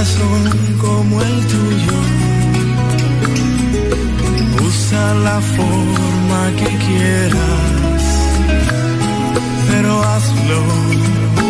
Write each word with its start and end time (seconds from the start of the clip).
corazón 0.00 0.78
como 0.78 1.20
el 1.20 1.46
tuyo. 1.46 1.98
Usa 4.66 5.14
la 5.14 5.40
forma 5.40 6.40
que 6.56 6.70
quieras, 6.86 8.02
pero 9.68 10.02
hazlo 10.02 11.49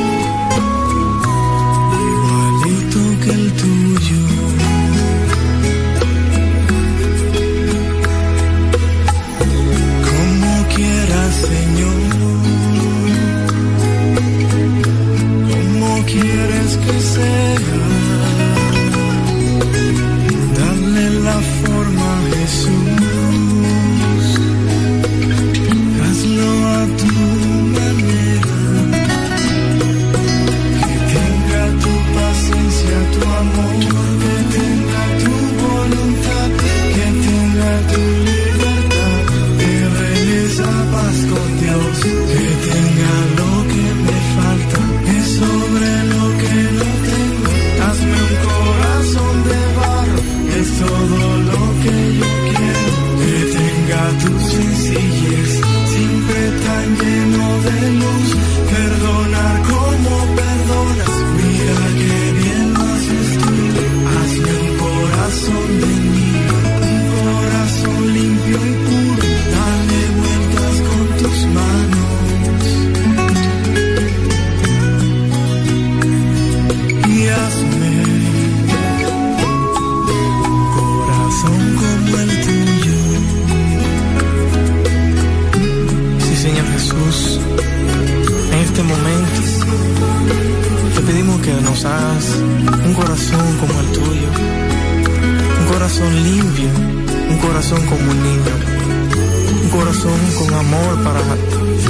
un 99.62 99.68
corazón 99.70 100.20
con 100.38 100.54
amor 100.54 101.04
para 101.04 101.20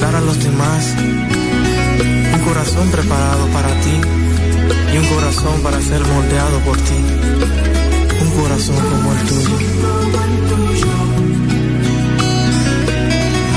dar 0.01 0.15
a 0.17 0.21
los 0.21 0.43
demás, 0.43 0.95
un 2.35 2.41
corazón 2.41 2.89
preparado 2.91 3.47
para 3.49 3.69
ti 3.81 4.01
y 4.93 4.97
un 4.99 5.07
corazón 5.15 5.61
para 5.63 5.81
ser 5.81 6.01
moldeado 6.01 6.59
por 6.61 6.77
ti, 6.77 7.01
un 8.23 8.43
corazón 8.43 8.77
como 8.77 9.13
el 9.13 9.19
tuyo. 9.29 9.57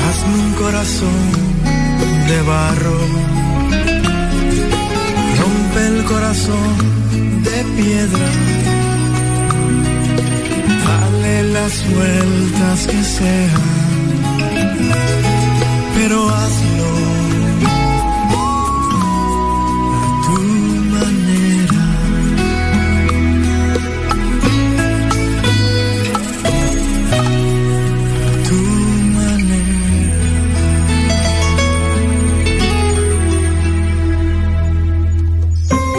Hazme 0.06 0.34
un 0.44 0.54
corazón 0.54 1.22
de 2.28 2.42
barro, 2.42 3.00
rompe 5.40 5.88
el 5.88 6.04
corazón 6.06 6.78
de 7.44 7.64
piedra, 7.82 8.28
las 11.54 11.88
vueltas 11.94 12.88
que 12.88 13.04
sean, 13.04 13.62
pero 15.96 16.28
hazlo 16.30 16.92
a 18.32 18.46
tu 20.26 20.42
manera. 20.96 21.86
A 27.12 28.32
tu 28.48 28.62
manera. 29.20 29.78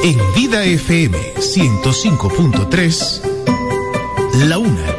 En 0.03 0.19
Vida 0.35 0.65
FM 0.65 1.17
105.3, 1.39 3.21
La 4.49 4.59
Una. 4.59 4.94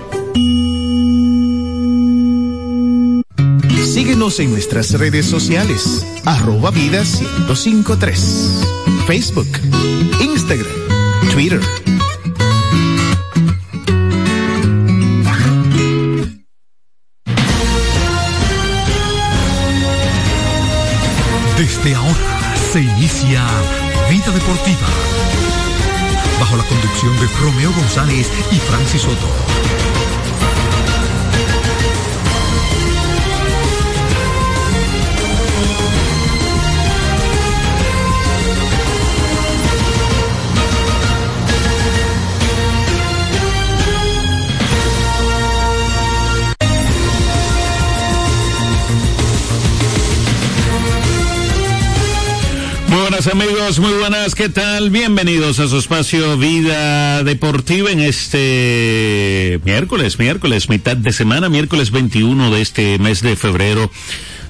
Síguenos 4.15 4.39
en 4.39 4.51
nuestras 4.51 4.93
redes 4.93 5.25
sociales, 5.25 6.07
arroba 6.23 6.71
vida 6.71 7.03
1053. 7.03 8.63
Facebook, 9.05 9.45
Instagram, 10.21 10.71
Twitter. 11.33 11.59
Desde 21.57 21.95
ahora 21.95 22.55
se 22.71 22.79
inicia 22.83 23.45
Vida 24.09 24.31
Deportiva. 24.31 24.87
Bajo 26.39 26.55
la 26.55 26.63
conducción 26.63 27.19
de 27.19 27.27
Romeo 27.41 27.73
González 27.73 28.31
y 28.49 28.55
Francis 28.59 29.01
Soto. 29.01 29.94
Amigos, 53.15 53.79
muy 53.79 53.93
buenas, 53.93 54.35
¿qué 54.35 54.49
tal? 54.49 54.89
Bienvenidos 54.89 55.59
a 55.59 55.69
su 55.69 55.77
espacio 55.77 56.37
Vida 56.37 57.23
Deportiva 57.23 57.89
en 57.89 58.01
este 58.01 59.61
miércoles, 59.63 60.19
miércoles, 60.19 60.67
mitad 60.67 60.97
de 60.97 61.13
semana, 61.13 61.47
miércoles 61.47 61.91
21 61.91 62.51
de 62.51 62.61
este 62.61 62.99
mes 62.99 63.21
de 63.21 63.37
febrero 63.37 63.89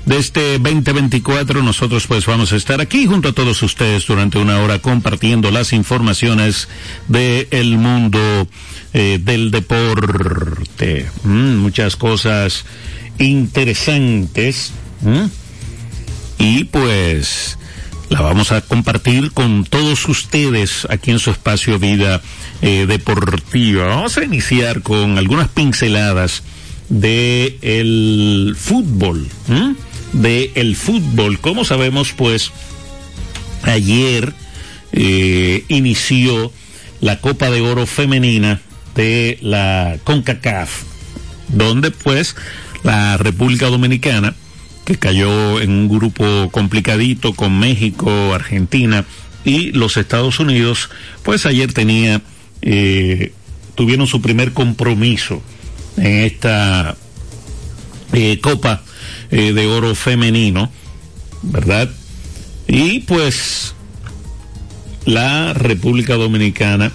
de 0.06 0.18
este 0.18 0.58
2024. 0.58 1.62
Nosotros 1.62 2.08
pues 2.08 2.26
vamos 2.26 2.54
a 2.54 2.56
estar 2.56 2.82
aquí 2.82 3.06
junto 3.06 3.30
a 3.30 3.34
todos 3.34 3.62
ustedes 3.62 4.08
durante 4.08 4.40
una 4.40 4.60
hora 4.60 4.80
compartiendo 4.80 5.52
las 5.52 5.72
informaciones 5.72 6.68
del 7.08 7.78
mundo 7.78 8.48
eh, 8.94 9.20
del 9.22 9.52
deporte. 9.52 11.06
Mm, 11.24 11.58
muchas 11.58 11.96
cosas 11.96 12.66
interesantes. 13.20 14.72
¿Mm? 15.02 15.26
Y 16.40 16.64
pues 16.66 17.60
la 18.10 18.22
vamos 18.22 18.52
a 18.52 18.62
compartir 18.62 19.32
con 19.32 19.64
todos 19.64 20.08
ustedes 20.08 20.88
aquí 20.90 21.12
en 21.12 21.20
su 21.20 21.32
espacio 21.32 21.80
Vida 21.80 22.22
eh, 22.62 22.86
Deportiva. 22.88 23.88
Vamos 23.88 24.18
a 24.18 24.24
iniciar 24.24 24.82
con 24.82 25.18
algunas 25.18 25.50
pinceladas 25.50 26.44
de 26.90 27.58
el 27.62 28.56
fútbol, 28.58 29.28
¿m? 29.50 29.76
de 30.14 30.52
el 30.56 30.76
fútbol. 30.76 31.40
Como 31.40 31.66
sabemos, 31.66 32.14
pues 32.14 32.52
ayer 33.64 34.34
eh, 34.92 35.66
inició 35.68 36.52
la 37.02 37.20
Copa 37.20 37.50
de 37.50 37.62
Oro 37.62 37.86
femenina 37.86 38.62
de 38.96 39.38
la 39.42 39.98
CONCACAF, 40.04 40.84
donde 41.50 41.92
pues 41.92 42.36
la 42.84 43.18
República 43.18 43.68
Dominicana 43.68 44.36
que 44.86 44.98
cayó 44.98 45.60
en 45.60 45.72
un 45.72 45.90
grupo 45.90 46.50
complicadito 46.52 47.34
con 47.34 47.60
México, 47.60 48.34
Argentina 48.34 49.04
y 49.44 49.72
los 49.72 49.98
Estados 49.98 50.40
Unidos, 50.40 50.90
pues 51.24 51.46
ayer 51.48 51.74
tenía, 51.74 52.22
eh, 52.62 53.34
tuvieron 53.74 54.06
su 54.08 54.22
primer 54.22 54.54
compromiso 54.54 55.42
en 55.98 56.24
esta 56.24 56.96
eh, 58.14 58.40
Copa 58.40 58.84
eh, 59.32 59.54
de 59.54 59.68
Oro 59.68 59.96
femenino, 59.96 60.72
¿verdad? 61.42 61.90
Y 62.68 63.00
pues 63.02 63.74
la 65.06 65.54
República 65.54 66.14
Dominicana 66.16 66.92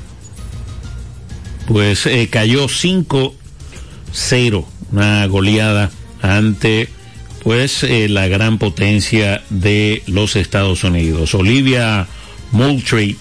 pues 1.66 2.08
cayó 2.31 2.66
5-0, 2.66 4.64
una 4.92 5.26
goleada 5.26 5.90
ante 6.20 6.88
pues 7.42 7.82
eh, 7.82 8.08
la 8.08 8.28
gran 8.28 8.58
potencia 8.58 9.42
de 9.50 10.02
los 10.06 10.37
Estados 10.37 10.84
Unidos. 10.84 11.34
Olivia 11.34 12.06
Moultrie 12.52 13.16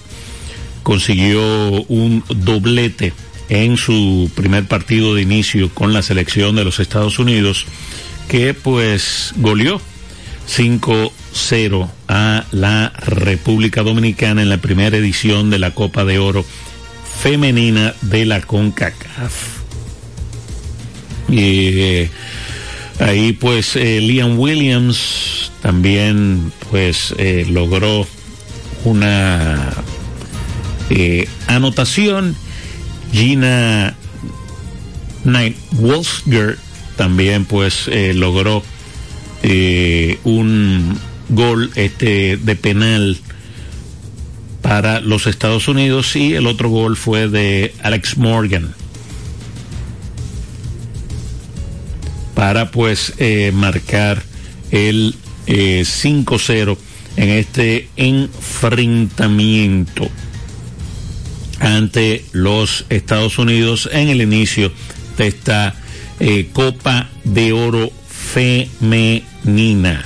consiguió 0.82 1.82
un 1.84 2.24
doblete 2.28 3.12
en 3.48 3.76
su 3.76 4.30
primer 4.34 4.66
partido 4.66 5.14
de 5.14 5.22
inicio 5.22 5.70
con 5.74 5.92
la 5.92 6.02
selección 6.02 6.56
de 6.56 6.64
los 6.64 6.78
Estados 6.78 7.18
Unidos, 7.18 7.66
que 8.28 8.54
pues 8.54 9.32
goleó 9.36 9.80
5-0 10.48 11.90
a 12.08 12.44
la 12.50 12.92
República 12.98 13.82
Dominicana 13.82 14.42
en 14.42 14.48
la 14.48 14.58
primera 14.58 14.96
edición 14.96 15.50
de 15.50 15.58
la 15.58 15.72
Copa 15.72 16.04
de 16.04 16.18
Oro 16.18 16.44
femenina 17.20 17.94
de 18.02 18.24
la 18.24 18.40
CONCACAF. 18.40 19.60
Eh, 21.32 22.10
ahí 23.00 23.32
pues 23.32 23.76
eh, 23.76 24.00
Liam 24.00 24.38
Williams 24.38 25.50
también 25.62 26.52
pues 26.70 27.14
eh, 27.18 27.46
logró 27.48 28.06
una 28.84 29.72
anotación. 31.46 32.36
Gina 33.12 33.94
Knight 35.24 35.56
Wolfsger 35.72 36.58
también 36.96 37.44
pues 37.44 37.88
logró 38.14 38.62
un 40.24 40.98
gol 41.28 41.70
este 41.74 42.36
de 42.36 42.56
penal 42.56 43.18
para 44.62 45.00
los 45.00 45.26
Estados 45.26 45.68
Unidos 45.68 46.14
y 46.16 46.34
el 46.34 46.46
otro 46.46 46.68
gol 46.68 46.96
fue 46.96 47.28
de 47.28 47.74
Alex 47.82 48.16
Morgan 48.16 48.74
para 52.40 52.70
pues 52.70 53.12
eh, 53.18 53.52
marcar 53.52 54.22
el 54.70 55.14
eh, 55.46 55.82
5-0 55.84 56.78
en 57.18 57.28
este 57.28 57.90
enfrentamiento 57.96 60.08
ante 61.58 62.24
los 62.32 62.86
Estados 62.88 63.36
Unidos 63.36 63.90
en 63.92 64.08
el 64.08 64.22
inicio 64.22 64.72
de 65.18 65.26
esta 65.26 65.74
eh, 66.18 66.48
Copa 66.54 67.10
de 67.24 67.52
Oro 67.52 67.92
femenina 68.08 70.02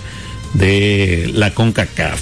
de 0.55 1.31
la 1.33 1.55
CONCACAF. 1.55 2.21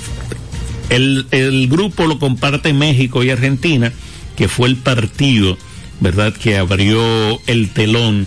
El, 0.90 1.26
el 1.30 1.68
grupo 1.68 2.04
lo 2.04 2.18
comparte 2.18 2.74
México 2.74 3.24
y 3.24 3.30
Argentina, 3.30 3.90
que 4.36 4.48
fue 4.48 4.68
el 4.68 4.76
partido, 4.76 5.56
¿verdad?, 6.00 6.34
que 6.34 6.58
abrió 6.58 7.40
el 7.46 7.70
telón 7.70 8.26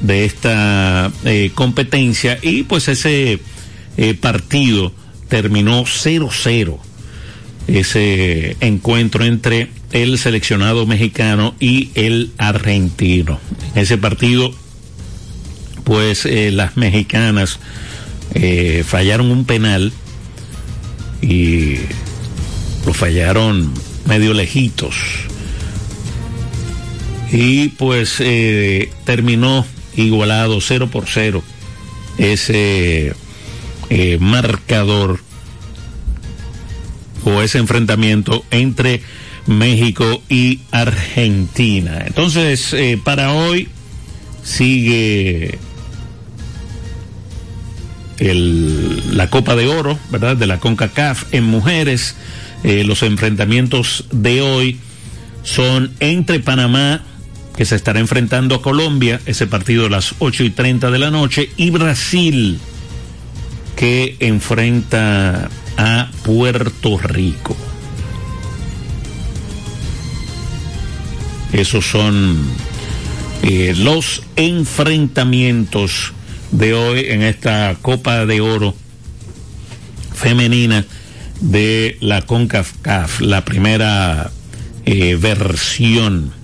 de 0.00 0.24
esta 0.24 1.10
eh, 1.24 1.50
competencia 1.54 2.38
y 2.42 2.62
pues 2.62 2.88
ese 2.88 3.40
eh, 3.96 4.14
partido 4.14 4.92
terminó 5.28 5.84
0-0 5.84 6.78
ese 7.66 8.56
encuentro 8.60 9.24
entre 9.24 9.70
el 9.92 10.18
seleccionado 10.18 10.86
mexicano 10.86 11.54
y 11.60 11.90
el 11.94 12.32
argentino. 12.38 13.40
En 13.74 13.82
ese 13.82 13.98
partido 13.98 14.54
pues 15.84 16.24
eh, 16.24 16.50
las 16.50 16.76
mexicanas 16.76 17.58
fallaron 18.84 19.30
un 19.30 19.44
penal 19.44 19.92
y 21.20 21.76
lo 22.86 22.94
fallaron 22.94 23.72
medio 24.06 24.32
lejitos. 24.32 24.94
Y 27.32 27.68
pues 27.70 28.22
terminó 29.04 29.66
igualado 30.04 30.60
0 30.60 30.88
por 30.90 31.04
0 31.06 31.42
ese 32.18 33.14
eh, 33.90 34.18
marcador 34.20 35.20
o 37.24 37.42
ese 37.42 37.58
enfrentamiento 37.58 38.44
entre 38.50 39.02
México 39.46 40.22
y 40.28 40.60
Argentina. 40.70 42.02
Entonces, 42.06 42.72
eh, 42.74 43.00
para 43.02 43.32
hoy 43.32 43.68
sigue 44.42 45.58
el, 48.18 49.16
la 49.16 49.30
Copa 49.30 49.56
de 49.56 49.68
Oro, 49.68 49.98
¿verdad? 50.10 50.36
De 50.36 50.46
la 50.46 50.58
CONCACAF 50.58 51.32
en 51.32 51.44
mujeres. 51.44 52.16
Eh, 52.64 52.84
los 52.84 53.02
enfrentamientos 53.02 54.04
de 54.10 54.42
hoy 54.42 54.78
son 55.44 55.92
entre 56.00 56.40
Panamá, 56.40 57.02
que 57.58 57.64
se 57.64 57.74
estará 57.74 57.98
enfrentando 57.98 58.54
a 58.54 58.62
Colombia, 58.62 59.20
ese 59.26 59.48
partido 59.48 59.86
a 59.86 59.90
las 59.90 60.14
8 60.20 60.44
y 60.44 60.50
30 60.50 60.92
de 60.92 60.98
la 61.00 61.10
noche, 61.10 61.50
y 61.56 61.70
Brasil, 61.70 62.60
que 63.74 64.16
enfrenta 64.20 65.50
a 65.76 66.08
Puerto 66.22 66.98
Rico. 66.98 67.56
Esos 71.52 71.84
son 71.84 72.38
eh, 73.42 73.74
los 73.76 74.22
enfrentamientos 74.36 76.12
de 76.52 76.74
hoy 76.74 77.06
en 77.08 77.22
esta 77.22 77.76
Copa 77.82 78.24
de 78.24 78.40
Oro 78.40 78.76
femenina 80.14 80.84
de 81.40 81.96
la 82.00 82.22
CONCACAF, 82.22 83.20
la 83.20 83.44
primera 83.44 84.30
eh, 84.86 85.16
versión 85.16 86.38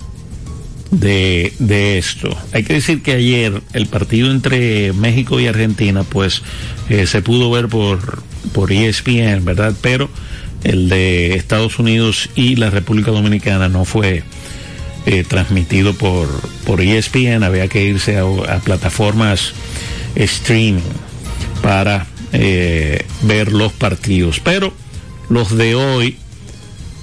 de, 0.99 1.53
de, 1.59 1.97
esto. 1.97 2.35
Hay 2.53 2.63
que 2.63 2.73
decir 2.73 3.01
que 3.01 3.13
ayer 3.13 3.61
el 3.73 3.87
partido 3.87 4.31
entre 4.31 4.93
México 4.93 5.39
y 5.39 5.47
Argentina, 5.47 6.03
pues 6.03 6.41
eh, 6.89 7.05
se 7.05 7.21
pudo 7.21 7.49
ver 7.51 7.67
por, 7.67 8.23
por 8.53 8.71
ESPN, 8.71 9.43
¿verdad? 9.43 9.73
Pero 9.81 10.09
el 10.63 10.89
de 10.89 11.35
Estados 11.35 11.79
Unidos 11.79 12.29
y 12.35 12.55
la 12.55 12.69
República 12.69 13.11
Dominicana 13.11 13.67
no 13.69 13.85
fue 13.85 14.23
eh, 15.05 15.23
transmitido 15.27 15.93
por, 15.93 16.27
por 16.65 16.81
ESPN, 16.81 17.43
había 17.43 17.67
que 17.67 17.83
irse 17.83 18.17
a, 18.17 18.23
a 18.23 18.59
plataformas 18.59 19.53
streaming 20.15 20.81
para 21.61 22.07
eh, 22.31 23.05
ver 23.23 23.51
los 23.51 23.73
partidos. 23.73 24.39
Pero 24.39 24.73
los 25.29 25.55
de 25.57 25.75
hoy, 25.75 26.17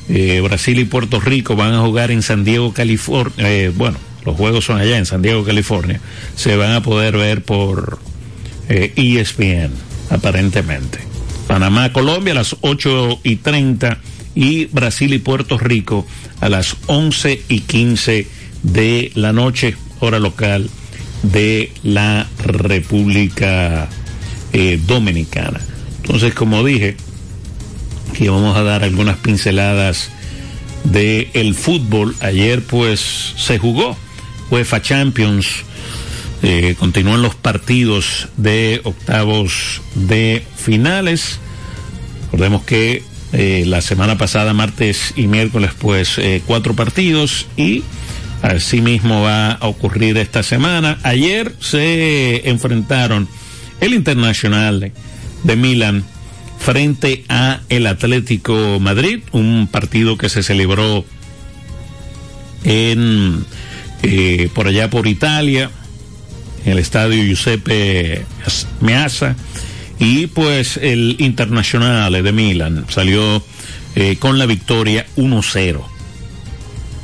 eh, 0.08 0.40
Brasil 0.40 0.78
y 0.78 0.84
Puerto 0.84 1.20
Rico 1.20 1.56
van 1.56 1.74
a 1.74 1.80
jugar 1.80 2.10
en 2.10 2.22
San 2.22 2.44
Diego, 2.44 2.72
California. 2.72 3.32
Eh, 3.38 3.72
bueno, 3.74 3.98
los 4.24 4.36
juegos 4.36 4.64
son 4.64 4.78
allá 4.78 4.98
en 4.98 5.06
San 5.06 5.22
Diego, 5.22 5.44
California. 5.44 6.00
Se 6.36 6.56
van 6.56 6.72
a 6.72 6.82
poder 6.82 7.16
ver 7.16 7.42
por 7.42 7.98
ESPN, 8.68 9.70
aparentemente. 10.10 10.98
Panamá, 11.46 11.92
Colombia 11.92 12.32
a 12.32 12.36
las 12.36 12.56
8 12.60 13.20
y 13.24 13.36
30 13.36 13.98
y 14.34 14.66
Brasil 14.66 15.12
y 15.12 15.18
Puerto 15.18 15.58
Rico 15.58 16.06
a 16.40 16.48
las 16.48 16.76
11 16.86 17.42
y 17.48 17.60
15 17.60 18.26
de 18.62 19.12
la 19.14 19.32
noche, 19.32 19.76
hora 20.00 20.18
local 20.18 20.70
de 21.22 21.72
la 21.82 22.26
República 22.44 23.88
eh, 24.52 24.80
Dominicana. 24.86 25.60
Entonces, 26.02 26.34
como 26.34 26.64
dije, 26.64 26.96
que 28.12 28.30
vamos 28.30 28.56
a 28.56 28.62
dar 28.62 28.84
algunas 28.84 29.16
pinceladas 29.18 30.10
de 30.84 31.30
el 31.34 31.54
fútbol. 31.54 32.14
Ayer, 32.20 32.62
pues, 32.62 33.34
se 33.36 33.58
jugó 33.58 33.96
UEFA 34.50 34.82
Champions. 34.82 35.46
Eh, 36.42 36.74
continúan 36.78 37.22
los 37.22 37.34
partidos 37.34 38.28
de 38.36 38.80
octavos 38.84 39.80
de 39.94 40.44
finales. 40.56 41.38
Recordemos 42.24 42.64
que 42.64 43.02
eh, 43.32 43.64
la 43.66 43.80
semana 43.80 44.18
pasada, 44.18 44.52
martes 44.52 45.14
y 45.16 45.26
miércoles, 45.26 45.70
pues 45.78 46.18
eh, 46.18 46.42
cuatro 46.46 46.74
partidos 46.74 47.46
y 47.56 47.84
Asimismo 48.42 49.22
va 49.22 49.52
a 49.52 49.68
ocurrir 49.68 50.18
esta 50.18 50.42
semana. 50.42 50.98
Ayer 51.04 51.54
se 51.60 52.48
enfrentaron 52.50 53.28
el 53.80 53.94
Internacional 53.94 54.92
de 55.44 55.56
Milán 55.56 56.04
frente 56.62 57.24
a 57.28 57.60
el 57.68 57.86
Atlético 57.86 58.78
Madrid, 58.80 59.20
un 59.32 59.68
partido 59.70 60.16
que 60.16 60.28
se 60.28 60.42
celebró 60.42 61.04
en 62.64 63.44
eh, 64.02 64.48
por 64.54 64.68
allá 64.68 64.88
por 64.88 65.06
Italia, 65.06 65.70
en 66.64 66.72
el 66.72 66.78
estadio 66.78 67.24
Giuseppe 67.24 68.24
Meazza, 68.80 69.34
y 69.98 70.28
pues 70.28 70.76
el 70.76 71.16
Internacional 71.18 72.12
de 72.22 72.32
Milán 72.32 72.86
salió 72.88 73.42
eh, 73.94 74.16
con 74.18 74.38
la 74.38 74.46
victoria 74.46 75.06
1-0 75.16 75.82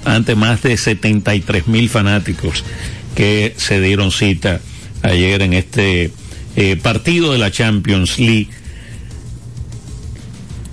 ante 0.04 0.34
más 0.36 0.62
de 0.62 0.76
73 0.76 1.66
mil 1.66 1.88
fanáticos 1.88 2.64
que 3.14 3.54
se 3.56 3.80
dieron 3.80 4.10
cita 4.10 4.60
ayer 5.02 5.42
en 5.42 5.52
este 5.52 6.12
eh, 6.56 6.76
partido 6.76 7.32
de 7.32 7.38
la 7.38 7.50
Champions 7.50 8.18
League, 8.18 8.48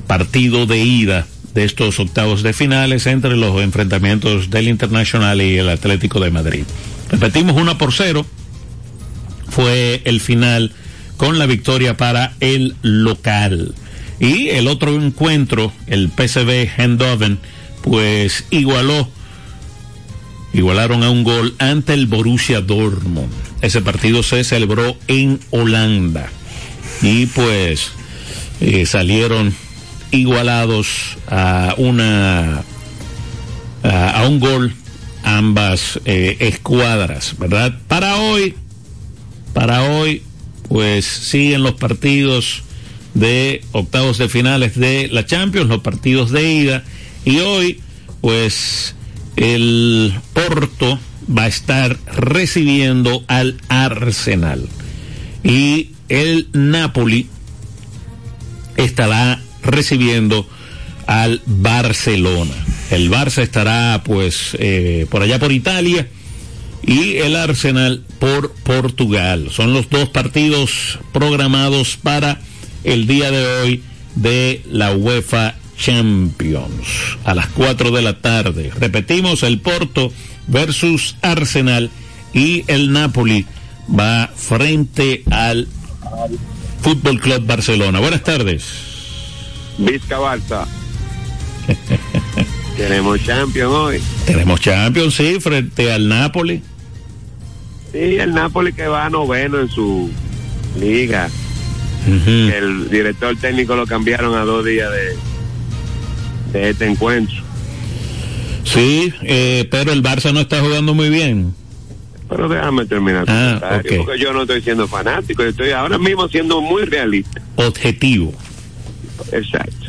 partido 0.07 0.65
de 0.65 0.83
ida 0.83 1.27
de 1.53 1.63
estos 1.63 2.00
octavos 2.00 2.43
de 2.43 2.53
finales 2.53 3.07
entre 3.07 3.38
los 3.38 3.62
enfrentamientos 3.62 4.50
del 4.50 4.67
Internacional 4.67 5.41
y 5.41 5.57
el 5.57 5.69
Atlético 5.69 6.19
de 6.19 6.29
Madrid. 6.29 6.63
Repetimos 7.09 7.55
una 7.55 7.77
por 7.77 7.93
cero. 7.93 8.25
Fue 9.47 10.01
el 10.03 10.19
final 10.19 10.74
con 11.15 11.39
la 11.39 11.45
victoria 11.45 11.95
para 11.95 12.33
el 12.41 12.75
local. 12.81 13.74
Y 14.19 14.50
el 14.50 14.67
otro 14.67 15.01
encuentro, 15.01 15.71
el 15.88 16.09
PSV 16.09 16.69
Eindhoven, 16.77 17.39
pues 17.81 18.45
igualó, 18.50 19.09
igualaron 20.53 21.03
a 21.03 21.09
un 21.09 21.24
gol 21.24 21.55
ante 21.59 21.93
el 21.93 22.07
Borussia 22.07 22.62
Dortmund. 22.62 23.31
Ese 23.62 23.81
partido 23.81 24.24
se 24.24 24.43
celebró 24.43 24.97
en 25.07 25.39
Holanda 25.51 26.29
y 27.01 27.27
pues 27.27 27.91
eh, 28.62 28.85
salieron 28.85 29.53
igualados 30.15 31.17
a 31.27 31.75
una 31.77 32.63
a, 33.84 34.25
un 34.27 34.39
gol 34.39 34.74
ambas 35.24 36.00
eh, 36.05 36.38
escuadras, 36.39 37.36
¿verdad? 37.38 37.79
Para 37.88 38.17
hoy, 38.17 38.55
para 39.53 39.84
hoy, 39.84 40.22
pues 40.67 41.05
siguen 41.05 41.63
los 41.63 41.74
partidos 41.74 42.63
de 43.13 43.63
octavos 43.72 44.17
de 44.17 44.29
finales 44.29 44.75
de 44.75 45.10
la 45.12 45.25
Champions, 45.25 45.67
los 45.67 45.81
partidos 45.81 46.31
de 46.31 46.53
ida, 46.53 46.84
y 47.24 47.39
hoy, 47.39 47.79
pues, 48.22 48.95
el 49.36 50.13
Porto 50.34 51.00
va 51.27 51.43
a 51.43 51.48
estar 51.48 51.98
recibiendo 52.05 53.24
al 53.27 53.57
Arsenal. 53.67 54.67
Y 55.43 55.91
el 56.10 56.50
Napoli 56.53 57.27
estará 58.77 59.41
recibiendo 59.65 60.48
al 61.07 61.41
Barcelona. 61.45 62.53
El 62.91 63.10
Barça 63.10 63.41
estará 63.41 64.01
pues 64.03 64.55
eh, 64.60 65.07
por 65.10 65.22
allá 65.22 65.39
por 65.39 65.51
Italia 65.51 66.07
y 66.86 67.17
el 67.17 67.36
Arsenal 67.36 68.03
por 68.19 68.51
Portugal. 68.51 69.50
Son 69.51 69.74
los 69.74 69.89
dos 69.89 70.10
partidos 70.10 71.00
programados 71.13 71.98
para 72.01 72.39
el 72.84 73.07
día 73.07 73.31
de 73.31 73.45
hoy 73.45 73.84
de 74.15 74.62
la 74.69 74.93
UEFA 74.93 75.55
Champions 75.77 77.17
a 77.24 77.34
las 77.34 77.48
4 77.48 77.91
de 77.91 78.01
la 78.01 78.22
tarde. 78.22 78.72
Repetimos 78.79 79.43
el 79.43 79.60
Porto 79.60 80.12
versus 80.48 81.15
Arsenal 81.22 81.89
y 82.34 82.63
el 82.67 82.91
Napoli 82.91 83.45
va 83.88 84.31
frente 84.36 85.24
al 85.31 85.67
Fútbol 86.81 87.19
Club 87.19 87.45
Barcelona. 87.45 88.00
Buenas 88.00 88.24
tardes. 88.24 88.95
Vizca 89.77 90.17
Barça. 90.20 90.65
Tenemos 92.77 93.24
Champions 93.24 93.72
hoy. 93.72 94.01
Tenemos 94.25 94.60
Champions, 94.60 95.15
sí, 95.15 95.39
frente 95.39 95.91
al 95.91 96.08
Napoli. 96.08 96.62
Sí, 97.91 98.17
el 98.17 98.34
Napoli 98.34 98.74
que 98.74 98.88
va 98.88 99.10
noveno 99.10 99.60
en 99.60 99.70
su 99.70 100.10
liga. 100.79 101.29
El 102.08 102.89
director 102.89 103.36
técnico 103.38 103.75
lo 103.75 103.88
cambiaron 103.88 104.38
a 104.38 104.41
dos 104.41 104.63
días 104.63 104.91
de, 104.91 106.60
de 106.60 106.70
este 106.70 106.86
encuentro. 106.86 107.36
Sí, 108.63 109.12
eh, 109.24 109.67
pero 109.72 109.91
el 109.91 110.03
Barça 110.03 110.32
no 110.34 110.41
está 110.41 110.60
jugando 110.62 110.94
muy 110.94 111.10
bien. 111.10 111.55
Pero 112.29 112.50
déjame 112.50 112.86
terminar 112.86 113.25
Ah, 113.27 113.79
porque 113.82 114.20
yo 114.20 114.34
no 114.34 114.41
estoy 114.41 114.62
siendo 114.62 114.88
fanático, 114.88 115.44
estoy 115.44 115.72
ahora 115.72 115.98
mismo 115.98 116.27
siendo 116.27 116.62
muy 116.62 116.84
realista. 116.84 117.41
Objetivo. 117.55 118.34
Exacto. 119.32 119.88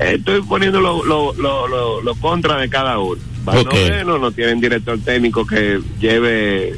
Estoy 0.00 0.42
poniendo 0.42 0.80
lo, 0.80 1.04
lo, 1.04 1.32
lo, 1.34 1.68
lo, 1.68 2.00
lo 2.02 2.14
contra 2.16 2.56
de 2.58 2.68
cada 2.68 2.98
uno. 2.98 3.20
Van 3.44 3.58
Ok. 3.58 3.66
noveno, 3.74 4.18
no 4.18 4.30
tienen 4.32 4.60
director 4.60 4.98
técnico 4.98 5.46
que 5.46 5.80
lleve 6.00 6.76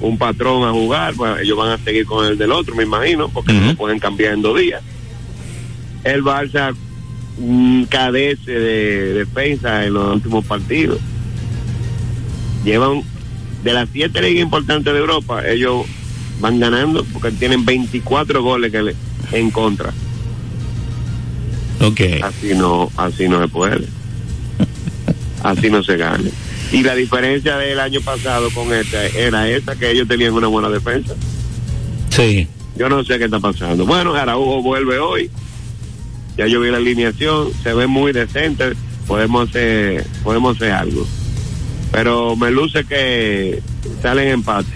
un 0.00 0.18
patrón 0.18 0.64
a 0.68 0.70
jugar, 0.72 1.14
pues 1.14 1.40
ellos 1.42 1.56
van 1.56 1.70
a 1.72 1.78
seguir 1.78 2.04
con 2.04 2.26
el 2.26 2.36
del 2.38 2.52
otro, 2.52 2.74
me 2.74 2.82
imagino, 2.84 3.28
porque 3.28 3.52
no 3.52 3.66
lo 3.68 3.74
pueden 3.76 3.98
cambiar 3.98 4.34
en 4.34 4.42
dos 4.42 4.58
días. 4.58 4.82
El 6.04 6.22
Barça 6.22 6.74
mm, 7.38 7.84
cadece 7.84 8.50
de 8.52 9.12
defensa 9.14 9.84
en 9.86 9.94
los 9.94 10.14
últimos 10.14 10.44
partidos. 10.44 10.98
Llevan 12.64 13.02
de 13.62 13.72
las 13.72 13.88
siete 13.92 14.20
ligas 14.22 14.42
importantes 14.42 14.92
de 14.92 14.98
Europa, 14.98 15.46
ellos 15.48 15.86
van 16.40 16.58
ganando 16.60 17.04
porque 17.12 17.30
tienen 17.32 17.64
24 17.64 18.42
goles 18.42 18.70
que 18.72 18.82
le- 18.82 18.96
en 19.32 19.50
contra. 19.50 19.92
Ok. 21.80 22.00
Así 22.22 22.54
no, 22.54 22.90
así 22.96 23.28
no 23.28 23.40
se 23.40 23.48
puede. 23.48 23.86
Así 25.42 25.68
no 25.68 25.82
se 25.82 25.96
gana. 25.96 26.24
Y 26.72 26.82
la 26.82 26.94
diferencia 26.94 27.56
del 27.56 27.78
año 27.78 28.00
pasado 28.00 28.50
con 28.50 28.72
esta 28.72 29.06
era 29.06 29.48
esta, 29.48 29.76
que 29.76 29.90
ellos 29.90 30.08
tenían 30.08 30.32
una 30.32 30.48
buena 30.48 30.70
defensa. 30.70 31.14
Sí. 32.10 32.48
Yo 32.76 32.88
no 32.88 33.04
sé 33.04 33.18
qué 33.18 33.26
está 33.26 33.38
pasando. 33.38 33.86
Bueno, 33.86 34.14
Araujo 34.14 34.62
vuelve 34.62 34.98
hoy. 34.98 35.30
Ya 36.36 36.46
yo 36.46 36.60
vi 36.60 36.70
la 36.70 36.78
alineación, 36.78 37.50
se 37.62 37.74
ve 37.74 37.86
muy 37.86 38.12
decente. 38.12 38.72
Podemos 39.06 39.48
hacer, 39.48 40.04
podemos 40.24 40.56
hacer 40.56 40.72
algo. 40.72 41.06
Pero 41.92 42.34
me 42.34 42.50
luce 42.50 42.84
que 42.84 43.62
salen 44.02 44.28
empate. 44.28 44.72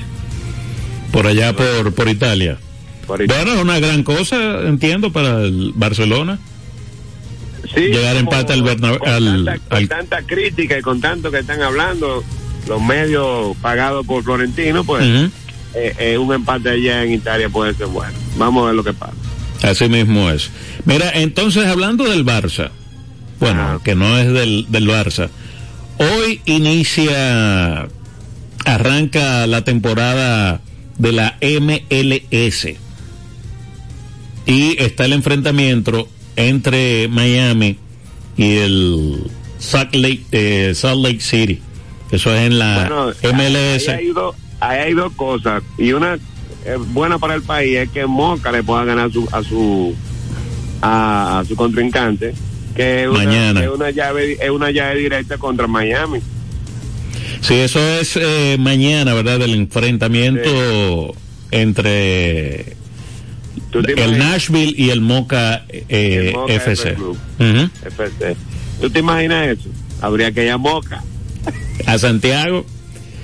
Por 1.11 1.27
allá 1.27 1.57
por, 1.57 1.93
por 1.95 2.09
Italia. 2.09 2.59
Por 3.07 3.21
ahí. 3.21 3.27
Bueno, 3.27 3.55
es 3.55 3.63
una 3.63 3.81
gran 3.81 4.05
cosa, 4.05 4.69
entiendo, 4.69 5.11
para 5.11 5.43
el 5.43 5.73
Barcelona. 5.75 6.39
Sí, 7.75 7.81
llegar 7.81 8.17
empate 8.17 8.53
al 8.53 8.63
Berna- 8.63 8.99
con 8.99 9.09
al- 9.09 9.45
tanta, 9.45 9.59
con 9.69 9.77
al- 9.79 9.89
tanta 9.89 10.23
crítica 10.23 10.79
y 10.79 10.83
con 10.83 11.01
tanto 11.01 11.31
que 11.31 11.39
están 11.41 11.61
hablando 11.63 12.25
los 12.67 12.81
medios 12.83 13.57
pagados 13.59 14.07
por 14.07 14.23
Florentino, 14.25 14.85
pues 14.85 15.03
Ujú. 15.05 15.31
eh, 15.75 15.95
eh, 15.99 16.19
un 16.19 16.33
empate 16.35 16.71
allá 16.71 17.03
en 17.05 17.13
Italia 17.13 17.49
puede 17.49 17.75
ser 17.75 17.87
bueno. 17.89 18.13
Vamos 18.37 18.63
a 18.63 18.67
ver 18.67 18.75
lo 18.75 18.85
que 18.85 18.93
pasa. 18.93 19.13
Así 19.63 19.89
mismo 19.89 20.31
es. 20.31 20.51
Mira, 20.85 21.11
entonces 21.15 21.67
hablando 21.67 22.05
del 22.05 22.25
Barça, 22.25 22.71
bueno, 23.41 23.61
Ah. 23.63 23.79
que 23.85 23.95
no 23.95 24.17
es 24.19 24.33
del, 24.33 24.67
del 24.69 24.89
Barça, 24.89 25.29
hoy 25.99 26.41
inicia, 26.45 27.89
arranca 28.65 29.47
la 29.47 29.63
temporada 29.65 30.61
de 30.99 31.13
la 31.13 31.37
MLS 31.41 32.77
y 34.47 34.77
está 34.83 35.05
el 35.05 35.13
enfrentamiento 35.13 36.09
entre 36.39 37.09
Miami 37.09 37.77
y 38.37 38.57
el 38.59 39.25
Salt 39.59 39.95
Lake, 39.95 40.23
eh, 40.31 40.73
Salt 40.75 41.03
Lake 41.05 41.21
City. 41.21 41.61
Eso 42.13 42.33
es 42.35 42.43
en 42.47 42.59
la 42.59 42.89
Bueno, 42.89 43.37
MLS. 43.37 43.89
Ahí 43.89 44.07
hay, 44.07 44.07
dos, 44.13 44.37
ahí 44.61 44.79
hay 44.79 44.95
dos 44.95 45.13
cosas. 45.15 45.63
Y 45.77 45.93
una 45.93 46.15
eh, 46.15 46.77
buena 46.79 47.19
para 47.19 47.35
el 47.35 47.43
país 47.43 47.77
es 47.77 47.91
que 47.91 48.07
Moca 48.07 48.53
le 48.53 48.63
pueda 48.63 48.85
ganar 48.85 49.13
su, 49.13 49.29
a 49.33 49.43
su 49.43 49.95
a, 50.81 51.41
a 51.41 51.45
su 51.45 51.57
contrincante, 51.57 52.35
que 52.77 53.03
es 53.03 53.09
una, 53.09 53.25
Mañana. 53.25 53.65
es 53.65 53.69
una 53.69 53.91
llave 53.91 54.39
es 54.41 54.51
una 54.51 54.71
llave 54.71 55.01
directa 55.01 55.39
contra 55.39 55.67
Miami. 55.67 56.21
Sí, 57.41 57.55
eso 57.55 57.81
es 57.81 58.17
eh, 58.17 58.57
mañana, 58.61 59.13
¿verdad? 59.13 59.43
El 59.43 59.55
enfrentamiento 59.55 61.15
entre 61.51 62.63
¿Tú 62.63 62.69
te 62.69 62.78
el? 63.73 64.19
Nashville 64.19 64.75
y 64.77 64.91
el 64.91 65.01
Moca, 65.01 65.65
eh, 65.69 66.29
El 66.29 66.33
Moca 66.33 66.53
FC. 66.53 66.97
FC. 67.85 68.37
¿Tú 68.81 68.91
te 68.91 69.01
imaginas 69.01 69.49
eso? 69.49 69.69
Habría 70.01 70.33
que 70.33 70.45
ir 70.45 70.51
a 70.51 70.59
Moca. 70.59 71.03
A 71.87 71.99
Santiago. 71.99 72.65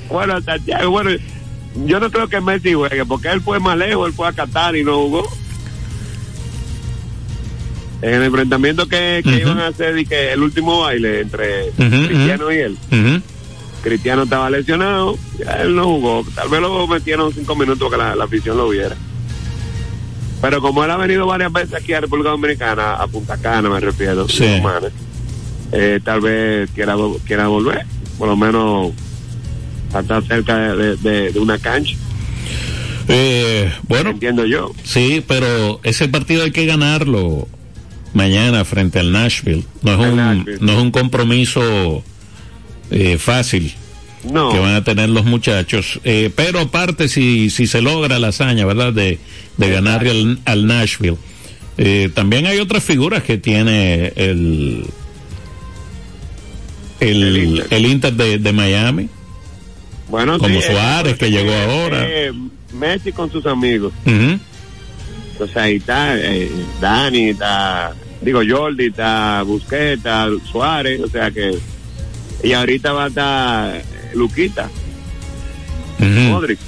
Bueno, 0.08 0.40
Santiago, 0.42 0.90
bueno, 0.90 1.10
yo 1.86 2.00
no 2.00 2.10
creo 2.10 2.28
que 2.28 2.40
Messi 2.40 2.74
juegue, 2.74 3.04
porque 3.04 3.28
él 3.28 3.40
fue 3.40 3.58
más 3.58 3.76
lejos, 3.76 4.08
él 4.08 4.14
fue 4.14 4.28
a 4.28 4.32
Qatar 4.32 4.76
y 4.76 4.84
no 4.84 4.96
jugó. 4.96 5.28
En 8.02 8.14
el 8.14 8.22
enfrentamiento 8.24 8.86
que, 8.86 9.22
iban 9.24 9.58
a 9.58 9.68
hacer 9.68 9.98
y 9.98 10.04
que 10.04 10.32
el 10.32 10.42
último 10.42 10.80
baile 10.80 11.20
entre 11.20 11.70
Cristiano 11.70 12.52
y 12.52 12.56
él. 12.56 12.78
Cristiano 13.82 14.22
estaba 14.22 14.48
lesionado, 14.48 15.18
ya 15.38 15.62
él 15.62 15.74
no 15.74 15.84
jugó, 15.84 16.24
tal 16.34 16.48
vez 16.48 16.60
lo 16.60 16.86
metieron 16.86 17.32
cinco 17.34 17.54
minutos 17.54 17.90
que 17.90 17.98
la, 17.98 18.16
la 18.16 18.24
afición 18.24 18.56
lo 18.56 18.70
viera. 18.70 18.96
Pero 20.44 20.60
como 20.60 20.84
él 20.84 20.90
ha 20.90 20.98
venido 20.98 21.24
varias 21.26 21.50
veces 21.50 21.72
aquí 21.72 21.94
a 21.94 22.02
República 22.02 22.28
Dominicana, 22.28 22.96
a 22.96 23.06
Punta 23.06 23.38
Cana 23.38 23.70
me 23.70 23.80
refiero, 23.80 24.28
Sí. 24.28 24.58
Romana, 24.58 24.88
eh, 25.72 25.98
tal 26.04 26.20
vez 26.20 26.68
quiera, 26.74 26.96
quiera 27.26 27.46
volver, 27.46 27.86
por 28.18 28.28
lo 28.28 28.36
menos 28.36 28.92
estar 29.98 30.22
cerca 30.26 30.54
de, 30.58 30.76
de- 30.76 30.96
de- 30.96 31.32
de 31.32 31.38
una 31.40 31.58
cancha, 31.58 31.96
Eh, 33.08 33.72
bueno, 33.88 34.10
entiendo 34.10 34.44
yo. 34.44 34.72
sí, 34.82 35.24
pero 35.26 35.80
ese 35.82 36.08
partido 36.08 36.42
hay 36.44 36.50
que 36.50 36.66
ganarlo 36.66 37.48
mañana 38.12 38.66
frente 38.66 38.98
al 38.98 39.12
Nashville. 39.12 39.64
No 39.80 39.92
es 39.94 39.98
El 40.00 40.10
un, 40.10 40.16
Nashville. 40.16 40.58
no 40.60 40.72
es 40.72 40.78
un 40.78 40.90
compromiso 40.90 42.02
eh, 42.90 43.16
fácil. 43.16 43.74
No, 44.30 44.50
que 44.52 44.58
van 44.58 44.74
a 44.74 44.82
tener 44.84 45.08
los 45.10 45.24
muchachos. 45.24 46.00
Eh, 46.04 46.30
pero 46.34 46.60
aparte, 46.60 47.08
si, 47.08 47.50
si 47.50 47.66
se 47.66 47.82
logra 47.82 48.18
la 48.18 48.28
hazaña, 48.28 48.64
¿verdad? 48.66 48.92
De, 48.92 49.18
de 49.58 49.70
ganarle 49.70 50.10
al, 50.10 50.38
al 50.44 50.66
Nashville, 50.66 51.16
Eh, 51.76 52.08
también 52.14 52.46
hay 52.46 52.58
otras 52.60 52.84
figuras 52.84 53.22
que 53.24 53.36
tiene 53.36 54.12
el 54.16 54.84
el, 57.00 57.22
El 57.22 57.36
Inter. 57.36 57.66
el 57.70 57.86
Inter 57.86 58.12
de, 58.14 58.38
de 58.38 58.52
Miami, 58.52 59.08
Bueno, 60.08 60.38
como 60.38 60.60
sí, 60.60 60.66
Suárez, 60.68 61.14
eh, 61.14 61.16
que 61.18 61.30
llegó 61.30 61.50
eh, 61.50 61.64
ahora. 61.64 62.06
eh, 62.08 62.32
Messi 62.72 63.12
con 63.12 63.30
sus 63.30 63.44
amigos. 63.46 63.92
Ujú. 64.06 64.38
Entonces 65.32 65.56
ahí 65.56 65.76
está 65.76 66.16
eh, 66.16 66.48
Dani, 66.80 67.30
está, 67.30 67.92
digo 68.20 68.40
Jordi, 68.48 68.86
está 68.86 69.42
Busquets, 69.42 69.98
está 69.98 70.28
Suárez, 70.50 71.00
o 71.00 71.08
sea 71.08 71.30
que. 71.30 71.58
Y 72.42 72.52
ahorita 72.52 72.92
va 72.92 73.04
a 73.04 73.08
estar 73.08 73.76
eh, 73.76 73.82
Luquita. 74.14 74.70
Modric. 75.98 76.58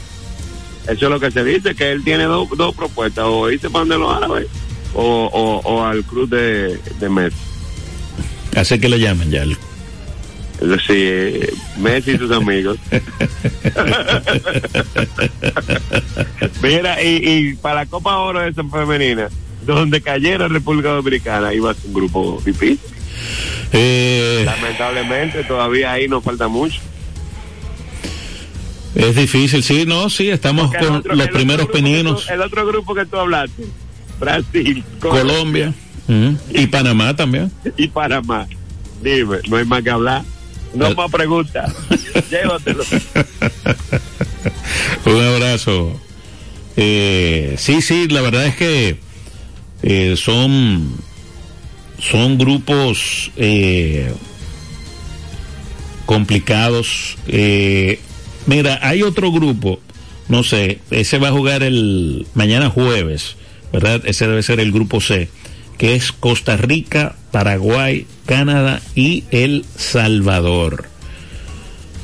Eso 0.84 1.06
es 1.06 1.10
lo 1.10 1.18
que 1.20 1.30
se 1.30 1.42
dice, 1.44 1.74
que 1.74 1.90
él 1.92 2.02
tiene 2.04 2.24
dos, 2.24 2.48
dos 2.56 2.74
propuestas, 2.74 3.24
o 3.26 3.50
irse 3.50 3.68
para 3.70 3.80
donde 3.80 3.98
los 3.98 4.14
árabes, 4.16 4.46
o, 4.94 5.02
o, 5.02 5.60
o 5.68 5.84
al 5.84 6.04
club 6.04 6.28
de, 6.28 6.78
de 7.00 7.08
Messi. 7.08 7.36
Así 8.56 8.78
que 8.78 8.88
le 8.88 9.00
llaman 9.00 9.30
ya. 9.30 9.44
decir, 10.60 11.52
Messi 11.78 12.12
y 12.12 12.18
sus 12.18 12.30
amigos. 12.30 12.78
Mira, 16.62 17.02
y, 17.02 17.20
y 17.50 17.54
para 17.54 17.76
la 17.76 17.86
Copa 17.86 18.18
Oro 18.18 18.44
esa 18.44 18.62
femenina, 18.64 19.28
donde 19.66 20.00
cayera 20.00 20.46
República 20.48 20.90
Dominicana, 20.90 21.52
iba 21.52 21.70
a 21.72 21.74
ser 21.74 21.86
un 21.88 21.94
grupo 21.94 22.40
difícil. 22.44 22.78
Eh, 23.72 24.42
Lamentablemente, 24.44 25.42
todavía 25.44 25.92
ahí 25.92 26.08
nos 26.08 26.22
falta 26.22 26.48
mucho. 26.48 26.80
Es 28.96 29.14
difícil, 29.14 29.62
sí, 29.62 29.84
no, 29.86 30.10
sí, 30.10 30.28
estamos 30.30 30.68
Porque 30.70 30.86
con 30.86 30.96
otro- 30.96 31.14
los 31.14 31.28
primeros 31.28 31.68
peninos. 31.68 32.26
tú- 32.26 32.32
el 32.32 32.40
otro 32.40 32.66
grupo 32.66 32.94
que 32.94 33.06
tú 33.06 33.16
hablaste, 33.18 33.64
Brasil, 34.18 34.82
Colombia 35.00 35.72
ujú, 36.08 36.36
y 36.52 36.66
Panamá 36.66 37.14
también. 37.14 37.52
y 37.76 37.86
Panamá. 37.88 38.46
Dime, 39.02 39.36
no 39.48 39.56
hay 39.58 39.64
más 39.66 39.82
que 39.82 39.90
hablar. 39.90 40.22
No 40.74 40.86
Eh. 40.88 40.94
más 40.94 41.10
preguntas. 41.10 41.72
Llévatelo. 42.30 42.82
Un 45.04 45.20
abrazo. 45.22 46.00
Eh, 46.76 47.54
sí, 47.58 47.80
sí, 47.82 48.08
la 48.08 48.20
verdad 48.22 48.46
es 48.46 48.56
que 48.56 48.98
eh, 49.82 50.14
son 50.16 50.96
son 51.98 52.36
grupos 52.38 53.30
eh, 53.36 54.12
complicados. 56.04 57.16
Mira, 58.46 58.78
hay 58.82 59.02
otro 59.02 59.32
grupo, 59.32 59.80
no 60.28 60.42
sé, 60.42 60.80
ese 60.90 61.18
va 61.18 61.28
a 61.28 61.32
jugar 61.32 61.62
el 61.62 62.26
mañana 62.34 62.70
jueves, 62.70 63.36
¿verdad? 63.72 64.02
Ese 64.04 64.28
debe 64.28 64.42
ser 64.42 64.60
el 64.60 64.72
grupo 64.72 65.00
C, 65.00 65.28
que 65.78 65.94
es 65.94 66.12
Costa 66.12 66.56
Rica, 66.56 67.16
Paraguay, 67.32 68.06
Canadá 68.24 68.80
y 68.94 69.24
El 69.30 69.64
Salvador. 69.76 70.88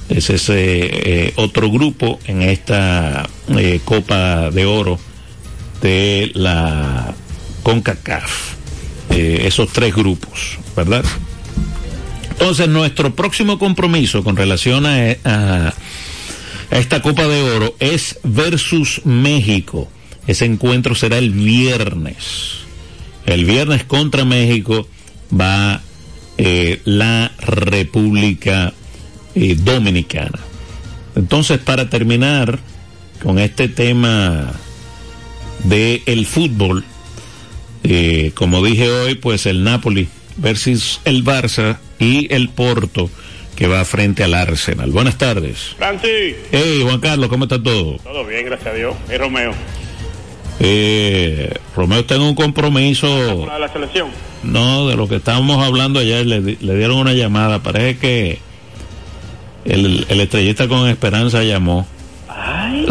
Es 0.09 0.31
ese 0.31 0.57
eh, 0.57 1.33
otro 1.37 1.71
grupo 1.71 2.19
en 2.27 2.43
esta 2.43 3.29
eh, 3.57 3.81
Copa 3.85 4.51
de 4.51 4.67
Oro 4.67 4.99
de 5.81 6.31
la 6.35 7.15
CONCACAF. 7.63 8.55
Eh, 9.11 9.43
esos 9.47 9.73
tres 9.73 9.95
grupos, 9.95 10.59
¿verdad? 10.77 11.05
Entonces, 12.31 12.69
nuestro 12.69 13.15
próximo 13.15 13.59
compromiso 13.59 14.25
con 14.25 14.37
relación 14.37 14.85
a, 14.87 15.17
a, 15.25 15.75
a 16.73 16.79
esta 16.79 17.03
Copa 17.03 17.29
de 17.29 17.43
Oro 17.43 17.77
es 17.81 18.19
versus 18.25 19.03
México. 19.05 19.91
Ese 20.27 20.47
encuentro 20.47 20.95
será 20.95 21.19
el 21.19 21.31
viernes. 21.31 22.61
El 23.27 23.45
viernes 23.45 23.85
contra 23.85 24.25
México 24.25 24.89
va 25.39 25.83
eh, 26.39 26.81
la 26.87 27.31
República 27.39 28.73
eh, 29.35 29.55
Dominicana. 29.55 30.39
Entonces, 31.15 31.59
para 31.59 31.91
terminar 31.91 32.59
con 33.23 33.39
este 33.39 33.69
tema 33.69 34.55
de 35.65 36.03
el 36.07 36.25
fútbol, 36.25 36.85
eh, 37.85 38.33
como 38.35 38.65
dije 38.65 38.91
hoy, 38.91 39.15
pues 39.17 39.45
el 39.45 39.63
Napoli 39.63 40.09
versus 40.39 41.03
el 41.05 41.23
Barça 41.23 41.77
y 41.99 42.33
el 42.33 42.49
Porto 42.49 43.11
que 43.63 43.69
va 43.69 43.85
frente 43.85 44.25
al 44.25 44.35
Arsenal. 44.35 44.91
Buenas 44.91 45.17
tardes. 45.17 45.77
Francis, 45.79 46.35
Hey, 46.51 46.81
Juan 46.83 46.99
Carlos, 46.99 47.29
¿cómo 47.29 47.45
está 47.45 47.63
todo? 47.63 47.97
todo 47.99 48.25
bien, 48.27 48.45
gracias 48.45 48.75
a 48.75 48.77
Dios. 48.77 48.97
Y 49.09 49.17
Romeo, 49.17 49.53
Eh, 50.59 51.55
Romeo 51.77 52.01
está 52.01 52.17
en 52.17 52.23
un 52.23 52.35
compromiso, 52.35 53.07
de 53.47 53.59
la 53.61 53.73
selección. 53.73 54.09
no, 54.43 54.89
de 54.89 54.97
lo 54.97 55.07
que 55.09 55.15
estábamos 55.15 55.65
hablando 55.65 56.01
ayer, 56.01 56.27
le, 56.27 56.41
di- 56.41 56.59
le 56.61 56.75
dieron 56.77 56.97
una 56.97 57.13
llamada, 57.13 57.61
parece 57.63 57.99
que 58.01 58.41
el, 59.65 60.07
el 60.09 60.21
estrellista 60.21 60.67
con 60.67 60.89
esperanza 60.89 61.45
llamó. 61.45 61.87
Ay. 62.29 62.85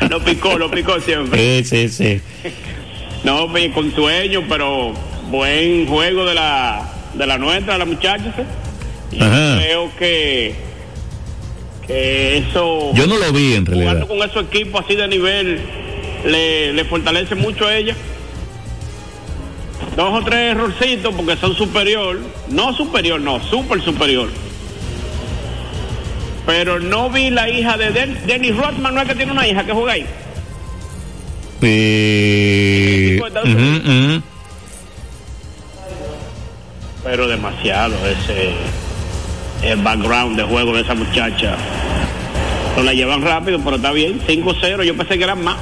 lo 0.10 0.22
picó, 0.22 0.58
lo 0.58 0.70
picó 0.70 1.00
siempre. 1.00 1.64
Sí, 1.64 1.88
sí, 1.88 1.88
sí. 1.88 2.20
No, 3.24 3.48
con 3.74 3.94
sueño, 3.94 4.44
pero 4.50 4.92
buen 5.30 5.86
juego 5.86 6.26
de 6.26 6.34
la, 6.34 6.92
de 7.18 7.26
la 7.26 7.36
nuestra, 7.38 7.76
la 7.76 7.84
muchacha. 7.84 8.32
¿sí? 8.36 9.16
Y 9.16 9.22
Ajá. 9.22 9.58
creo 9.60 9.90
que, 9.98 10.54
que 11.86 12.38
eso, 12.38 12.92
Yo 12.94 13.06
no 13.06 13.18
lo 13.18 13.32
vi 13.32 13.54
en 13.54 13.66
realidad. 13.66 13.92
jugando 13.92 14.08
con 14.08 14.22
esos 14.30 14.44
equipos 14.44 14.84
así 14.84 14.94
de 14.94 15.08
nivel, 15.08 15.60
le, 16.24 16.72
le 16.72 16.84
fortalece 16.84 17.34
mucho 17.34 17.66
a 17.66 17.76
ella. 17.76 17.94
Dos 19.96 20.22
o 20.22 20.24
tres 20.24 20.52
errorcitos 20.52 21.14
porque 21.14 21.36
son 21.36 21.54
superior, 21.56 22.18
no 22.50 22.72
superior, 22.74 23.20
no, 23.20 23.42
super 23.42 23.80
superior. 23.82 24.28
Pero 26.46 26.78
no 26.80 27.10
vi 27.10 27.30
la 27.30 27.48
hija 27.50 27.76
de 27.76 27.90
Den- 27.90 28.18
Dennis 28.26 28.56
Rodman, 28.56 28.94
no 28.94 29.00
es 29.02 29.08
que 29.08 29.14
tiene 29.14 29.32
una 29.32 29.46
hija 29.46 29.64
que 29.64 29.72
juega 29.72 29.92
ahí. 29.94 30.06
De 31.60 33.16
Estados 33.26 33.48
ujú, 33.50 33.58
Unidos. 33.58 33.82
ujú. 33.86 34.22
Pero 37.04 37.28
demasiado 37.28 37.94
ese 38.06 38.52
el 39.62 39.80
background 39.82 40.36
de 40.36 40.44
juego 40.44 40.74
de 40.74 40.82
esa 40.82 40.94
muchacha. 40.94 41.56
No 42.76 42.82
la 42.84 42.92
llevan 42.92 43.22
rápido, 43.22 43.60
pero 43.64 43.76
está 43.76 43.90
bien. 43.92 44.20
5-0, 44.26 44.84
yo 44.84 44.96
pensé 44.96 45.18
que 45.18 45.24
eran 45.24 45.42
más. 45.42 45.56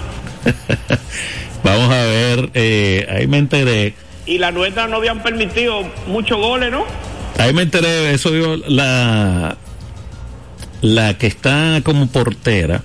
Vamos 1.64 1.90
a 1.90 2.03
ver, 2.05 2.51
eh, 2.55 3.07
ahí 3.11 3.27
me 3.27 3.38
enteré, 3.38 3.94
Y 4.27 4.38
la 4.38 4.53
nuestra 4.53 4.87
no 4.87 4.96
habían 4.96 5.22
permitido 5.22 5.83
muchos 6.07 6.38
goles, 6.38 6.70
¿no? 6.70 6.85
ahí 7.38 7.53
me 7.53 7.62
enteré, 7.62 8.12
eso 8.14 8.31
digo, 8.31 8.57
la, 8.68 9.57
la 10.81 11.18
que 11.18 11.27
está 11.27 11.81
como 11.85 12.07
portera 12.07 12.83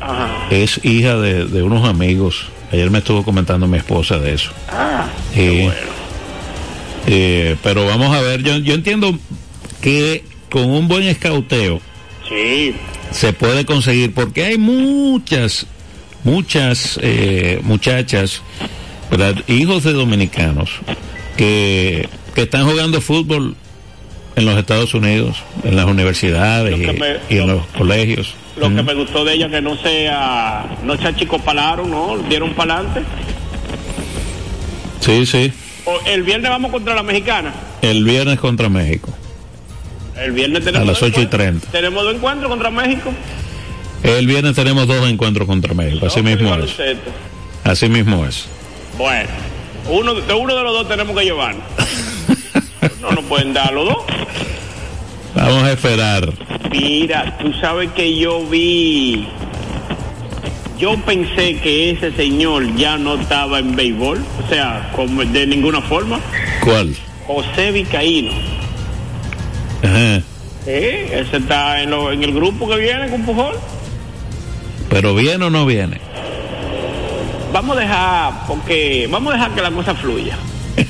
Ajá. 0.00 0.28
es 0.50 0.84
hija 0.84 1.16
de, 1.16 1.44
de 1.46 1.62
unos 1.62 1.88
amigos. 1.88 2.46
Ayer 2.72 2.90
me 2.90 2.98
estuvo 2.98 3.22
comentando 3.22 3.66
mi 3.68 3.78
esposa 3.78 4.18
de 4.18 4.34
eso. 4.34 4.50
Ah, 4.68 5.06
Eh, 5.34 5.34
qué 5.34 5.64
bueno. 5.66 5.94
Eh, 7.06 7.56
pero 7.62 7.86
vamos 7.86 8.14
a 8.16 8.20
ver, 8.20 8.42
yo, 8.42 8.56
yo 8.58 8.74
entiendo 8.74 9.16
que 9.80 10.24
con 10.50 10.64
un 10.70 10.88
buen 10.88 11.02
escauteo 11.04 11.80
Sí, 12.28 12.74
se 13.10 13.32
puede 13.34 13.64
conseguir 13.66 14.14
porque 14.14 14.44
hay 14.44 14.58
muchas 14.58 15.66
muchas 16.24 16.98
eh, 17.02 17.60
muchachas 17.62 18.40
¿verdad? 19.10 19.34
hijos 19.46 19.84
de 19.84 19.92
dominicanos 19.92 20.70
que, 21.36 22.08
que 22.34 22.42
están 22.42 22.64
jugando 22.66 23.00
fútbol 23.02 23.56
en 24.36 24.46
los 24.46 24.56
Estados 24.56 24.94
Unidos 24.94 25.36
en 25.64 25.76
las 25.76 25.84
universidades 25.84 26.74
y, 26.78 26.86
me- 26.98 27.16
y 27.28 27.36
en 27.38 27.46
lo- 27.48 27.54
los 27.56 27.66
colegios 27.66 28.34
lo 28.56 28.74
que 28.74 28.82
me 28.84 28.94
gustó 28.94 29.24
de 29.24 29.34
ella 29.34 29.50
que 29.50 29.60
no 29.60 29.76
sea, 29.76 30.78
no 30.84 30.96
se 30.96 31.08
achicopalaron, 31.08 31.90
¿no? 31.90 32.16
Dieron 32.28 32.54
para 32.54 32.76
adelante. 32.76 33.02
sí 35.00 35.26
sí 35.26 35.52
El 36.06 36.22
viernes 36.22 36.50
vamos 36.50 36.70
contra 36.70 36.94
la 36.94 37.02
mexicana. 37.02 37.52
el 37.82 38.04
viernes 38.04 38.38
contra 38.40 38.68
México 38.68 39.10
El 40.16 40.32
viernes 40.32 40.64
tenemos 40.64 40.88
A 40.88 40.92
las 40.92 41.00
dos 41.00 41.08
8 41.10 41.20
y 41.20 41.24
encuentros. 41.24 41.40
30. 41.62 41.70
Tenemos 41.70 42.04
dos 42.04 42.14
encuentros 42.14 42.50
contra 42.50 42.70
México. 42.70 43.12
el 44.02 44.26
viernes 44.26 44.54
tenemos 44.54 44.86
dos 44.86 45.08
encuentros 45.08 45.46
contra 45.46 45.74
México 45.74 46.06
así 46.06 46.22
mismo 46.22 46.54
es 46.56 46.74
así 47.64 47.88
mismo 47.88 48.24
es 48.26 48.46
Bueno, 48.98 49.28
uno, 49.90 50.14
de 50.14 50.32
uno 50.34 50.54
de 50.54 50.62
los 50.62 50.72
dos 50.72 50.88
tenemos 50.88 51.16
que 51.18 51.24
llevar. 51.24 51.54
No 53.00 53.10
nos 53.12 53.24
pueden 53.24 53.52
dar 53.52 53.70
los 53.72 53.86
dos. 53.86 53.98
vamos 55.34 55.62
a 55.64 55.72
esperar 55.72 56.32
Mira, 56.70 57.36
tú 57.38 57.52
sabes 57.60 57.90
que 57.92 58.16
yo 58.18 58.44
vi. 58.46 59.28
Yo 60.84 60.98
pensé 60.98 61.56
que 61.62 61.92
ese 61.92 62.12
señor 62.12 62.76
ya 62.76 62.98
no 62.98 63.14
estaba 63.14 63.58
en 63.58 63.74
béisbol, 63.74 64.22
o 64.44 64.48
sea, 64.50 64.90
como 64.94 65.24
de 65.24 65.46
ninguna 65.46 65.80
forma. 65.80 66.20
¿cuál? 66.62 66.94
José 67.26 67.72
Vicaíno. 67.72 68.30
Ajá. 69.82 70.20
¿Eh? 70.66 71.22
Ese 71.26 71.38
está 71.38 71.80
en, 71.82 71.88
lo- 71.88 72.12
en 72.12 72.22
el 72.22 72.34
grupo 72.34 72.68
que 72.68 72.76
viene 72.76 73.08
con 73.08 73.22
Pujol. 73.22 73.54
pero 74.90 75.14
viene 75.14 75.42
o 75.46 75.48
no 75.48 75.64
viene 75.64 75.98
vamos 77.50 77.78
a 77.78 77.80
dejar, 77.80 78.32
porque 78.46 79.08
vamos 79.10 79.32
a 79.32 79.36
dejar 79.38 79.54
que 79.54 79.62
la 79.62 79.70
cosa 79.70 79.94
fluya. 79.94 80.36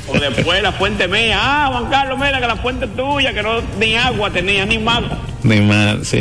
O 0.08 0.18
después 0.18 0.60
la 0.60 0.72
fuente 0.72 1.06
mía, 1.06 1.38
ah, 1.40 1.68
Juan 1.70 1.86
Carlos, 1.88 2.18
mira 2.18 2.40
que 2.40 2.46
la 2.48 2.56
fuente 2.56 2.86
es 2.86 2.96
tuya, 2.96 3.32
que 3.32 3.42
no 3.44 3.60
ni 3.78 3.94
agua 3.94 4.28
tenía, 4.30 4.66
ni 4.66 4.78
más. 4.78 5.02
Ni 5.44 5.60
más, 5.60 5.98
sí. 6.08 6.16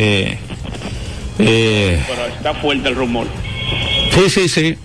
Eh, 1.40 2.04
Pero 2.08 2.26
está 2.28 2.54
fuerte 2.54 2.90
el 2.90 2.96
rumor. 2.96 3.26
Sí, 4.16 4.30
sí, 4.30 4.50
sí. 4.50 4.76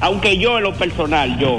Aunque 0.00 0.38
yo 0.38 0.58
en 0.58 0.64
lo 0.64 0.74
personal, 0.74 1.38
yo, 1.38 1.56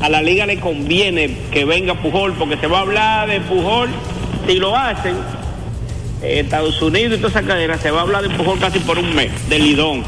a 0.00 0.08
la 0.08 0.22
liga 0.22 0.46
le 0.46 0.60
conviene 0.60 1.36
que 1.50 1.64
venga 1.64 1.94
Pujol, 1.94 2.34
porque 2.34 2.56
se 2.58 2.66
va 2.66 2.78
a 2.78 2.82
hablar 2.82 3.28
de 3.28 3.40
Pujol, 3.40 3.88
si 4.46 4.56
lo 4.56 4.76
hacen, 4.76 5.16
Estados 6.22 6.80
Unidos 6.80 7.14
y 7.14 7.16
toda 7.16 7.30
esa 7.30 7.42
cadena, 7.42 7.78
se 7.78 7.90
va 7.90 8.00
a 8.00 8.02
hablar 8.02 8.22
de 8.22 8.30
Pujol 8.30 8.58
casi 8.58 8.78
por 8.80 8.98
un 8.98 9.14
mes, 9.14 9.30
de 9.48 9.58
Lidón. 9.58 10.02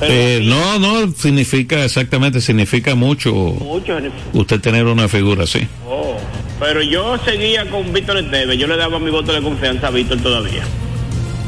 Eh, 0.00 0.40
no, 0.42 0.78
no, 0.78 1.12
significa 1.12 1.84
exactamente, 1.84 2.40
significa 2.40 2.94
mucho 2.94 3.32
mucho, 3.32 3.98
usted 4.32 4.60
tener 4.60 4.86
una 4.86 5.08
figura 5.08 5.44
así. 5.44 5.66
oh. 5.88 6.16
Pero 6.58 6.82
yo 6.82 7.18
seguía 7.24 7.68
con 7.68 7.92
Víctor 7.92 8.16
Esteves, 8.18 8.58
yo 8.58 8.66
le 8.66 8.76
daba 8.76 8.98
mi 8.98 9.10
voto 9.10 9.32
de 9.32 9.42
confianza 9.42 9.88
a 9.88 9.90
Víctor 9.90 10.18
todavía. 10.20 10.62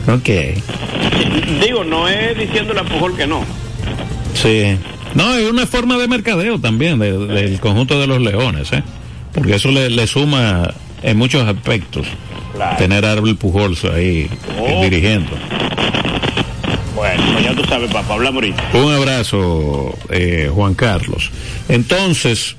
Ok. 0.09 0.29
Digo, 1.63 1.85
no 1.85 2.09
es 2.09 2.37
diciéndole 2.39 2.81
a 2.81 2.85
Pujol 2.85 3.17
que 3.17 3.27
no. 3.27 3.43
Sí. 4.35 4.77
No, 5.15 5.35
es 5.35 5.51
una 5.51 5.67
forma 5.67 5.97
de 5.97 6.09
mercadeo 6.09 6.59
también 6.61 6.99
de- 6.99 7.17
del 7.27 7.59
conjunto 7.61 7.99
de 8.01 8.07
los 8.07 8.21
leones, 8.21 8.73
¿eh? 8.73 8.83
Porque 9.33 9.55
eso 9.57 9.71
le, 9.71 9.89
le 9.91 10.07
suma 10.07 10.73
en 11.03 11.17
muchos 11.17 11.47
aspectos 11.47 12.07
Claro. 12.55 12.77
tener 12.77 13.05
a 13.05 13.13
Arbel 13.13 13.37
Pujols 13.37 13.85
ahí 13.85 14.29
Oh. 14.59 14.83
dirigiendo. 14.83 15.31
Bueno, 16.95 17.23
pues 17.33 17.45
ya 17.45 17.55
tú 17.55 17.63
sabes, 17.69 17.91
papá, 17.93 18.15
hablamos 18.15 18.43
ahorita. 18.43 18.71
Un 18.75 18.93
abrazo, 18.93 19.95
eh, 20.11 20.51
Juan 20.55 20.75
Carlos. 20.75 21.31
Entonces, 21.69 22.57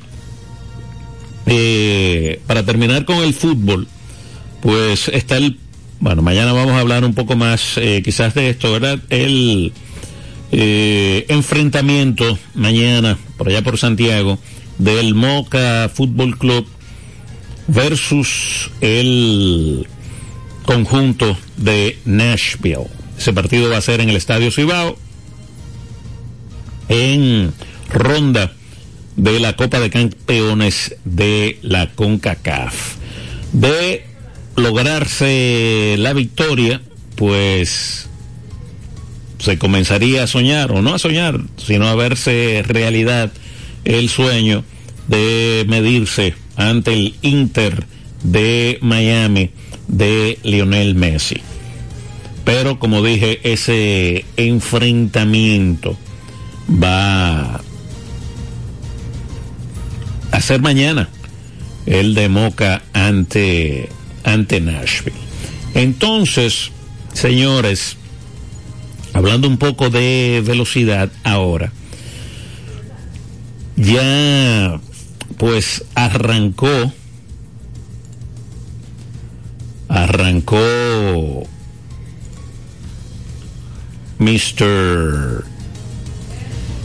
eh, 1.45 2.39
para 2.47 2.63
terminar 2.63 3.05
con 3.05 3.17
el 3.17 3.33
fútbol, 3.33 3.87
pues 4.61 5.07
está 5.09 5.37
el, 5.37 5.57
bueno, 5.99 6.21
mañana 6.21 6.53
vamos 6.53 6.73
a 6.73 6.79
hablar 6.79 7.03
un 7.03 7.13
poco 7.13 7.35
más 7.35 7.77
eh, 7.77 8.01
quizás 8.03 8.33
de 8.33 8.49
esto, 8.49 8.71
¿verdad? 8.71 8.99
El 9.09 9.73
eh, 10.51 11.25
enfrentamiento 11.29 12.37
mañana, 12.53 13.17
por 13.37 13.49
allá 13.49 13.61
por 13.63 13.77
Santiago, 13.77 14.39
del 14.77 15.15
Moca 15.15 15.89
Fútbol 15.93 16.37
Club 16.37 16.67
versus 17.67 18.71
el 18.81 19.87
conjunto 20.65 21.37
de 21.57 21.97
Nashville. 22.05 22.87
Ese 23.17 23.33
partido 23.33 23.69
va 23.69 23.77
a 23.77 23.81
ser 23.81 23.99
en 24.01 24.09
el 24.09 24.15
Estadio 24.15 24.51
Cibao 24.51 24.97
en 26.89 27.53
ronda 27.89 28.53
de 29.15 29.39
la 29.39 29.55
Copa 29.55 29.79
de 29.79 29.89
Campeones 29.89 30.95
de 31.03 31.57
la 31.63 31.89
CONCACAF. 31.89 32.95
De 33.51 34.05
lograrse 34.57 35.95
la 35.97 36.13
victoria, 36.13 36.81
pues 37.15 38.09
se 39.39 39.57
comenzaría 39.57 40.23
a 40.23 40.27
soñar, 40.27 40.71
o 40.71 40.81
no 40.81 40.93
a 40.93 40.99
soñar, 40.99 41.39
sino 41.57 41.87
a 41.87 41.95
verse 41.95 42.63
realidad 42.67 43.31
el 43.85 44.09
sueño 44.09 44.63
de 45.07 45.65
medirse 45.69 46.35
ante 46.57 46.93
el 46.93 47.15
Inter 47.21 47.85
de 48.23 48.79
Miami 48.81 49.51
de 49.87 50.39
Lionel 50.43 50.95
Messi. 50.95 51.37
Pero 52.43 52.79
como 52.79 53.03
dije, 53.03 53.39
ese 53.43 54.25
enfrentamiento 54.37 55.97
va 56.71 57.61
a 60.31 60.41
ser 60.41 60.61
mañana 60.61 61.09
el 61.85 62.15
de 62.15 62.29
Moca 62.29 62.83
ante, 62.93 63.89
ante 64.27 64.59
Nashville. 64.59 65.15
Entonces, 65.73 66.71
señores, 67.13 67.95
hablando 69.13 69.47
un 69.47 69.57
poco 69.57 69.89
de 69.89 70.43
velocidad 70.45 71.09
ahora, 71.23 71.71
ya 73.77 74.79
pues 75.37 75.85
arrancó, 75.95 76.91
arrancó 79.87 81.47
Mr. 84.19 85.45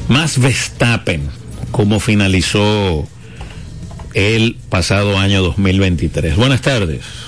Max 0.08 0.38
Verstappen, 0.38 1.28
como 1.72 1.98
finalizó 1.98 3.08
el 4.14 4.56
pasado 4.68 5.18
año 5.18 5.42
2023. 5.42 6.36
Buenas 6.36 6.60
tardes. 6.60 7.21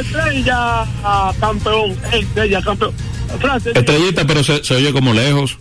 Estrella 0.00 0.86
campeón, 1.40 1.96
estrella 2.12 2.62
campeón. 2.62 2.92
Francia, 3.40 3.72
Estrellita, 3.74 4.26
pero 4.26 4.42
se, 4.42 4.64
se 4.64 4.74
oye 4.74 4.92
como 4.92 5.12
lejos. 5.12 5.58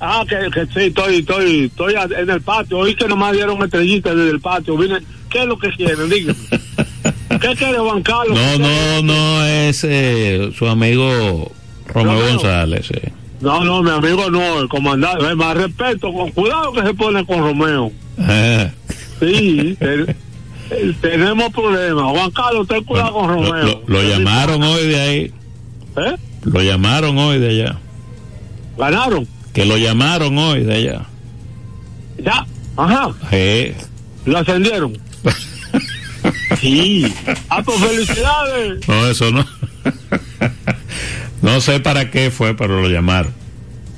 ah, 0.00 0.24
que, 0.28 0.36
que 0.50 0.66
sí, 0.66 0.86
estoy, 0.86 1.16
estoy, 1.16 1.64
estoy 1.66 1.94
en 2.16 2.30
el 2.30 2.40
patio. 2.42 2.78
Oí 2.78 2.94
que 2.94 3.08
nomás 3.08 3.32
dieron 3.32 3.62
estrellita 3.62 4.14
desde 4.14 4.30
el 4.30 4.40
patio. 4.40 4.76
Vine, 4.76 5.00
¿qué 5.30 5.40
es 5.40 5.46
lo 5.46 5.58
que 5.58 5.70
quieren? 5.70 6.08
Díganme. 6.08 6.40
¿Qué 7.40 7.54
quiere 7.56 7.78
Juan 7.78 8.02
Carlos? 8.02 8.38
No, 8.38 8.58
no, 8.58 9.02
no 9.02 9.44
es 9.44 9.84
eh, 9.84 10.50
su 10.56 10.66
amigo 10.66 11.52
Romeo. 11.86 12.18
González. 12.30 12.86
sí. 12.86 12.94
No, 13.40 13.62
no, 13.64 13.82
mi 13.82 13.90
amigo 13.90 14.30
no, 14.30 14.60
el 14.60 14.68
comandante. 14.68 15.24
Eh, 15.26 15.34
Más 15.34 15.56
respeto, 15.56 16.12
con 16.12 16.30
cuidado 16.32 16.72
que 16.72 16.82
se 16.82 16.94
pone 16.94 17.24
con 17.26 17.38
Romeo. 17.40 17.92
Ah, 18.18 18.68
Sí, 19.20 19.76
eh, 19.80 20.14
tenemos 21.00 21.52
problemas. 21.52 22.04
Juan 22.10 22.30
Carlos, 22.32 22.66
ten 22.68 22.84
cuidado 22.84 23.12
con 23.14 23.28
Romeo. 23.28 23.64
lo- 23.66 23.82
lo 23.86 24.02
llamaron 24.02 24.62
hoy 24.62 24.86
de 24.88 25.00
ahí. 25.00 25.32
¿Eh? 25.96 26.16
Lo 26.44 26.62
llamaron 26.62 27.16
hoy 27.18 27.38
de 27.38 27.48
allá. 27.48 27.78
¿Ganaron? 28.78 29.26
Que 29.54 29.64
lo 29.64 29.76
llamaron 29.78 30.36
hoy 30.36 30.64
de 30.64 30.74
allá. 30.74 31.06
Ya. 32.18 32.46
Ajá. 32.76 33.10
Sí. 33.30 33.72
Lo 34.26 34.38
ascendieron. 34.38 34.98
Sí. 36.60 37.12
Ah, 37.48 37.62
pues 37.62 37.78
felicidades. 37.78 38.88
No, 38.88 39.06
eso 39.06 39.30
no. 39.30 39.44
No 41.42 41.60
sé 41.60 41.80
para 41.80 42.10
qué 42.10 42.30
fue, 42.30 42.54
pero 42.56 42.80
lo 42.80 42.88
llamaron. 42.88 43.32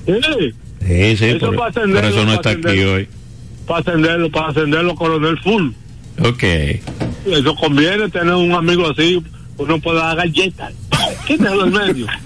Sí. 0.07 0.55
Sí, 0.87 1.17
sí, 1.17 1.25
Eso 1.27 1.47
por, 1.47 1.57
para 1.57 1.73
por 1.73 1.83
ascenderlo, 1.83 2.09
eso 2.09 2.25
no 2.25 2.33
está 2.35 2.51
aquí 2.51 2.81
hoy. 2.83 3.09
Para 3.67 3.81
ascenderlo, 3.81 4.31
para 4.31 4.49
ascenderlo 4.49 4.95
coronel 4.95 5.39
full. 5.41 5.71
Ok. 6.21 6.43
Eso 6.43 7.55
conviene 7.57 8.09
tener 8.09 8.35
un 8.35 8.53
amigo 8.53 8.89
así. 8.91 9.23
Uno 9.59 9.79
puede 9.81 9.99
dar 9.99 10.17
galletas. 10.17 10.73
Quítalo 11.27 11.65
del 11.65 11.73
medio. 11.73 12.07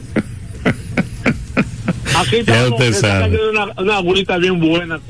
Aquí 2.15 2.37
está 2.37 2.69
una, 2.69 3.73
una 3.79 3.97
agüita 3.97 4.37
bien 4.39 4.61
buena. 4.61 5.01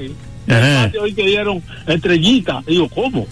Ajá. 0.49 0.91
Hoy 1.01 1.13
que 1.13 1.27
dieron 1.27 1.63
estrellita. 1.87 2.63
Digo, 2.67 2.89
¿cómo? 2.89 3.27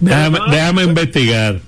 Déjame, 0.00 0.38
déjame 0.50 0.82
investigar. 0.84 1.60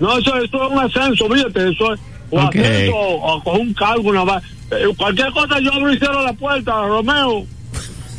No, 0.00 0.18
eso, 0.18 0.36
eso 0.36 0.64
es 0.64 0.72
un 0.72 0.78
ascenso, 0.78 1.28
fíjate, 1.28 1.70
eso 1.70 1.94
es 1.94 2.00
un 2.30 2.44
Ok. 2.44 2.56
ascenso 2.56 2.96
o 2.96 3.42
con 3.42 3.60
un 3.60 3.74
cargo, 3.74 4.08
una 4.10 4.42
eh, 4.70 4.84
cualquier 4.96 5.30
cosa 5.32 5.58
yo 5.60 5.72
abro 5.72 5.92
y 5.92 5.98
cierro 5.98 6.22
la 6.22 6.32
puerta, 6.32 6.86
Romeo. 6.86 7.46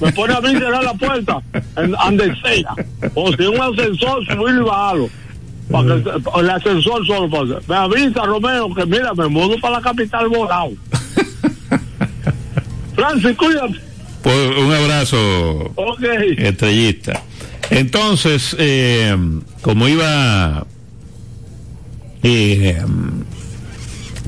Me 0.01 0.11
pone 0.13 0.33
a 0.33 0.39
mí 0.41 0.51
cerrar 0.53 0.83
la 0.83 0.93
puerta, 0.93 1.41
en 1.75 1.91
donde 1.91 2.33
sea. 2.41 2.73
O 3.13 3.31
si 3.33 3.43
un 3.43 3.59
ascensor, 3.61 4.25
subir 4.25 4.55
y 4.55 4.59
bajarlo. 4.63 5.09
Para 5.69 6.01
que, 6.01 6.39
el 6.39 6.49
ascensor 6.49 7.05
solo 7.05 7.29
para 7.29 7.59
Me 7.67 7.75
avisa, 7.75 8.23
Romeo, 8.23 8.73
que 8.73 8.85
mira, 8.85 9.13
me 9.13 9.27
mudo 9.27 9.59
para 9.59 9.75
la 9.75 9.81
capital 9.81 10.29
volado. 10.29 10.69
Francis, 12.95 13.35
cuídate. 13.37 13.75
Pues 14.23 14.57
un 14.57 14.73
abrazo, 14.73 15.71
Ok. 15.75 16.01
estrellista. 16.37 17.21
Entonces, 17.69 18.55
eh, 18.57 19.15
como 19.61 19.87
iba 19.87 20.65
eh, 22.23 22.83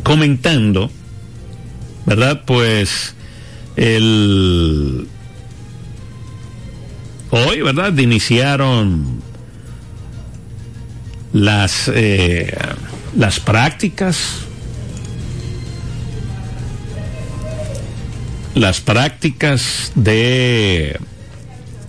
comentando, 0.03 0.91
¿verdad? 2.05 2.43
Pues 2.45 3.15
el 3.75 5.07
hoy, 7.29 7.61
¿verdad? 7.61 7.97
Iniciaron 7.97 9.21
las 11.33 11.89
eh, 11.93 12.53
las 13.15 13.39
prácticas 13.39 14.17
las 18.53 18.81
prácticas 18.81 19.91
de 19.95 20.99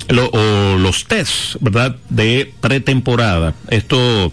lo- 0.08 0.30
o 0.30 0.78
los 0.78 1.06
tests, 1.06 1.58
¿verdad? 1.60 1.96
De 2.08 2.52
pretemporada. 2.60 3.54
Esto 3.68 4.32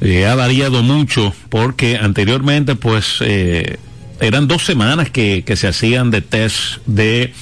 eh, 0.00 0.26
ha 0.26 0.34
variado 0.34 0.82
mucho 0.82 1.34
porque 1.48 1.96
anteriormente 1.96 2.74
pues 2.74 3.18
eh, 3.20 3.76
eran 4.20 4.48
dos 4.48 4.64
semanas 4.64 5.10
que, 5.10 5.44
que, 5.44 5.56
se 5.56 5.68
hacían 5.68 6.10
de 6.10 6.22
test 6.22 6.78
de 6.86 7.32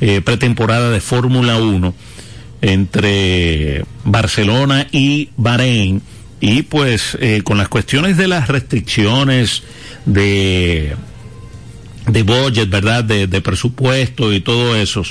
eh, 0.00 0.20
pretemporada 0.22 0.90
de 0.90 1.00
Fórmula 1.00 1.58
1 1.58 1.94
entre 2.62 3.84
Barcelona 4.04 4.86
y 4.92 5.30
Bahrein 5.36 6.00
y 6.40 6.62
pues 6.62 7.18
eh, 7.20 7.42
con 7.44 7.58
las 7.58 7.68
cuestiones 7.68 8.16
de 8.16 8.28
las 8.28 8.48
restricciones 8.48 9.62
de 10.06 10.96
de 12.06 12.22
budget, 12.22 12.70
¿verdad? 12.70 13.02
De, 13.02 13.40
presupuesto 13.40 14.32
y 14.32 14.40
todo 14.40 14.76
eso, 14.76 15.02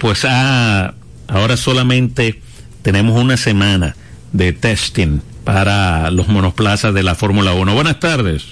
pues 0.00 0.24
ah, 0.26 0.94
ahora 1.28 1.58
solamente 1.58 2.40
tenemos 2.80 3.20
una 3.20 3.36
semana 3.36 3.94
de 4.32 4.54
testing 4.54 5.20
para 5.46 6.10
los 6.10 6.26
monoplazas 6.26 6.92
de 6.92 7.04
la 7.04 7.14
Fórmula 7.14 7.54
1. 7.54 7.72
Buenas 7.72 8.00
tardes. 8.00 8.46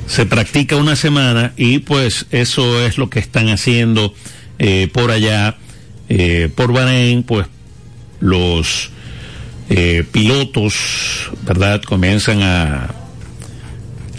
se 0.07 0.27
practica 0.27 0.77
una 0.77 0.95
semana 0.95 1.55
y 1.57 1.81
pues 1.81 2.27
eso 2.31 2.87
es 2.87 2.99
lo 2.99 3.11
que 3.11 3.19
están 3.19 3.49
haciendo 3.49 4.15
eh, 4.59 4.89
por 4.93 5.11
allá, 5.11 5.57
eh, 6.09 6.49
por 6.55 6.73
Bahrein, 6.73 7.23
pues 7.23 7.47
los 8.21 8.91
eh, 9.69 10.05
pilotos, 10.11 10.75
¿verdad? 11.43 11.83
Comienzan 11.83 12.43
a, 12.43 12.95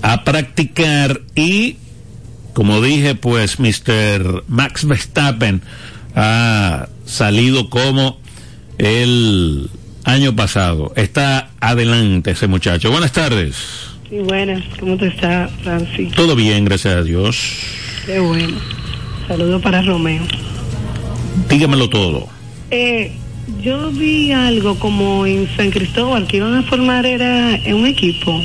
a 0.01 0.23
practicar 0.23 1.21
y, 1.35 1.77
como 2.53 2.81
dije, 2.81 3.15
pues 3.15 3.59
Mr. 3.59 4.43
Max 4.47 4.85
Verstappen 4.85 5.61
ha 6.15 6.87
salido 7.05 7.69
como 7.69 8.19
el 8.77 9.69
año 10.03 10.35
pasado. 10.35 10.93
Está 10.95 11.51
adelante 11.59 12.31
ese 12.31 12.47
muchacho. 12.47 12.91
Buenas 12.91 13.11
tardes. 13.11 13.55
Sí, 14.09 14.17
buenas. 14.19 14.63
¿Cómo 14.79 14.97
te 14.97 15.07
está, 15.07 15.49
Francis? 15.63 16.13
Todo 16.13 16.35
bien, 16.35 16.65
gracias 16.65 16.95
a 16.95 17.03
Dios. 17.03 17.37
Qué 18.05 18.19
bueno. 18.19 18.57
Saludos 19.27 19.61
para 19.61 19.81
Romeo. 19.81 20.23
Dígamelo 21.49 21.89
todo. 21.89 22.27
Eh, 22.71 23.11
yo 23.61 23.91
vi 23.91 24.31
algo 24.31 24.77
como 24.79 25.25
en 25.25 25.47
San 25.55 25.71
Cristóbal 25.71 26.27
que 26.27 26.37
iban 26.37 26.55
a 26.55 26.63
formar 26.63 27.05
era 27.05 27.55
en 27.55 27.75
un 27.75 27.85
equipo. 27.85 28.39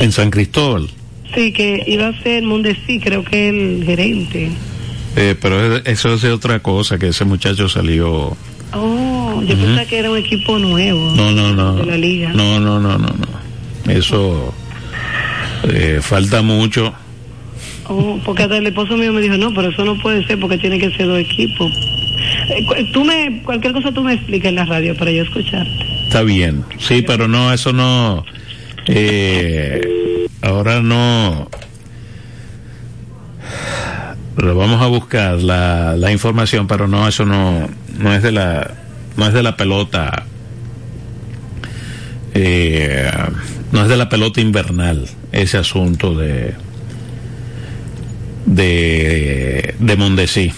En 0.00 0.12
San 0.12 0.30
Cristóbal. 0.30 0.88
Sí, 1.34 1.52
que 1.52 1.82
iba 1.86 2.08
a 2.08 2.22
ser 2.22 2.42
Mondesí, 2.42 3.00
creo 3.00 3.24
que 3.24 3.48
el 3.48 3.84
gerente. 3.84 4.50
Eh, 5.16 5.34
pero 5.40 5.76
eso 5.78 6.14
es 6.14 6.24
otra 6.24 6.60
cosa, 6.60 6.98
que 6.98 7.08
ese 7.08 7.24
muchacho 7.24 7.68
salió. 7.68 8.36
Oh, 8.74 9.42
yo 9.42 9.54
uh 9.54 9.58
-huh. 9.58 9.64
pensaba 9.64 9.84
que 9.84 9.98
era 9.98 10.10
un 10.10 10.18
equipo 10.18 10.58
nuevo. 10.58 11.12
No, 11.14 11.30
no, 11.30 11.52
no. 11.52 11.76
De 11.76 11.86
la 11.86 11.96
liga. 11.96 12.32
No, 12.32 12.58
no, 12.60 12.80
no, 12.80 12.98
no, 12.98 13.08
no. 13.08 13.92
Eso 13.92 14.54
eh, 15.64 16.00
falta 16.02 16.42
mucho. 16.42 16.94
Oh, 17.94 18.18
porque 18.24 18.44
hasta 18.44 18.56
el 18.56 18.66
esposo 18.66 18.96
mío 18.96 19.12
me 19.12 19.20
dijo, 19.20 19.36
no, 19.36 19.52
pero 19.52 19.68
eso 19.68 19.84
no 19.84 20.00
puede 20.00 20.26
ser 20.26 20.40
porque 20.40 20.56
tiene 20.56 20.78
que 20.78 20.90
ser 20.92 21.06
dos 21.06 21.18
equipos. 21.18 21.70
Eh, 22.48 22.90
tú 22.94 23.04
me, 23.04 23.42
cualquier 23.42 23.74
cosa 23.74 23.92
tú 23.92 24.02
me 24.02 24.14
explicas 24.14 24.48
en 24.48 24.54
la 24.54 24.64
radio 24.64 24.96
para 24.96 25.10
yo 25.10 25.22
escucharte. 25.22 25.70
Está 26.04 26.22
bien, 26.22 26.64
sí, 26.78 27.02
pero 27.02 27.28
no, 27.28 27.52
eso 27.52 27.74
no, 27.74 28.24
eh, 28.86 30.26
ahora 30.40 30.80
no, 30.80 31.50
pero 34.36 34.54
vamos 34.54 34.80
a 34.80 34.86
buscar 34.86 35.42
la, 35.42 35.94
la 35.96 36.12
información, 36.12 36.66
pero 36.66 36.88
no, 36.88 37.06
eso 37.06 37.26
no, 37.26 37.68
no 37.98 38.14
es 38.14 38.22
de 38.22 38.32
la, 38.32 38.70
no 39.18 39.26
es 39.26 39.34
de 39.34 39.42
la 39.42 39.56
pelota, 39.58 40.24
eh, 42.32 43.10
no 43.70 43.82
es 43.82 43.88
de 43.88 43.96
la 43.98 44.08
pelota 44.08 44.40
invernal, 44.40 45.06
ese 45.32 45.58
asunto 45.58 46.14
de, 46.14 46.54
de, 48.46 49.74
de 49.78 49.96
Mondesí. 49.96 50.52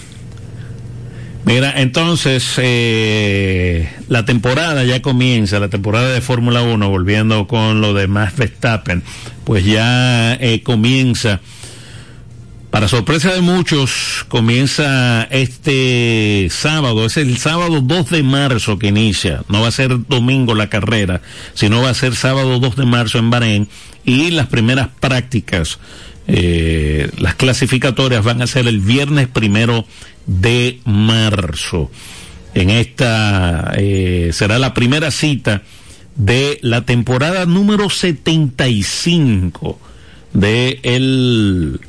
Mira, 1.45 1.79
entonces 1.79 2.53
eh, 2.57 3.87
la 4.07 4.25
temporada 4.25 4.83
ya 4.83 5.03
comienza, 5.03 5.59
la 5.59 5.69
temporada 5.69 6.11
de 6.11 6.19
Fórmula 6.19 6.63
1, 6.63 6.89
volviendo 6.89 7.45
con 7.45 7.81
lo 7.81 7.93
de 7.93 8.07
Max 8.07 8.35
Verstappen, 8.35 9.03
pues 9.43 9.63
ya 9.63 10.33
eh, 10.33 10.63
comienza, 10.63 11.41
para 12.71 12.87
sorpresa 12.87 13.31
de 13.31 13.41
muchos, 13.41 14.25
comienza 14.27 15.27
este 15.29 16.47
sábado, 16.49 17.05
es 17.05 17.15
el 17.17 17.37
sábado 17.37 17.79
2 17.81 18.09
de 18.09 18.23
marzo 18.23 18.79
que 18.79 18.87
inicia, 18.87 19.43
no 19.47 19.61
va 19.61 19.67
a 19.67 19.71
ser 19.71 20.07
domingo 20.07 20.55
la 20.55 20.67
carrera, 20.67 21.21
sino 21.53 21.83
va 21.83 21.91
a 21.91 21.93
ser 21.93 22.15
sábado 22.15 22.57
2 22.57 22.75
de 22.75 22.85
marzo 22.87 23.19
en 23.19 23.29
Bahrein 23.29 23.69
y 24.03 24.31
las 24.31 24.47
primeras 24.47 24.87
prácticas 24.99 25.77
eh, 26.27 27.11
las 27.17 27.35
clasificatorias 27.35 28.23
van 28.23 28.41
a 28.41 28.47
ser 28.47 28.67
el 28.67 28.79
viernes 28.79 29.27
primero 29.27 29.85
de 30.25 30.79
marzo. 30.85 31.91
En 32.53 32.69
esta 32.69 33.73
eh, 33.77 34.31
será 34.33 34.57
la 34.57 34.73
primera 34.73 35.11
cita 35.11 35.61
de 36.15 36.57
la 36.61 36.85
temporada 36.85 37.45
número 37.45 37.89
75 37.89 39.79
de 40.33 40.79
el 40.83 41.81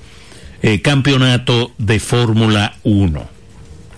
eh, 0.63 0.83
campeonato 0.83 1.73
de 1.79 2.01
Fórmula 2.01 2.77
1. 2.83 3.37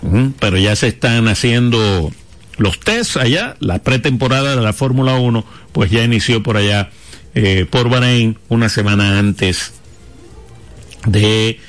Uh, 0.01 0.31
pero 0.39 0.57
ya 0.57 0.77
se 0.77 0.87
están 0.87 1.27
haciendo 1.27 2.11
los 2.57 2.79
tests 2.79 3.17
allá, 3.17 3.57
la 3.59 3.79
pretemporada 3.79 4.55
de 4.55 4.61
la 4.61 4.71
Fórmula 4.71 5.15
1, 5.15 5.45
pues 5.73 5.91
ya 5.91 6.03
inició 6.03 6.41
por 6.41 6.55
allá, 6.55 6.89
por 7.69 7.89
Bahrein, 7.89 8.37
una 8.49 8.69
semana 8.69 9.19
antes 9.19 9.73
de 11.05 11.59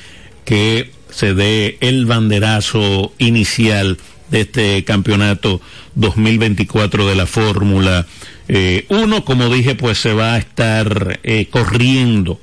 que 0.45 0.90
se 1.11 1.35
dé 1.35 1.79
el 1.81 2.07
banderazo 2.07 3.12
inicial 3.19 3.99
de 4.31 4.43
este 4.43 4.85
campeonato 4.85 5.61
2024 5.95 7.07
de 7.07 7.14
la 7.14 7.27
Fórmula 7.27 8.07
1. 8.49 8.57
Eh, 8.59 9.23
como 9.25 9.49
dije, 9.49 9.75
pues 9.75 9.99
se 9.99 10.12
va 10.12 10.35
a 10.35 10.38
estar 10.38 11.21
eh, 11.23 11.47
corriendo, 11.51 12.40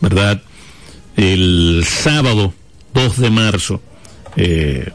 ¿verdad? 0.00 0.42
El 1.16 1.84
sábado 1.86 2.54
2 2.94 3.18
de 3.18 3.30
marzo. 3.30 3.82
Eh, 4.36 4.90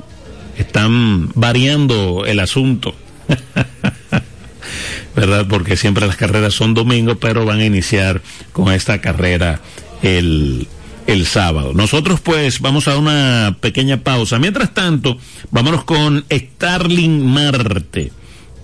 están 0.58 1.30
variando 1.36 2.26
el 2.26 2.40
asunto. 2.40 2.94
¿Verdad? 5.16 5.48
Porque 5.50 5.78
siempre 5.78 6.06
las 6.06 6.16
carreras 6.16 6.54
son 6.54 6.74
domingos, 6.74 7.18
pero 7.20 7.46
van 7.46 7.60
a 7.60 7.66
iniciar 7.66 8.22
con 8.52 8.72
esta 8.74 9.00
carrera 9.02 9.62
el 10.02 10.68
el 11.12 11.26
sábado. 11.26 11.74
Nosotros 11.74 12.20
pues 12.22 12.60
vamos 12.60 12.88
a 12.88 12.98
una 12.98 13.58
pequeña 13.60 13.98
pausa. 14.04 14.38
Mientras 14.38 14.74
tanto, 14.74 15.18
vámonos 15.50 15.84
con 15.84 16.24
Starling 16.32 17.26
Marte, 17.26 18.12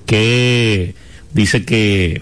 que 0.06 0.94
dice 1.34 1.66
que 1.66 2.22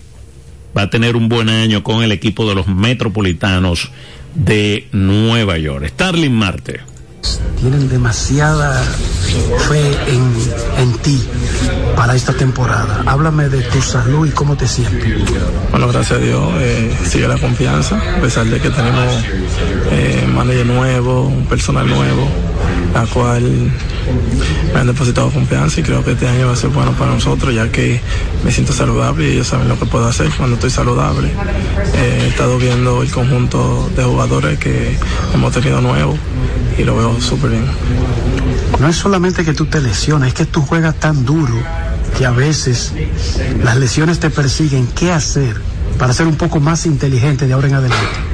va 0.75 0.83
a 0.83 0.89
tener 0.89 1.17
un 1.17 1.27
buen 1.27 1.49
año 1.49 1.83
con 1.83 2.03
el 2.03 2.11
equipo 2.11 2.47
de 2.47 2.55
los 2.55 2.67
Metropolitanos 2.67 3.91
de 4.33 4.87
Nueva 4.93 5.57
York. 5.57 5.87
Starling 5.89 6.33
Marte. 6.33 6.92
Tienen 7.59 7.87
demasiada 7.87 8.83
fe 9.69 9.97
en, 10.07 10.33
en 10.79 10.93
ti 10.99 11.23
para 11.95 12.15
esta 12.15 12.33
temporada. 12.33 13.03
Háblame 13.05 13.47
de 13.47 13.61
tu 13.61 13.81
salud 13.81 14.27
y 14.27 14.31
cómo 14.31 14.57
te 14.57 14.67
sientes. 14.67 15.13
Bueno, 15.71 15.87
gracias 15.87 16.19
a 16.19 16.21
Dios, 16.21 16.53
eh, 16.57 16.93
sigue 17.05 17.27
la 17.27 17.37
confianza, 17.37 17.97
a 18.17 18.21
pesar 18.21 18.45
de 18.47 18.59
que 18.59 18.69
tenemos 18.69 19.23
eh, 19.91 20.27
manager 20.33 20.65
nuevo, 20.65 21.21
un 21.21 21.45
personal 21.45 21.87
nuevo, 21.87 22.27
la 22.93 23.05
cual 23.05 23.71
me 24.73 24.79
han 24.79 24.87
depositado 24.87 25.29
confianza 25.31 25.79
y 25.79 25.83
creo 25.83 26.03
que 26.03 26.11
este 26.11 26.27
año 26.27 26.47
va 26.47 26.53
a 26.53 26.57
ser 26.57 26.69
bueno 26.71 26.91
para 26.91 27.11
nosotros, 27.11 27.53
ya 27.55 27.71
que 27.71 28.01
me 28.43 28.51
siento 28.51 28.73
saludable 28.73 29.29
y 29.29 29.33
ellos 29.33 29.47
saben 29.47 29.69
lo 29.69 29.79
que 29.79 29.85
puedo 29.85 30.05
hacer 30.05 30.29
cuando 30.37 30.55
estoy 30.55 30.69
saludable. 30.69 31.29
Eh, 31.95 32.19
he 32.23 32.27
estado 32.27 32.57
viendo 32.57 33.01
el 33.01 33.11
conjunto 33.11 33.89
de 33.95 34.03
jugadores 34.03 34.59
que 34.59 34.97
hemos 35.33 35.53
tenido 35.53 35.79
nuevos 35.79 36.19
y 36.77 36.83
lo 36.83 36.97
veo 36.97 37.21
súper 37.21 37.51
bien. 37.51 37.65
No 38.79 38.87
es 38.87 38.95
solamente 38.95 39.45
que 39.45 39.53
tú 39.53 39.65
te 39.65 39.81
lesionas, 39.81 40.29
es 40.29 40.33
que 40.33 40.45
tú 40.45 40.61
juegas 40.61 40.95
tan 40.95 41.25
duro 41.25 41.55
que 42.17 42.25
a 42.25 42.31
veces 42.31 42.93
las 43.63 43.77
lesiones 43.77 44.19
te 44.19 44.29
persiguen. 44.29 44.87
¿Qué 44.87 45.11
hacer 45.11 45.55
para 45.97 46.13
ser 46.13 46.27
un 46.27 46.35
poco 46.35 46.59
más 46.59 46.85
inteligente 46.85 47.47
de 47.47 47.53
ahora 47.53 47.67
en 47.67 47.75
adelante? 47.75 48.33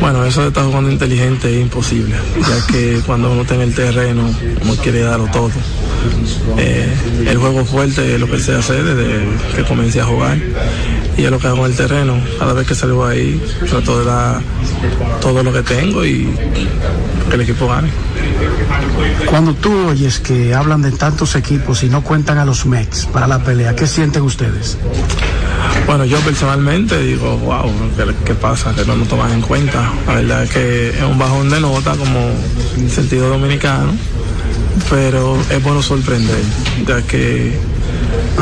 Bueno, 0.00 0.24
eso 0.24 0.42
de 0.42 0.48
estar 0.48 0.64
jugando 0.64 0.90
inteligente 0.90 1.54
es 1.54 1.62
imposible, 1.62 2.16
ya 2.40 2.66
que 2.66 3.00
cuando 3.06 3.32
uno 3.32 3.42
está 3.42 3.54
en 3.54 3.62
el 3.62 3.74
terreno, 3.74 4.22
uno 4.62 4.74
quiere 4.76 5.00
darlo 5.00 5.26
todo. 5.32 5.50
Eh, 6.58 6.88
el 7.26 7.38
juego 7.38 7.64
fuerte 7.64 8.14
es 8.14 8.20
lo 8.20 8.30
que 8.30 8.38
sé 8.38 8.54
hacer 8.54 8.82
desde 8.84 9.26
que 9.54 9.64
comencé 9.64 10.00
a 10.00 10.06
jugar 10.06 10.38
y 11.16 11.24
es 11.24 11.30
lo 11.30 11.38
que 11.38 11.46
hago 11.46 11.64
en 11.64 11.72
el 11.72 11.76
terreno. 11.76 12.18
Cada 12.38 12.52
vez 12.52 12.66
que 12.66 12.74
salgo 12.74 13.04
ahí, 13.04 13.40
trato 13.68 13.98
de 13.98 14.04
dar 14.04 14.40
todo 15.20 15.42
lo 15.42 15.52
que 15.52 15.62
tengo 15.62 16.04
y 16.04 16.28
que 17.28 17.34
el 17.34 17.40
equipo 17.40 17.66
gane. 17.68 17.88
Cuando 19.26 19.54
tú 19.54 19.88
oyes 19.88 20.20
que 20.20 20.54
hablan 20.54 20.82
de 20.82 20.92
tantos 20.92 21.34
equipos 21.36 21.82
y 21.82 21.88
no 21.88 22.02
cuentan 22.02 22.38
a 22.38 22.44
los 22.44 22.66
Mets 22.66 23.06
para 23.06 23.26
la 23.26 23.42
pelea, 23.42 23.74
¿qué 23.74 23.86
sienten 23.86 24.22
ustedes? 24.22 24.78
Bueno, 25.86 26.04
yo 26.04 26.18
personalmente 26.20 26.98
digo, 27.00 27.36
wow, 27.38 27.70
¿qué, 27.96 28.14
qué 28.24 28.34
pasa? 28.34 28.74
Que 28.74 28.84
no 28.84 28.96
nos 28.96 29.08
toman 29.08 29.32
en 29.32 29.40
cuenta. 29.40 29.92
La 30.06 30.14
verdad 30.14 30.42
es 30.44 30.50
que 30.50 30.88
es 30.90 31.02
un 31.02 31.18
bajón 31.18 31.48
de 31.48 31.60
nota 31.60 31.94
como 31.96 32.18
en 32.76 32.90
sentido 32.90 33.28
dominicano, 33.28 33.92
pero 34.90 35.36
es 35.50 35.62
bueno 35.62 35.82
sorprender, 35.82 36.42
ya 36.86 37.02
que 37.02 37.58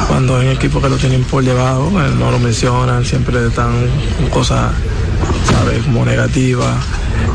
cuando 0.09 0.37
hay 0.37 0.49
equipos 0.49 0.83
que 0.83 0.89
lo 0.89 0.97
tienen 0.97 1.23
por 1.25 1.45
debajo, 1.45 1.91
eh, 2.01 2.11
no 2.19 2.31
lo 2.31 2.39
mencionan, 2.39 3.05
siempre 3.05 3.47
están 3.47 3.87
cosas, 4.31 4.73
¿sabes?, 5.51 5.83
como 5.85 6.05
negativas. 6.05 6.77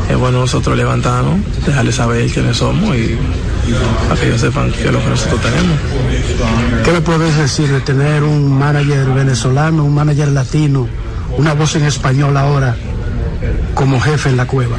Es 0.08 0.16
bueno 0.16 0.40
nosotros 0.40 0.76
levantarnos, 0.76 1.38
dejarles 1.64 1.94
saber 1.94 2.30
quiénes 2.30 2.56
somos 2.56 2.96
y 2.96 3.16
para 4.08 4.20
que 4.20 4.26
ellos 4.26 4.40
sepan 4.40 4.70
qué 4.72 4.86
es 4.86 4.92
lo 4.92 4.98
que 4.98 5.08
nosotros 5.08 5.40
tenemos. 5.40 5.78
¿Qué 6.84 6.92
me 6.92 7.00
puedes 7.00 7.36
decir 7.36 7.68
de 7.68 7.80
tener 7.80 8.22
un 8.22 8.58
manager 8.58 9.06
venezolano, 9.06 9.84
un 9.84 9.94
manager 9.94 10.28
latino, 10.28 10.88
una 11.36 11.54
voz 11.54 11.76
en 11.76 11.84
español 11.84 12.36
ahora 12.36 12.76
como 13.74 14.00
jefe 14.00 14.30
en 14.30 14.36
la 14.36 14.46
cueva? 14.46 14.76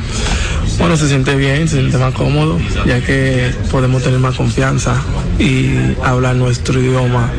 Bueno, 0.81 0.97
se 0.97 1.07
siente 1.07 1.35
bien, 1.35 1.67
se 1.67 1.77
siente 1.77 1.99
más 1.99 2.11
cómodo, 2.15 2.57
ya 2.87 2.99
que 3.01 3.51
podemos 3.69 4.01
tener 4.01 4.19
más 4.19 4.35
confianza 4.35 4.95
y 5.37 5.69
hablar 6.03 6.35
nuestro 6.35 6.81
idioma 6.81 7.29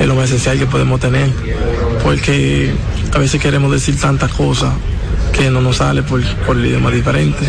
es 0.00 0.06
lo 0.08 0.16
más 0.16 0.24
esencial 0.26 0.58
que 0.58 0.66
podemos 0.66 0.98
tener, 0.98 1.30
porque 2.02 2.72
a 3.14 3.18
veces 3.18 3.40
queremos 3.40 3.70
decir 3.70 3.98
tantas 4.00 4.32
cosas 4.32 4.74
que 5.32 5.48
no 5.48 5.60
nos 5.60 5.76
sale 5.76 6.02
por, 6.02 6.24
por 6.38 6.56
el 6.56 6.66
idioma 6.66 6.90
diferente, 6.90 7.46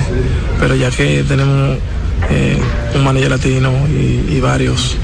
pero 0.59 0.75
ya 0.75 0.91
que 0.91 1.23
tenemos 1.27 1.79
eh, 2.29 2.59
un 2.93 3.03
manager 3.03 3.31
latino 3.31 3.71
y, 3.89 4.35
y 4.35 4.39
varios 4.39 4.97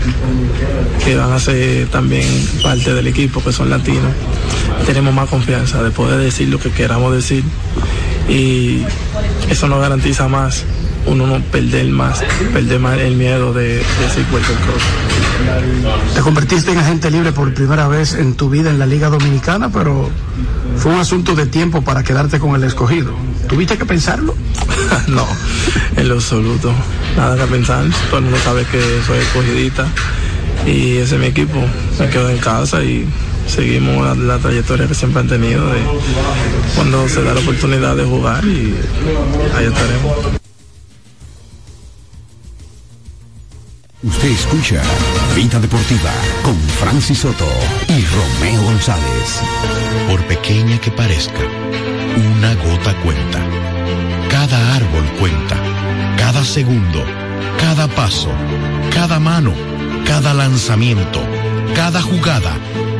que 1.03 1.15
van 1.15 1.33
a 1.33 1.39
ser 1.39 1.87
también 1.87 2.27
parte 2.61 2.93
del 2.93 3.07
equipo, 3.07 3.43
que 3.43 3.51
son 3.51 3.71
latinos, 3.71 4.13
tenemos 4.85 5.11
más 5.11 5.27
confianza 5.27 5.81
de 5.81 5.89
poder 5.89 6.19
decir 6.19 6.49
lo 6.49 6.59
que 6.59 6.69
queramos 6.69 7.15
decir 7.15 7.43
y 8.27 8.83
eso 9.49 9.67
nos 9.67 9.79
garantiza 9.79 10.27
más 10.27 10.65
uno 11.07 11.27
no 11.27 11.39
perder 11.39 11.87
más, 11.87 12.23
perder 12.53 12.79
más 12.79 12.97
el 12.99 13.15
miedo 13.15 13.53
de, 13.53 13.67
de 13.67 13.77
decir 13.77 14.25
cualquier 14.31 14.57
cosa. 14.59 16.13
Te 16.13 16.21
convertiste 16.21 16.71
en 16.71 16.79
agente 16.79 17.11
libre 17.11 17.31
por 17.31 17.53
primera 17.53 17.87
vez 17.87 18.15
en 18.15 18.33
tu 18.33 18.49
vida 18.49 18.69
en 18.69 18.79
la 18.79 18.85
Liga 18.85 19.09
Dominicana, 19.09 19.69
pero 19.69 20.09
fue 20.77 20.93
un 20.93 20.99
asunto 20.99 21.35
de 21.35 21.45
tiempo 21.45 21.81
para 21.83 22.03
quedarte 22.03 22.39
con 22.39 22.55
el 22.55 22.63
escogido. 22.63 23.13
¿Tuviste 23.47 23.77
que 23.77 23.85
pensarlo? 23.85 24.35
no, 25.07 25.27
en 25.95 26.07
lo 26.07 26.15
absoluto. 26.15 26.73
Nada 27.15 27.37
que 27.37 27.51
pensar. 27.51 27.85
Todo 28.09 28.19
el 28.19 28.23
mundo 28.25 28.39
sabe 28.43 28.65
que 28.65 28.81
soy 29.05 29.19
escogidita 29.19 29.87
y 30.65 30.97
ese 30.97 31.15
es 31.15 31.21
mi 31.21 31.27
equipo. 31.27 31.59
Me 31.99 32.09
quedo 32.09 32.29
en 32.29 32.37
casa 32.39 32.83
y 32.83 33.07
seguimos 33.47 34.05
la, 34.05 34.15
la, 34.15 34.39
trayectoria 34.39 34.87
que 34.87 34.95
siempre 34.95 35.21
han 35.21 35.27
tenido 35.27 35.65
de 35.67 35.79
cuando 36.75 37.07
se 37.07 37.23
da 37.23 37.33
la 37.33 37.39
oportunidad 37.39 37.95
de 37.95 38.03
jugar 38.03 38.43
y 38.45 38.75
ahí 39.55 39.65
estaremos. 39.65 40.35
Usted 44.05 44.29
escucha 44.29 44.83
Vida 45.35 45.59
Deportiva 45.59 46.11
con 46.43 46.55
Francis 46.79 47.19
Soto 47.19 47.47
y 47.87 48.05
Romeo 48.05 48.61
González. 48.61 49.41
Por 50.07 50.23
pequeña 50.25 50.79
que 50.79 50.91
parezca, 50.91 51.41
una 52.37 52.53
gota 52.53 52.95
cuenta. 53.01 53.39
Cada 54.29 54.75
árbol 54.75 55.03
cuenta. 55.19 55.57
Cada 56.17 56.43
segundo. 56.43 57.03
Cada 57.59 57.87
paso. 57.87 58.29
Cada 58.93 59.19
mano. 59.19 59.53
Cada 60.05 60.35
lanzamiento. 60.35 61.21
Cada 61.73 61.99
jugada. 62.01 62.53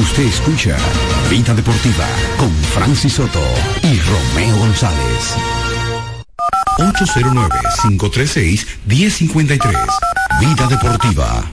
Usted 0.00 0.24
escucha 0.24 0.76
Vida 1.28 1.52
Deportiva 1.54 2.06
con 2.38 2.50
Francis 2.72 3.12
Soto 3.12 3.42
y 3.82 4.00
Romeo 4.00 4.56
González. 4.56 5.36
809-536-1053. 6.78 9.76
Vida 10.40 10.66
Deportiva. 10.68 11.52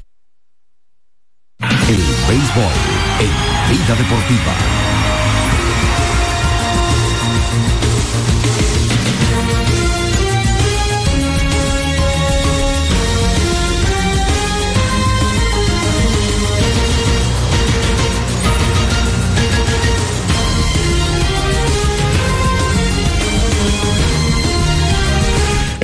El 1.60 1.98
béisbol 2.30 2.72
en 3.20 3.32
Vida 3.70 3.96
Deportiva. 3.96 4.56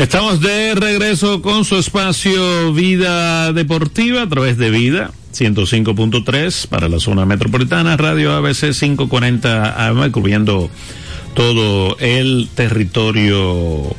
Estamos 0.03 0.41
de 0.41 0.75
regreso 0.75 1.41
con 1.41 1.63
su 1.63 1.77
espacio 1.77 2.73
Vida 2.73 3.53
Deportiva 3.53 4.23
a 4.23 4.27
través 4.27 4.57
de 4.57 4.69
Vida 4.69 5.11
105.3 5.33 6.67
para 6.67 6.89
la 6.89 6.99
zona 6.99 7.25
metropolitana, 7.25 7.95
Radio 7.95 8.33
ABC 8.33 8.77
540 8.77 9.87
AM, 9.87 10.11
cubriendo 10.11 10.69
todo 11.33 11.97
el 11.99 12.49
territorio 12.53 13.95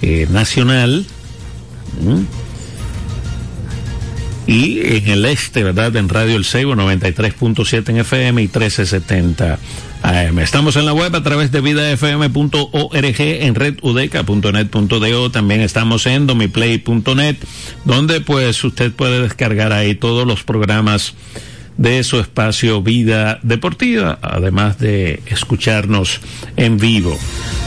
eh, 0.00 0.26
nacional. 0.30 1.04
Y 4.46 4.80
en 4.80 5.08
el 5.08 5.26
este, 5.26 5.62
¿verdad? 5.62 5.94
En 5.96 6.08
Radio 6.08 6.36
El 6.36 6.46
Seibo 6.46 6.74
93.7 6.74 7.90
en 7.90 7.96
FM 7.98 8.40
y 8.40 8.46
1370 8.46 9.58
AM. 10.08 10.38
Estamos 10.38 10.76
en 10.76 10.86
la 10.86 10.92
web 10.92 11.14
a 11.14 11.22
través 11.22 11.52
de 11.52 11.60
vidafm.org, 11.60 13.20
en 13.20 13.54
redudeca.net.do. 13.54 15.30
También 15.30 15.60
estamos 15.60 16.06
en 16.06 16.26
domiplay.net, 16.26 17.36
donde 17.84 18.20
pues 18.20 18.64
usted 18.64 18.92
puede 18.92 19.22
descargar 19.22 19.72
ahí 19.72 19.94
todos 19.94 20.26
los 20.26 20.42
programas 20.44 21.14
de 21.76 22.02
su 22.04 22.18
espacio 22.18 22.82
Vida 22.82 23.38
Deportiva, 23.42 24.18
además 24.22 24.78
de 24.78 25.22
escucharnos 25.26 26.20
en 26.56 26.78
vivo, 26.78 27.18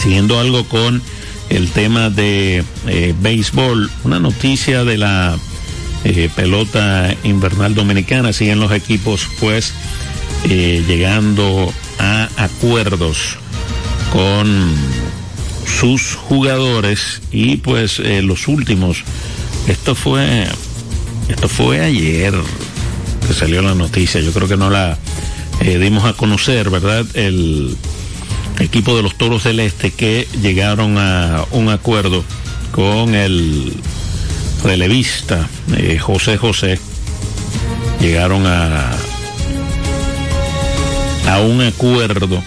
siguiendo 0.01 0.39
algo 0.39 0.65
con 0.69 1.03
el 1.53 1.71
tema 1.71 2.09
de 2.09 2.65
eh, 2.87 3.15
béisbol, 3.21 3.91
una 4.05 4.19
noticia 4.19 4.85
de 4.85 4.97
la 4.97 5.39
eh, 6.05 6.31
pelota 6.35 7.15
invernal 7.25 7.75
dominicana, 7.75 8.33
siguen 8.33 8.59
los 8.59 8.73
equipos 8.73 9.29
pues 9.39 9.75
eh, 10.49 10.83
llegando 10.87 11.73
a 11.99 12.29
acuerdos 12.37 13.37
con 14.13 14.75
sus 15.67 16.15
jugadores 16.15 17.21
y 17.31 17.57
pues 17.57 17.99
los 17.99 18.49
últimos, 18.49 19.05
esto 19.69 19.95
fue 19.95 20.47
esto 21.29 21.49
fue 21.49 21.81
ayer 21.81 22.35
que 23.27 23.33
salió 23.35 23.63
la 23.63 23.75
noticia, 23.75 24.21
yo 24.21 24.33
creo 24.33 24.49
que 24.49 24.57
no 24.57 24.71
la 24.71 24.99
dimos 25.61 26.05
a 26.05 26.15
conocer, 26.15 26.71
¿verdad? 26.71 27.07
El 27.15 27.77
equipo 28.63 28.97
de 28.97 29.03
los 29.03 29.17
Toros 29.17 29.45
del 29.45 29.61
Este 29.61 29.91
que 29.91 30.27
llegaron 30.41 30.97
a 30.99 31.45
un 31.51 31.69
acuerdo 31.69 32.25
con 32.71 33.15
el 33.15 33.75
relevista 34.65 35.49
eh, 35.77 35.99
José 35.99 36.37
José. 36.37 36.79
Llegaron 38.01 38.47
a, 38.47 38.91
a 41.29 41.41
un 41.41 41.61
acuerdo 41.63 42.43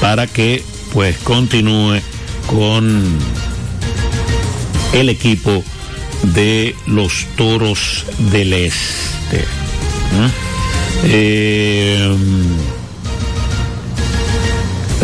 para 0.00 0.26
que 0.26 0.62
pues 0.92 1.16
continúe 1.18 2.00
con 2.46 3.18
el 4.92 5.08
equipo 5.08 5.64
de 6.34 6.74
los 6.86 7.26
toros 7.36 8.06
del 8.30 8.52
este. 8.52 9.44
Eh, 11.04 12.16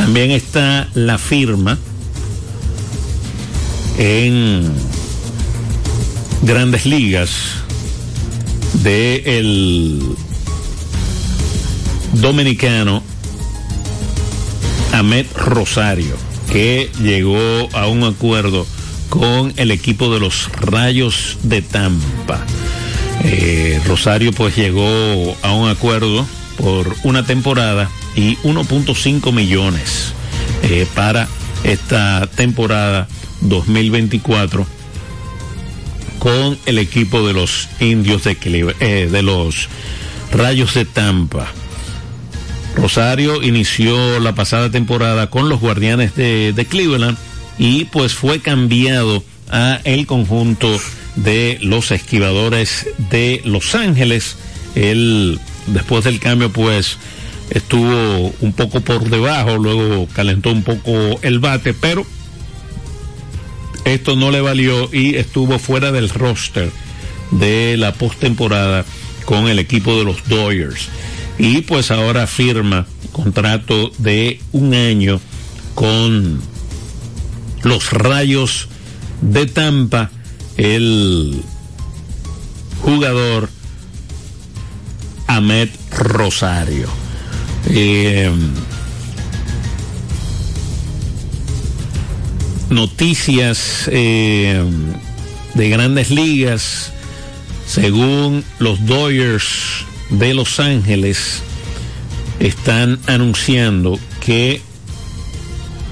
también 0.01 0.30
está 0.30 0.88
la 0.94 1.18
firma 1.18 1.78
en 3.98 4.72
grandes 6.40 6.86
ligas 6.86 7.30
de 8.82 9.22
el 9.38 10.03
dominicano 12.14 13.03
Ahmed 14.94 15.26
Rosario, 15.36 16.16
que 16.51 16.90
llegó 17.03 17.68
a 17.74 17.86
un 17.86 18.05
acuerdo 18.05 18.66
con 19.11 19.53
el 19.57 19.70
equipo 19.70 20.11
de 20.14 20.18
los 20.18 20.51
Rayos 20.53 21.36
de 21.42 21.61
Tampa. 21.61 22.42
Eh, 23.22 23.78
Rosario 23.86 24.32
pues 24.32 24.57
llegó 24.57 25.36
a 25.42 25.53
un 25.53 25.68
acuerdo 25.68 26.26
por 26.57 26.96
una 27.05 27.26
temporada 27.26 27.90
y 28.21 28.37
1.5 28.43 29.33
millones 29.33 30.12
eh, 30.62 30.87
para 30.95 31.27
esta 31.64 32.27
temporada 32.27 33.09
2024 33.41 34.66
con 36.18 36.59
el 36.66 36.79
equipo 36.79 37.27
de 37.27 37.33
los 37.33 37.68
indios 37.81 38.25
de, 38.25 38.37
eh, 38.81 39.09
de 39.11 39.23
los 39.23 39.71
Rayos 40.33 40.75
de 40.75 40.85
Tampa. 40.85 41.51
Rosario 42.77 43.43
inició 43.43 44.21
la 44.21 44.35
pasada 44.35 44.71
temporada 44.71 45.31
con 45.31 45.49
los 45.49 45.61
Guardianes 45.61 46.14
de, 46.14 46.53
de 46.53 46.66
Cleveland 46.66 47.16
y 47.59 47.87
pues 47.87 48.12
fue 48.12 48.41
cambiado 48.41 49.25
a 49.51 49.81
el 49.85 50.07
conjunto 50.07 50.79
de 51.16 51.59
los 51.62 51.91
esquivadores 51.91 52.87
de 53.11 53.41
Los 53.47 53.75
Ángeles. 53.75 54.37
Él, 54.75 55.41
después 55.68 56.05
del 56.05 56.21
cambio, 56.21 56.53
pues 56.53 56.99
estuvo 57.51 58.32
un 58.40 58.53
poco 58.53 58.80
por 58.80 59.09
debajo, 59.09 59.59
luego 59.59 60.07
calentó 60.12 60.51
un 60.51 60.62
poco 60.62 61.18
el 61.22 61.38
bate, 61.40 61.74
pero 61.74 62.07
esto 63.84 64.16
no 64.16 64.30
le 64.30 64.40
valió 64.40 64.88
y 64.92 65.16
estuvo 65.16 65.59
fuera 65.59 65.92
del 65.92 66.09
roster 66.11 66.70
de 67.32 67.76
la 67.76 67.92
postemporada 67.94 68.84
con 69.24 69.48
el 69.48 69.59
equipo 69.59 69.96
de 69.96 70.05
los 70.05 70.28
Dodgers. 70.28 70.88
Y 71.38 71.62
pues 71.62 71.90
ahora 71.90 72.26
firma 72.26 72.86
contrato 73.12 73.90
de 73.98 74.40
un 74.53 74.74
año 74.74 75.20
con 75.74 76.40
los 77.62 77.92
Rayos 77.92 78.68
de 79.20 79.46
Tampa, 79.46 80.11
el 80.57 81.42
jugador 82.82 83.48
Ahmed 85.26 85.68
Rosario. 85.90 86.99
Eh, 87.73 88.29
noticias 92.68 93.89
eh, 93.93 94.61
de 95.55 95.68
grandes 95.68 96.11
ligas, 96.11 96.93
según 97.66 98.45
los 98.59 98.85
Dodgers 98.87 99.85
de 100.11 100.35
Los 100.35 100.59
Ángeles, 100.59 101.43
están 102.41 102.99
anunciando 103.07 104.01
que 104.25 104.61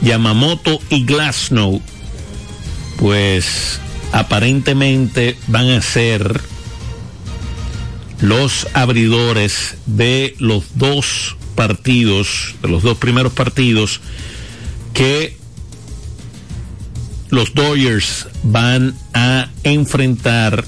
Yamamoto 0.02 0.80
y 0.90 1.04
Glasnow, 1.04 1.80
pues 2.98 3.78
aparentemente 4.10 5.36
van 5.46 5.68
a 5.70 5.80
ser 5.80 6.40
los 8.20 8.66
abridores 8.74 9.76
de 9.86 10.34
los 10.40 10.64
dos 10.74 11.37
partidos, 11.58 12.54
de 12.62 12.68
los 12.68 12.84
dos 12.84 12.98
primeros 12.98 13.32
partidos 13.32 14.00
que 14.94 15.36
los 17.30 17.52
Dodgers 17.52 18.28
van 18.44 18.94
a 19.12 19.48
enfrentar 19.64 20.64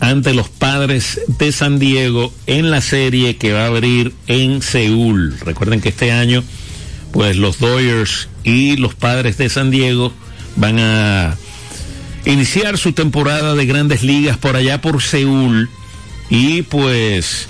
ante 0.00 0.32
los 0.32 0.48
padres 0.48 1.20
de 1.26 1.52
San 1.52 1.78
Diego 1.78 2.32
en 2.46 2.70
la 2.70 2.80
serie 2.80 3.36
que 3.36 3.52
va 3.52 3.64
a 3.64 3.66
abrir 3.66 4.14
en 4.26 4.62
Seúl. 4.62 5.38
Recuerden 5.40 5.82
que 5.82 5.90
este 5.90 6.10
año, 6.10 6.42
pues 7.12 7.36
los 7.36 7.58
Dodgers 7.58 8.30
y 8.44 8.78
los 8.78 8.94
padres 8.94 9.36
de 9.36 9.50
San 9.50 9.70
Diego 9.70 10.10
van 10.56 10.78
a 10.78 11.36
iniciar 12.24 12.78
su 12.78 12.92
temporada 12.94 13.54
de 13.54 13.66
grandes 13.66 14.02
ligas 14.02 14.38
por 14.38 14.56
allá 14.56 14.80
por 14.80 15.02
Seúl 15.02 15.68
y 16.30 16.62
pues 16.62 17.46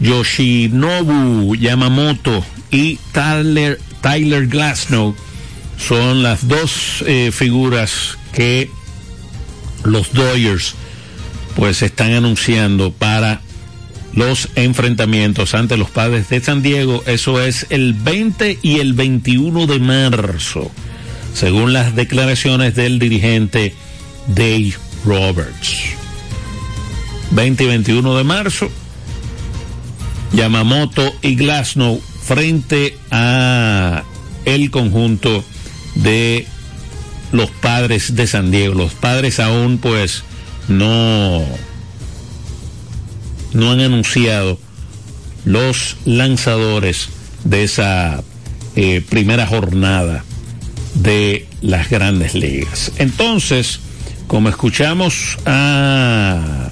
Yoshinobu 0.00 1.54
Yamamoto 1.54 2.44
y 2.70 2.98
Tyler, 3.12 3.78
Tyler 4.00 4.46
Glasnow 4.46 5.14
son 5.78 6.22
las 6.22 6.48
dos 6.48 7.04
eh, 7.06 7.30
figuras 7.32 8.18
que 8.32 8.70
los 9.84 10.12
Dodgers 10.12 10.74
pues 11.56 11.82
están 11.82 12.12
anunciando 12.12 12.92
para 12.92 13.40
los 14.14 14.48
enfrentamientos 14.54 15.54
ante 15.54 15.76
los 15.76 15.90
padres 15.90 16.28
de 16.28 16.40
San 16.40 16.62
Diego. 16.62 17.02
Eso 17.06 17.40
es 17.40 17.66
el 17.70 17.94
20 17.94 18.58
y 18.62 18.80
el 18.80 18.94
21 18.94 19.66
de 19.66 19.78
marzo, 19.78 20.70
según 21.34 21.72
las 21.72 21.94
declaraciones 21.94 22.74
del 22.74 22.98
dirigente 22.98 23.74
Dave 24.28 24.74
Roberts. 25.04 25.96
20 27.32 27.64
y 27.64 27.66
21 27.66 28.16
de 28.16 28.24
marzo, 28.24 28.70
Yamamoto 30.32 31.12
y 31.22 31.34
Glasnow 31.34 32.00
frente 32.22 32.96
a 33.10 34.04
el 34.44 34.70
conjunto 34.70 35.44
de 35.96 36.46
los 37.32 37.50
padres 37.50 38.14
de 38.14 38.26
San 38.26 38.50
Diego. 38.50 38.74
Los 38.74 38.94
padres 38.94 39.40
aún 39.40 39.78
pues 39.78 40.24
no 40.68 41.44
no 43.52 43.72
han 43.72 43.80
anunciado 43.80 44.58
los 45.44 45.96
lanzadores 46.04 47.08
de 47.44 47.64
esa 47.64 48.22
eh, 48.76 49.02
primera 49.08 49.46
jornada 49.46 50.24
de 50.94 51.48
las 51.60 51.90
grandes 51.90 52.34
ligas. 52.34 52.92
Entonces, 52.98 53.80
como 54.26 54.48
escuchamos 54.48 55.38
a 55.46 56.70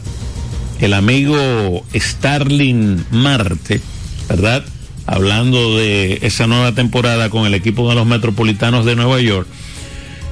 el 0.81 0.95
amigo 0.95 1.85
Starling 1.95 3.05
Marte, 3.11 3.81
¿verdad? 4.29 4.64
Hablando 5.07 5.76
de 5.76 6.20
esa 6.22 6.47
nueva 6.47 6.72
temporada 6.72 7.31
con 7.31 7.47
el 7.47 7.55
equipo 7.55 7.89
de 7.89 7.95
los 7.95 8.07
Metropolitanos 8.07 8.85
de 8.85 8.95
Nueva 8.95 9.20
York 9.20 9.49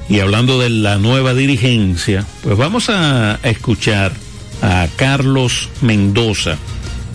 y 0.09 0.19
hablando 0.19 0.59
de 0.59 0.69
la 0.69 0.97
nueva 0.97 1.33
dirigencia, 1.33 2.25
pues 2.43 2.57
vamos 2.57 2.89
a 2.89 3.39
escuchar 3.43 4.13
a 4.61 4.87
Carlos 4.95 5.69
Mendoza, 5.81 6.57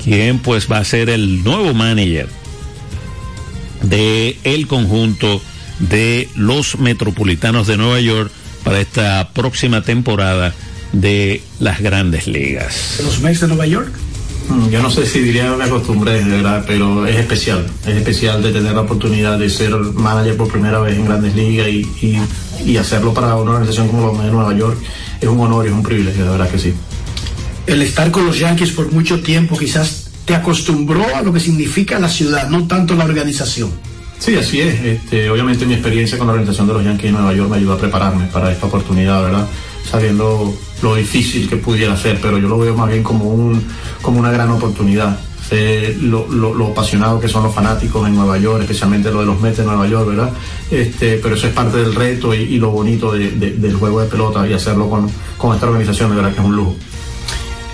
quien 0.03 0.39
pues 0.39 0.71
va 0.71 0.79
a 0.79 0.85
ser 0.85 1.09
el 1.09 1.43
nuevo 1.43 1.73
manager 1.73 2.29
de 3.83 4.37
el 4.45 4.67
conjunto 4.67 5.41
de 5.79 6.29
los 6.37 6.79
Metropolitanos 6.79 7.67
de 7.67 7.77
Nueva 7.77 8.01
York 8.01 8.31
para 8.63 8.81
esta 8.81 9.31
próxima 9.33 9.83
temporada 9.83 10.55
de 10.93 11.43
las 11.61 11.81
Grandes 11.81 12.27
Ligas. 12.27 13.01
¿Los 13.05 13.21
Mets 13.21 13.41
de 13.41 13.49
Nueva 13.49 13.67
York? 13.67 13.93
Mm, 14.49 14.69
Yo 14.71 14.83
no 14.83 14.91
sé 14.91 15.07
si 15.07 15.21
diría 15.21 15.51
me 15.57 15.65
acostumbré, 15.65 16.23
de 16.25 16.31
verdad, 16.31 16.65
pero 16.67 17.07
es 17.07 17.17
especial. 17.17 17.67
Es 17.87 17.97
especial 17.97 18.43
de 18.43 18.53
tener 18.53 18.73
la 18.75 18.81
oportunidad 18.83 19.39
de 19.39 19.49
ser 19.49 19.71
manager 19.75 20.37
por 20.37 20.49
primera 20.49 20.81
vez 20.81 20.97
en 20.97 21.05
Grandes 21.05 21.35
Ligas 21.35 21.69
y, 21.69 21.81
y, 22.03 22.19
y 22.71 22.77
hacerlo 22.77 23.15
para 23.15 23.35
una 23.37 23.53
organización 23.53 23.89
como 23.89 24.07
los 24.07 24.13
Mets 24.15 24.27
de 24.27 24.33
Nueva 24.33 24.55
York. 24.55 24.79
Es 25.21 25.29
un 25.29 25.39
honor 25.41 25.65
y 25.65 25.69
es 25.69 25.75
un 25.75 25.83
privilegio, 25.83 26.25
de 26.25 26.31
verdad 26.31 26.51
que 26.51 26.59
sí. 26.59 26.75
El 27.67 27.81
estar 27.83 28.11
con 28.11 28.27
los 28.27 28.39
Yankees 28.39 28.73
por 28.73 28.91
mucho 28.93 29.21
tiempo 29.21 29.57
quizás 29.57 30.11
te 30.25 30.35
acostumbró 30.35 31.05
a 31.15 31.23
lo 31.23 31.33
que 31.33 31.39
significa 31.41 31.99
la 31.99 32.09
ciudad, 32.09 32.49
no 32.49 32.67
tanto 32.67 32.95
la 32.95 33.05
organización. 33.05 33.71
Sí, 34.19 34.35
así 34.37 34.61
es. 34.61 34.81
Este, 34.85 35.31
obviamente 35.31 35.65
mi 35.67 35.75
experiencia 35.75 36.17
con 36.19 36.27
la 36.27 36.33
organización 36.35 36.67
de 36.69 36.75
los 36.75 36.85
Yankees 36.85 37.07
de 37.07 37.13
Nueva 37.13 37.33
York 37.35 37.51
me 37.51 37.57
ayudó 37.57 37.73
a 37.75 37.79
prepararme 37.79 38.27
para 38.27 38.53
esta 38.53 38.67
oportunidad, 38.67 39.23
¿verdad? 39.23 39.47
Sabiendo 39.89 40.57
lo 40.83 40.97
difícil 40.97 41.49
que 41.49 41.57
pudiera 41.57 41.97
ser, 41.97 42.21
pero 42.21 42.39
yo 42.39 42.49
lo 42.49 42.59
veo 42.59 42.77
más 42.77 42.91
bien 42.91 43.03
como, 43.03 43.27
un, 43.27 43.63
como 44.03 44.19
una 44.19 44.31
gran 44.31 44.51
oportunidad. 44.51 45.19
Lo, 46.01 46.27
lo, 46.29 46.75
que 47.21 47.29
son 47.29 47.43
los 47.43 47.55
fanáticos 47.55 48.09
en 48.09 48.15
Nueva 48.15 48.39
York, 48.39 48.63
especialmente 48.63 49.11
lo 49.11 49.21
de 49.21 49.27
los 49.27 49.41
Mets 49.41 49.59
de 49.59 49.65
Nueva 49.65 49.87
York, 49.87 50.09
¿verdad? 50.09 50.31
Este, 50.71 51.19
pero 51.23 51.35
eso 51.35 51.47
es 51.47 51.53
parte 51.53 51.77
del 51.77 51.95
reto 51.95 52.35
y, 52.35 52.57
lo 52.57 52.71
bonito 52.71 53.13
de, 53.13 53.33
de, 53.33 53.51
del 53.51 53.75
juego 53.75 54.01
de 54.01 54.09
pelota 54.09 54.49
y 54.49 54.55
hacerlo 54.55 54.89
con, 54.89 55.11
con 55.37 55.55
esta 55.55 55.67
organización, 55.67 56.11
de 56.11 56.17
verdad 56.17 56.33
que 56.33 56.41
es 56.41 56.47
un 56.47 56.57
lujo. 56.57 56.75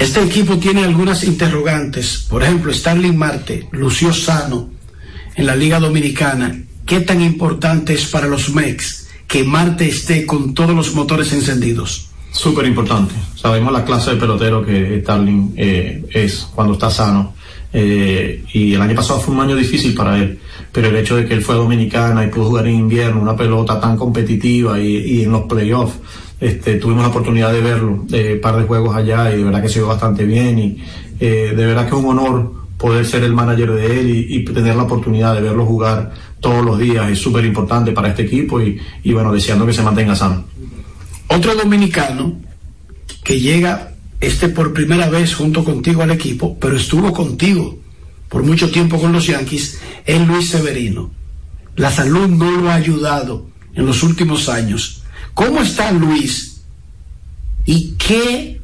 Este 0.01 0.23
equipo 0.23 0.59
tiene 0.59 0.83
algunas 0.83 1.23
interrogantes. 1.23 2.27
Por 2.29 2.43
ejemplo, 2.43 2.73
Starling 2.73 3.17
Marte 3.17 3.69
lució 3.71 4.13
sano 4.13 4.71
en 5.37 5.47
la 5.47 5.55
Liga 5.55 5.79
Dominicana. 5.79 6.61
¿Qué 6.85 7.01
tan 7.01 7.21
importante 7.21 7.95
es 7.95 8.07
para 8.07 8.27
los 8.27 8.51
Mex 8.51 9.07
que 9.29 9.45
Marte 9.45 9.89
esté 9.89 10.27
con 10.27 10.55
todos 10.55 10.75
los 10.75 10.95
motores 10.95 11.33
encendidos? 11.33 12.08
Súper 12.31 12.67
importante. 12.67 13.15
Sabemos 13.35 13.73
la 13.73 13.85
clase 13.85 14.11
de 14.11 14.17
pelotero 14.17 14.65
que 14.65 15.01
Starling 15.01 15.55
eh, 15.57 16.05
es 16.11 16.49
cuando 16.55 16.75
está 16.75 16.91
sano. 16.91 17.35
Eh, 17.73 18.45
y 18.53 18.75
el 18.75 18.81
año 18.81 18.95
pasado 18.95 19.21
fue 19.21 19.35
un 19.35 19.41
año 19.41 19.55
difícil 19.55 19.95
para 19.95 20.19
él, 20.19 20.39
pero 20.73 20.89
el 20.89 20.97
hecho 20.97 21.17
de 21.17 21.27
que 21.27 21.35
él 21.35 21.43
fue 21.43 21.55
Dominicana 21.55 22.25
y 22.25 22.29
pudo 22.29 22.47
jugar 22.47 22.67
en 22.67 22.77
invierno 22.77 23.21
una 23.21 23.37
pelota 23.37 23.79
tan 23.79 23.97
competitiva 23.97 24.81
y, 24.81 24.97
y 24.97 25.23
en 25.25 25.33
los 25.33 25.43
playoffs, 25.43 25.99
este, 26.41 26.77
tuvimos 26.77 27.03
la 27.03 27.09
oportunidad 27.09 27.53
de 27.53 27.61
verlo, 27.61 28.05
de 28.07 28.35
un 28.35 28.41
par 28.41 28.57
de 28.57 28.63
juegos 28.63 28.97
allá 28.97 29.31
y 29.33 29.39
de 29.39 29.45
verdad 29.45 29.61
que 29.61 29.69
se 29.69 29.81
dio 29.81 29.89
bastante 29.89 30.25
bien 30.25 30.59
y 30.59 30.79
eh, 31.21 31.53
de 31.55 31.67
verdad 31.67 31.83
que 31.83 31.95
es 31.95 32.03
un 32.03 32.07
honor 32.07 32.53
poder 32.79 33.05
ser 33.05 33.25
el 33.25 33.35
manager 33.35 33.73
de 33.73 34.01
él 34.01 34.09
y, 34.09 34.37
y 34.37 34.45
tener 34.45 34.77
la 34.77 34.85
oportunidad 34.85 35.35
de 35.35 35.43
verlo 35.43 35.67
jugar 35.67 36.13
todos 36.41 36.65
los 36.65 36.79
días 36.79 37.11
es 37.11 37.19
súper 37.19 37.45
importante 37.45 37.93
para 37.93 38.09
este 38.09 38.23
equipo 38.23 38.61
y, 38.63 38.79
y 39.03 39.13
bueno, 39.13 39.33
deseando 39.33 39.67
que 39.67 39.73
se 39.73 39.83
mantenga 39.83 40.15
sano. 40.15 40.45
Otro 41.29 41.55
dominicano 41.55 42.37
que 43.23 43.41
llega 43.41 43.95
este 44.21 44.49
por 44.49 44.73
primera 44.73 45.09
vez 45.09 45.35
junto 45.35 45.65
contigo 45.65 46.03
al 46.03 46.11
equipo, 46.11 46.59
pero 46.59 46.77
estuvo 46.77 47.13
contigo 47.13 47.79
por 48.29 48.43
mucho 48.43 48.71
tiempo 48.71 48.99
con 49.01 49.13
los 49.13 49.27
Yankees, 49.27 49.79
es 50.05 50.27
Luis 50.27 50.51
Severino. 50.51 51.11
La 51.77 51.91
salud 51.91 52.29
no 52.29 52.51
lo 52.51 52.71
ha 52.71 52.75
ayudado 52.75 53.49
en 53.75 53.87
los 53.87 54.03
últimos 54.03 54.49
años. 54.49 55.03
¿Cómo 55.35 55.63
está 55.63 55.93
Luis? 55.93 56.63
¿Y 57.65 57.95
qué 57.99 58.61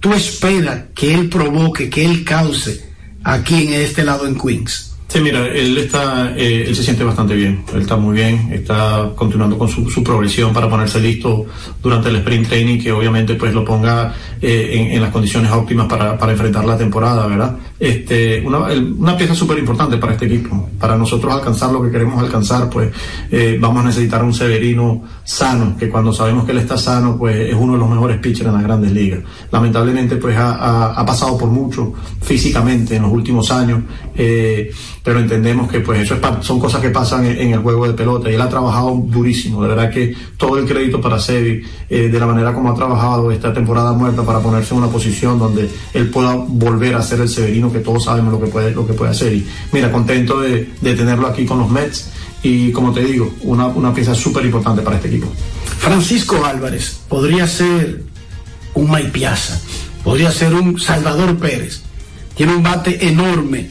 tú 0.00 0.12
esperas 0.12 0.84
que 0.94 1.14
él 1.14 1.28
provoque, 1.28 1.88
que 1.88 2.04
él 2.04 2.24
cause 2.24 2.84
aquí 3.22 3.68
en 3.68 3.74
este 3.74 4.04
lado 4.04 4.26
en 4.26 4.38
Queens? 4.38 4.87
Sí, 5.08 5.20
mira, 5.22 5.46
él 5.46 5.78
está, 5.78 6.34
eh, 6.36 6.66
él 6.68 6.76
se 6.76 6.82
siente 6.82 7.02
bastante 7.02 7.34
bien, 7.34 7.64
él 7.72 7.80
está 7.80 7.96
muy 7.96 8.14
bien, 8.14 8.50
está 8.52 9.10
continuando 9.16 9.56
con 9.56 9.66
su, 9.66 10.04
progresión 10.04 10.52
para 10.52 10.68
ponerse 10.68 11.00
listo 11.00 11.46
durante 11.82 12.10
el 12.10 12.16
sprint 12.16 12.46
training, 12.46 12.78
que 12.78 12.92
obviamente 12.92 13.34
pues 13.34 13.54
lo 13.54 13.64
ponga 13.64 14.14
eh, 14.38 14.90
en, 14.92 15.00
las 15.00 15.10
condiciones 15.10 15.50
óptimas 15.50 15.86
para, 15.86 16.30
enfrentar 16.30 16.66
la 16.66 16.76
temporada, 16.76 17.26
¿verdad? 17.26 17.56
Este, 17.80 18.44
una, 18.44 19.16
pieza 19.16 19.34
súper 19.34 19.58
importante 19.58 19.96
para 19.96 20.12
este 20.12 20.26
equipo, 20.26 20.68
para 20.78 20.94
nosotros 20.98 21.32
alcanzar 21.32 21.72
lo 21.72 21.82
que 21.82 21.90
queremos 21.90 22.22
alcanzar, 22.22 22.68
pues 22.68 22.92
eh, 23.30 23.56
vamos 23.58 23.84
a 23.84 23.86
necesitar 23.86 24.22
un 24.22 24.34
Severino 24.34 25.04
sano, 25.24 25.74
que 25.78 25.88
cuando 25.88 26.12
sabemos 26.12 26.44
que 26.44 26.52
él 26.52 26.58
está 26.58 26.76
sano, 26.76 27.16
pues 27.16 27.48
es 27.48 27.54
uno 27.54 27.72
de 27.72 27.78
los 27.78 27.88
mejores 27.88 28.18
pitchers 28.18 28.48
en 28.48 28.54
las 28.56 28.62
grandes 28.62 28.92
ligas. 28.92 29.20
Lamentablemente 29.50 30.16
pues 30.16 30.36
ha, 30.38 31.02
pasado 31.06 31.38
por 31.38 31.48
mucho 31.48 31.94
físicamente 32.20 32.96
en 32.96 33.02
los 33.04 33.12
últimos 33.12 33.50
años, 33.50 33.80
pero 35.02 35.20
entendemos 35.20 35.70
que 35.70 35.80
pues 35.80 36.00
eso 36.00 36.14
es, 36.14 36.46
son 36.46 36.58
cosas 36.58 36.80
que 36.80 36.90
pasan 36.90 37.26
en, 37.26 37.52
el 37.52 37.60
juego 37.60 37.86
de 37.86 37.94
pelota. 37.94 38.30
Y 38.30 38.34
él 38.34 38.40
ha 38.40 38.48
trabajado 38.48 38.94
durísimo, 39.06 39.62
de 39.62 39.68
verdad 39.68 39.90
que 39.90 40.14
todo 40.36 40.58
el 40.58 40.66
crédito 40.66 41.00
para 41.00 41.18
Sevi, 41.18 41.62
eh, 41.88 42.08
de 42.08 42.20
la 42.20 42.26
manera 42.26 42.52
como 42.52 42.70
ha 42.70 42.74
trabajado 42.74 43.30
esta 43.30 43.52
temporada 43.52 43.92
muerta 43.92 44.22
para 44.22 44.40
ponerse 44.40 44.74
en 44.74 44.80
una 44.80 44.88
posición 44.88 45.38
donde 45.38 45.68
él 45.94 46.10
pueda 46.10 46.34
volver 46.34 46.94
a 46.94 47.02
ser 47.02 47.20
el 47.20 47.28
Severino 47.28 47.72
que 47.72 47.80
todos 47.80 48.04
sabemos 48.04 48.32
lo 48.32 48.40
que 48.40 48.46
puede, 48.46 48.72
lo 48.72 48.86
que 48.86 48.92
puede 48.92 49.12
hacer. 49.12 49.32
Y 49.32 49.46
mira, 49.72 49.90
contento 49.90 50.40
de, 50.40 50.68
tenerlo 50.82 51.26
aquí 51.26 51.44
con 51.46 51.58
los 51.58 51.70
Mets. 51.70 52.10
Y 52.42 52.70
como 52.70 52.92
te 52.92 53.04
digo, 53.04 53.34
una, 53.42 53.66
una 53.66 53.92
pieza 53.92 54.14
súper 54.14 54.44
importante 54.44 54.82
para 54.82 54.96
este 54.96 55.08
equipo. 55.08 55.26
Francisco 55.78 56.44
Álvarez 56.44 57.00
podría 57.08 57.46
ser 57.46 58.02
un 58.74 58.90
Maipiazza, 58.90 59.60
podría 60.04 60.30
ser 60.30 60.54
un 60.54 60.78
Salvador 60.78 61.36
Pérez, 61.36 61.82
tiene 62.36 62.54
un 62.54 62.62
bate 62.62 63.08
enorme, 63.08 63.70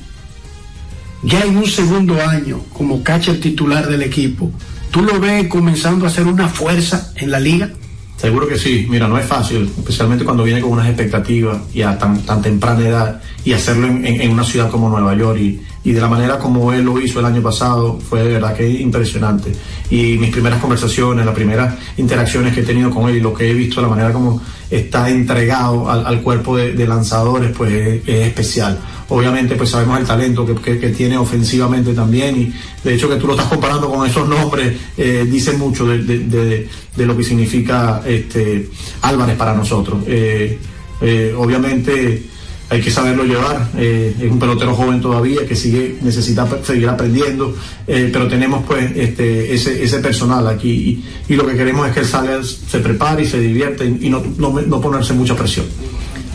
ya 1.24 1.42
en 1.42 1.58
un 1.58 1.68
segundo 1.68 2.22
año 2.22 2.62
como 2.74 3.04
catcher 3.04 3.40
titular 3.40 3.88
del 3.88 4.04
equipo, 4.04 4.52
¿tú 4.92 5.02
lo 5.02 5.20
ves 5.20 5.48
comenzando 5.48 6.06
a 6.06 6.10
hacer 6.10 6.28
una 6.28 6.48
fuerza 6.48 7.12
en 7.16 7.32
la 7.32 7.40
liga? 7.40 7.70
Seguro 8.18 8.48
que 8.48 8.58
sí, 8.58 8.88
mira, 8.90 9.08
no 9.08 9.18
es 9.20 9.26
fácil, 9.26 9.72
especialmente 9.78 10.26
cuando 10.26 10.44
viene 10.44 10.60
con 10.60 10.72
unas 10.72 10.88
expectativas 10.88 11.60
y 11.72 11.84
a 11.84 11.98
tan, 12.00 12.20
tan 12.22 12.42
temprana 12.42 12.88
edad 12.88 13.22
y 13.46 13.54
hacerlo 13.54 13.86
en, 13.86 14.04
en, 14.06 14.32
una 14.32 14.44
ciudad 14.44 14.72
como 14.72 14.90
Nueva 14.90 15.16
York 15.16 15.40
y, 15.40 15.62
y 15.84 15.94
de 15.94 16.02
la 16.02 16.08
manera 16.10 16.40
como 16.40 16.74
él 16.74 16.84
lo 16.84 17.00
hizo 17.00 17.20
el 17.20 17.26
año 17.26 17.42
pasado 17.42 18.00
fue 18.00 18.24
de 18.24 18.34
verdad 18.34 18.56
que 18.56 18.68
impresionante. 18.68 19.54
Y 19.90 20.18
mis 20.18 20.32
primeras 20.32 20.60
conversaciones, 20.60 21.26
las 21.26 21.34
primeras 21.36 21.76
interacciones 21.96 22.54
que 22.54 22.62
he 22.62 22.64
tenido 22.64 22.90
con 22.90 23.08
él 23.08 23.18
y 23.18 23.20
lo 23.22 23.34
que 23.34 23.50
he 23.50 23.54
visto, 23.54 23.82
la 23.82 23.88
manera 23.88 24.12
como 24.12 24.42
está 24.70 25.10
entregado 25.10 25.90
al, 25.90 26.06
al 26.06 26.22
cuerpo 26.22 26.58
de, 26.58 26.88
lanzadores, 26.88 27.52
pues 27.56 27.72
es, 27.72 28.02
es, 28.08 28.28
especial. 28.28 28.78
Obviamente 29.10 29.56
pues 29.56 29.70
sabemos 29.70 30.00
el 30.00 30.06
talento 30.06 30.46
que, 30.46 30.80
que- 30.80 30.90
tiene 30.90 31.18
ofensivamente 31.18 31.94
también 31.94 32.36
y 32.42 32.54
de 32.84 32.96
hecho 32.96 33.08
que 33.10 33.16
tú 33.18 33.28
lo 33.28 33.34
estás 33.34 33.48
comparando 33.48 33.90
con 33.90 34.08
esos 34.08 34.28
nombres 34.28 34.74
eh, 34.98 35.26
dice 35.30 35.54
mucho 35.54 35.86
de, 35.88 36.00
de- 36.04 37.06
lo 37.06 37.16
que 37.16 37.24
significa 37.24 38.02
este 38.06 38.70
Álvarez 39.02 39.36
para 39.38 39.54
nosotros. 39.54 40.00
Eh, 40.08 40.58
eh, 41.02 41.34
obviamente 41.38 42.24
hay 42.70 42.82
que 42.82 42.92
saberlo 42.92 43.24
llevar, 43.24 43.70
es 43.78 44.30
un 44.30 44.40
pelotero 44.40 44.76
joven 44.76 45.00
todavía 45.00 45.46
que 45.48 45.56
sigue, 45.56 46.00
necesita 46.02 46.46
seguir 46.64 46.90
aprendiendo, 46.90 47.56
pero 47.86 48.28
tenemos 48.28 48.66
pues 48.66 48.92
este, 48.94 49.54
ese, 49.54 49.82
ese 49.84 50.00
personal 50.00 50.46
aquí 50.48 51.02
y, 51.30 51.34
lo 51.36 51.48
que 51.48 51.56
queremos 51.56 51.88
es 51.88 51.94
que 51.94 52.02
él 52.02 52.06
salga, 52.06 52.44
se 52.44 52.80
prepare 52.80 53.24
y 53.24 53.26
se 53.26 53.40
divierte 53.40 53.86
y 53.86 54.10
no, 54.10 54.22
no, 54.38 54.60
no 54.62 54.82
ponerse 54.82 55.14
mucha 55.14 55.34
presión. 55.36 55.66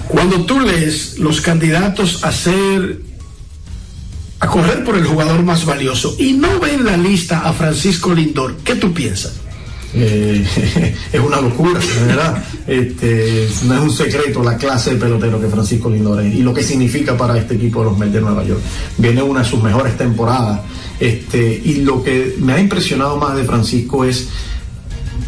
Cuando 0.09 0.45
tú 0.45 0.61
lees 0.61 1.19
los 1.19 1.41
candidatos 1.41 2.23
a 2.25 2.33
ser 2.33 3.01
a 4.43 4.49
correr 4.49 4.83
por 4.83 4.97
el 4.97 5.05
jugador 5.05 5.43
más 5.45 5.65
valioso 5.65 6.17
y 6.19 6.33
no 6.33 6.59
ven 6.59 6.81
en 6.81 6.85
la 6.85 6.97
lista 6.97 7.49
a 7.49 7.53
Francisco 7.53 8.13
Lindor, 8.13 8.57
¿qué 8.65 8.75
tú 8.75 8.93
piensas? 8.93 9.35
Eh, 9.95 10.45
es 11.13 11.21
una 11.21 11.41
locura, 11.41 11.79
verdad. 12.07 12.43
Este, 12.67 13.49
no 13.67 13.75
es 13.75 13.81
un 13.81 13.93
secreto 13.93 14.43
la 14.43 14.57
clase 14.57 14.95
de 14.95 14.97
pelotero 14.97 15.41
que 15.41 15.47
Francisco 15.47 15.89
Lindor 15.89 16.25
es 16.25 16.35
y 16.35 16.43
lo 16.43 16.53
que 16.53 16.65
significa 16.65 17.17
para 17.17 17.39
este 17.39 17.55
equipo 17.55 17.81
de 17.81 17.91
los 17.91 17.99
Mets 17.99 18.15
de 18.15 18.21
Nueva 18.21 18.45
York. 18.45 18.61
Viene 18.99 19.23
una 19.23 19.41
de 19.41 19.49
sus 19.49 19.63
mejores 19.63 19.97
temporadas. 19.97 20.61
Este, 20.99 21.63
y 21.65 21.77
lo 21.83 22.03
que 22.03 22.37
me 22.39 22.55
ha 22.55 22.61
impresionado 22.61 23.17
más 23.19 23.37
de 23.37 23.45
Francisco 23.45 24.05
es 24.05 24.29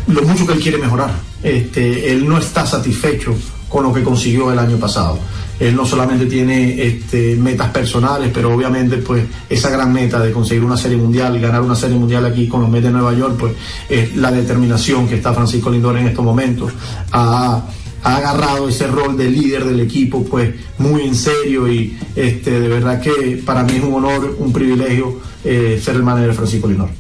lo 0.09 0.23
mucho 0.23 0.45
que 0.45 0.55
él 0.55 0.61
quiere 0.61 0.79
mejorar. 0.79 1.11
Este, 1.43 2.11
él 2.11 2.29
no 2.29 2.39
está 2.39 2.67
satisfecho 2.67 3.37
con 3.75 3.83
lo 3.83 3.93
que 3.93 4.05
consiguió 4.05 4.53
el 4.53 4.59
año 4.61 4.77
pasado. 4.77 5.19
Él 5.59 5.75
no 5.75 5.85
solamente 5.85 6.27
tiene 6.27 6.81
este, 6.81 7.35
metas 7.35 7.71
personales, 7.71 8.31
pero 8.33 8.55
obviamente 8.55 8.99
pues 8.99 9.25
esa 9.51 9.69
gran 9.69 9.93
meta 9.93 10.21
de 10.21 10.31
conseguir 10.31 10.63
una 10.63 10.77
serie 10.77 10.97
mundial, 10.97 11.41
ganar 11.41 11.61
una 11.61 11.75
serie 11.75 11.97
mundial 11.97 12.25
aquí 12.25 12.47
con 12.47 12.61
los 12.61 12.71
Mets 12.71 12.85
de 12.85 12.93
Nueva 12.93 13.13
York, 13.15 13.35
pues 13.37 13.53
es 13.89 14.15
la 14.15 14.31
determinación 14.31 15.09
que 15.09 15.17
está 15.17 15.35
Francisco 15.35 15.73
Lindor 15.73 15.99
en 15.99 16.07
estos 16.07 16.25
momentos. 16.25 16.73
Ha, 17.11 17.65
ha 18.05 18.17
agarrado 18.17 18.69
ese 18.69 18.87
rol 18.87 19.17
de 19.17 19.29
líder 19.29 19.65
del 19.65 19.81
equipo 19.81 20.25
pues 20.25 20.55
muy 20.79 21.03
en 21.03 21.17
serio 21.17 21.67
y 21.67 21.99
este, 22.15 22.61
de 22.61 22.69
verdad 22.69 23.01
que 23.01 23.43
para 23.45 23.65
mí 23.65 23.73
es 23.75 23.83
un 23.83 23.95
honor, 23.95 24.37
un 24.39 24.53
privilegio 24.53 25.19
eh, 25.43 25.83
ser 25.85 25.97
el 25.97 26.05
manager 26.05 26.29
de 26.29 26.35
Francisco 26.37 26.69
Lindor. 26.69 26.91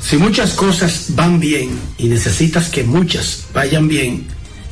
Si 0.00 0.16
muchas 0.16 0.54
cosas 0.54 1.10
van 1.10 1.38
bien 1.38 1.78
y 1.96 2.08
necesitas 2.08 2.70
que 2.70 2.82
muchas 2.82 3.44
vayan 3.54 3.86
bien, 3.86 4.26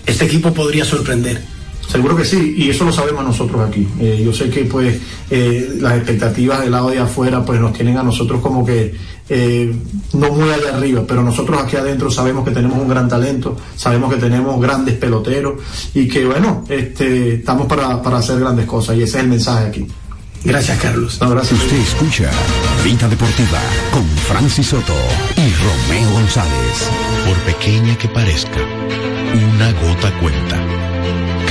este 0.07 0.25
equipo 0.25 0.53
podría 0.53 0.85
sorprender. 0.85 1.51
Seguro 1.93 2.16
que 2.16 2.24
sí, 2.24 2.55
y 2.57 2.70
eso 2.70 2.86
lo 2.86 2.93
sabemos 2.93 3.22
nosotros 3.22 3.68
aquí. 3.68 3.86
Eh, 4.01 4.22
yo 4.24 4.32
sé 4.32 4.49
que 4.49 4.64
pues 4.64 4.99
eh, 5.28 5.76
las 5.78 5.97
expectativas 5.97 6.62
del 6.62 6.70
lado 6.70 6.88
de 6.88 6.99
afuera 6.99 7.45
pues 7.45 7.61
nos 7.61 7.74
tienen 7.74 7.99
a 7.99 8.03
nosotros 8.03 8.40
como 8.40 8.64
que 8.64 8.95
eh, 9.28 9.76
no 10.14 10.32
muy 10.32 10.49
allá 10.49 10.74
arriba, 10.74 11.05
pero 11.07 11.22
nosotros 11.22 11.61
aquí 11.61 11.76
adentro 11.76 12.11
sabemos 12.11 12.47
que 12.47 12.51
tenemos 12.51 12.78
un 12.78 12.88
gran 12.88 13.11
talento, 13.11 13.59
sabemos 13.76 14.11
que 14.11 14.18
tenemos 14.18 14.59
grandes 14.59 14.95
peloteros 14.95 15.61
y 15.93 16.09
que 16.09 16.24
bueno, 16.24 16.64
este, 16.66 17.34
estamos 17.34 17.66
para, 17.66 18.01
para 18.01 18.16
hacer 18.16 18.40
grandes 18.40 18.64
cosas 18.64 18.97
y 18.97 19.03
ese 19.03 19.18
es 19.18 19.24
el 19.24 19.28
mensaje 19.28 19.66
aquí. 19.66 19.86
Gracias, 20.45 20.78
Carlos. 20.78 21.20
No, 21.20 21.28
gracias. 21.28 21.61
Usted 21.61 21.76
escucha 21.76 22.30
Vida 22.82 23.07
Deportiva 23.07 23.61
con 23.93 24.09
Francis 24.26 24.68
Soto 24.68 24.97
y 25.36 25.53
Romeo 25.62 26.11
González. 26.12 26.88
Por 27.26 27.36
pequeña 27.40 27.99
que 27.99 28.09
parezca, 28.09 28.61
una 29.55 29.72
gota 29.72 30.11
cuenta. 30.20 30.72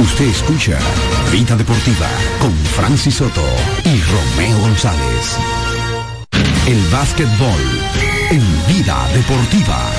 Usted 0.00 0.26
escucha 0.26 0.78
Vida 1.32 1.56
Deportiva 1.56 2.08
con 2.40 2.52
Francis 2.76 3.16
Soto 3.16 3.44
y 3.84 4.00
Romeo 4.00 4.58
González. 4.60 5.36
El 6.68 6.80
básquetbol 6.92 7.60
en 8.30 8.40
Vida 8.68 9.08
Deportiva. 9.12 9.90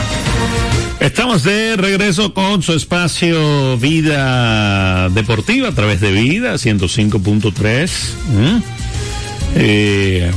Estamos 1.01 1.43
de 1.43 1.75
regreso 1.75 2.33
con 2.33 2.63
su 2.63 2.73
espacio 2.73 3.77
Vida 3.77 5.09
Deportiva 5.09 5.67
a 5.67 5.75
través 5.75 5.99
de 5.99 6.13
Vida 6.13 6.53
105.3. 6.53 7.89
¿Mm? 8.29 8.63
Eh, 9.55 10.31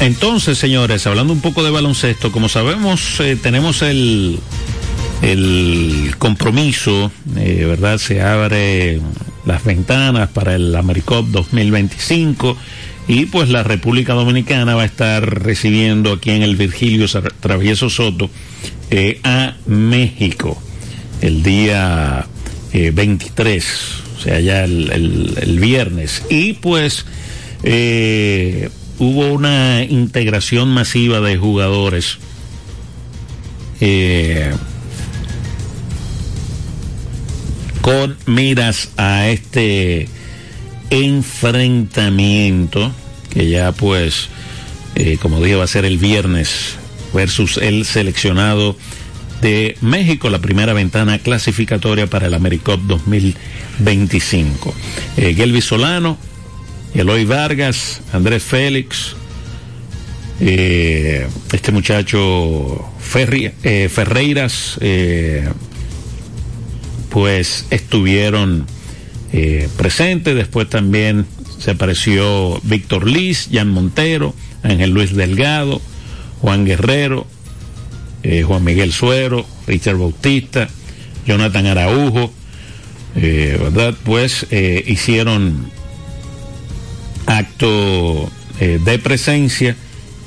entonces, 0.00 0.56
señores, 0.56 1.06
hablando 1.06 1.34
un 1.34 1.42
poco 1.42 1.62
de 1.62 1.70
baloncesto, 1.70 2.32
como 2.32 2.48
sabemos, 2.48 3.20
eh, 3.20 3.36
tenemos 3.36 3.82
el, 3.82 4.40
el 5.32 6.14
compromiso, 6.18 7.10
eh, 7.36 7.64
¿verdad? 7.66 7.98
Se 7.98 8.20
abre 8.20 9.00
las 9.46 9.64
ventanas 9.64 10.28
para 10.30 10.54
el 10.54 10.74
AmeriCop 10.74 11.26
2025 11.28 12.56
y 13.08 13.26
pues 13.26 13.48
la 13.48 13.62
República 13.62 14.14
Dominicana 14.14 14.74
va 14.74 14.82
a 14.82 14.86
estar 14.86 15.42
recibiendo 15.42 16.12
aquí 16.12 16.30
en 16.30 16.42
el 16.42 16.56
Virgilio 16.56 17.06
Travieso 17.40 17.90
Soto 17.90 18.30
eh, 18.90 19.20
a 19.24 19.56
México 19.66 20.60
el 21.20 21.42
día 21.42 22.26
eh, 22.72 22.90
23, 22.94 23.64
o 24.16 24.20
sea, 24.20 24.40
ya 24.40 24.64
el 24.64 25.58
viernes. 25.60 26.22
Y 26.28 26.54
pues 26.54 27.06
eh, 27.66 28.68
hubo 28.98 29.32
una 29.32 29.82
integración 29.84 30.68
masiva 30.68 31.20
de 31.20 31.38
jugadores. 31.38 32.18
Con 37.84 38.16
miras 38.24 38.88
a 38.96 39.28
este 39.28 40.08
enfrentamiento 40.88 42.90
que 43.28 43.50
ya 43.50 43.72
pues 43.72 44.30
eh, 44.94 45.18
como 45.20 45.38
dije 45.38 45.56
va 45.56 45.64
a 45.64 45.66
ser 45.66 45.84
el 45.84 45.98
viernes 45.98 46.76
versus 47.12 47.58
el 47.58 47.84
seleccionado 47.84 48.74
de 49.42 49.76
México 49.82 50.30
la 50.30 50.38
primera 50.38 50.72
ventana 50.72 51.18
clasificatoria 51.18 52.06
para 52.06 52.28
el 52.28 52.32
AmeriCup 52.32 52.80
2025 52.86 54.74
eh, 55.18 55.60
Solano 55.60 56.16
Eloy 56.94 57.26
Vargas 57.26 58.00
Andrés 58.14 58.44
Félix 58.44 59.14
eh, 60.40 61.28
este 61.52 61.70
muchacho 61.70 62.82
eh, 63.62 63.90
Ferreiras 63.92 64.78
pues 67.14 67.66
estuvieron 67.70 68.66
eh, 69.32 69.68
presentes. 69.76 70.34
Después 70.34 70.68
también 70.68 71.26
se 71.60 71.70
apareció 71.70 72.60
Víctor 72.64 73.08
Liz, 73.08 73.50
Jan 73.52 73.70
Montero, 73.70 74.34
Ángel 74.64 74.90
Luis 74.90 75.14
Delgado, 75.14 75.80
Juan 76.40 76.64
Guerrero, 76.64 77.28
eh, 78.24 78.42
Juan 78.42 78.64
Miguel 78.64 78.92
Suero, 78.92 79.46
Richard 79.68 79.96
Bautista, 79.96 80.68
Jonathan 81.24 81.66
Araujo, 81.66 82.32
eh, 83.14 83.60
¿verdad? 83.62 83.94
Pues 84.02 84.48
hicieron 84.50 85.70
acto 87.26 88.28
de 88.58 88.98
presencia 88.98 89.76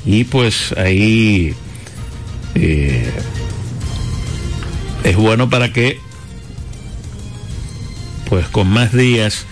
y 0.05 0.23
pues 0.23 0.73
ahí 0.77 1.53
es 5.03 5.15
bueno 5.17 5.49
para 5.49 5.73
que 5.73 6.06
pues 8.29 8.47
con 8.47 8.67
más 8.67 8.93
días 8.93 9.45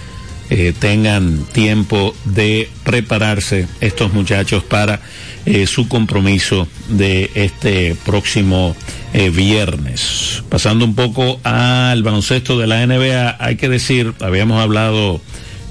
eh, 0.49 0.73
tengan 0.77 1.43
tiempo 1.45 2.15
de 2.25 2.69
prepararse 2.83 3.67
estos 3.81 4.13
muchachos 4.13 4.63
para 4.63 5.01
eh, 5.45 5.65
su 5.65 5.87
compromiso 5.87 6.67
de 6.89 7.31
este 7.33 7.95
próximo 8.05 8.75
eh, 9.13 9.31
viernes. 9.31 10.43
Pasando 10.49 10.85
un 10.85 10.93
poco 10.93 11.39
al 11.43 12.03
baloncesto 12.03 12.59
de 12.59 12.67
la 12.67 12.85
NBA, 12.85 13.37
hay 13.39 13.55
que 13.55 13.69
decir, 13.69 14.13
habíamos 14.19 14.61
hablado 14.61 15.19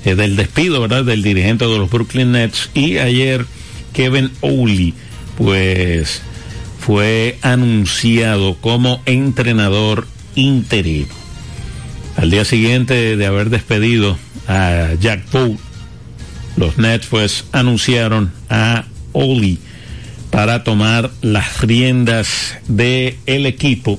del 0.05 0.37
despido, 0.37 0.83
¿verdad?, 0.83 1.05
del 1.05 1.23
dirigente 1.23 1.65
de 1.65 1.79
los 1.79 1.89
Brooklyn 1.89 2.33
Nets 2.33 2.69
y 2.75 2.99
ayer 2.99 3.47
Kevin 3.95 4.31
Owley, 4.43 4.93
pues 5.39 6.21
fue 6.79 7.39
anunciado 7.41 8.57
como 8.57 9.01
entrenador 9.07 10.07
interino. 10.35 11.24
Al 12.17 12.31
día 12.31 12.45
siguiente 12.45 13.17
de 13.17 13.27
haber 13.27 13.51
despedido 13.51 14.17
a 14.47 14.91
Jack 15.01 15.25
Poole, 15.25 15.59
los 16.57 16.79
Nets 16.79 17.07
pues 17.07 17.45
anunciaron 17.53 18.33
a 18.49 18.85
Oli 19.13 19.59
para 20.31 20.65
tomar 20.65 21.11
las 21.23 21.61
riendas 21.61 22.57
del 22.69 23.17
el 23.27 23.47
equipo 23.47 23.99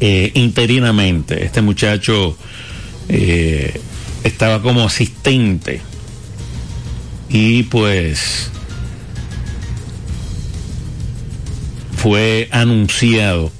eh, 0.00 0.30
interinamente. 0.34 1.44
Este 1.44 1.62
muchacho 1.62 2.36
eh, 3.08 3.80
estaba 4.24 4.62
como 4.62 4.84
asistente 4.84 5.80
y 7.28 7.64
pues 7.64 8.50
fue 11.96 12.48
anunciado 12.50 13.50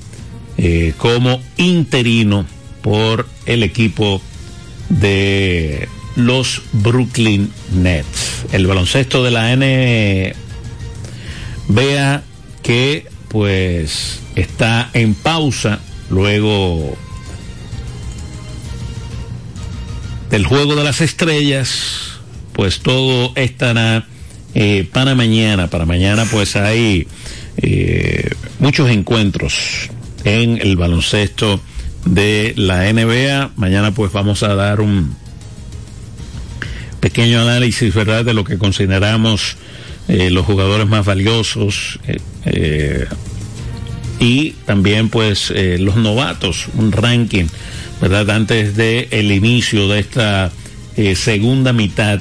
eh, 0.59 0.95
como 0.99 1.41
interino 1.57 2.47
por 2.85 3.27
el 3.47 3.63
equipo 3.63 4.21
de 4.91 5.89
los 6.17 6.61
Brooklyn 6.73 7.51
Nets. 7.73 8.45
El 8.53 8.67
baloncesto 8.67 9.25
de 9.25 9.31
la 9.31 9.55
N 9.55 10.35
vea 11.69 12.23
que 12.63 13.07
pues 13.29 14.21
está 14.37 14.91
en 14.93 15.15
pausa 15.15 15.81
luego 16.11 16.95
del 20.29 20.45
juego 20.45 20.77
de 20.77 20.85
las 20.85 21.01
estrellas, 21.01 22.21
pues 22.53 22.81
todo 22.81 23.33
estará 23.35 24.07
eh, 24.55 24.87
para 24.93 25.15
mañana. 25.15 25.69
Para 25.69 25.87
mañana 25.87 26.27
pues 26.31 26.55
hay 26.55 27.09
eh, 27.57 28.29
muchos 28.59 28.91
encuentros 28.91 29.89
en 30.25 30.59
el 30.61 30.77
baloncesto 30.77 31.63
de 32.05 32.55
la 32.57 32.93
NBA. 32.93 33.53
Mañana 33.57 33.93
pues 33.93 34.13
vamos 34.13 34.43
a 34.43 34.55
dar 34.55 34.81
un 34.81 35.15
pequeño 37.01 37.43
análisis, 37.43 37.95
¿verdad?, 37.95 38.25
de 38.25 38.35
lo 38.35 38.45
que 38.45 38.57
consideramos 38.57 39.57
eh, 40.09 40.31
los 40.31 40.47
jugadores 40.47 40.87
más 40.87 41.05
valiosos 41.05 41.99
eh, 42.07 42.19
eh, 42.47 43.07
y 44.19 44.51
también 44.65 45.09
pues 45.09 45.53
los 45.79 45.97
novatos, 45.97 46.67
un 46.79 46.93
ranking, 46.93 47.45
¿verdad?, 48.01 48.31
antes 48.31 48.77
de 48.77 49.09
el 49.11 49.33
inicio 49.33 49.89
de 49.89 50.01
esta 50.01 50.51
segunda 51.15 51.73
mitad 51.73 52.21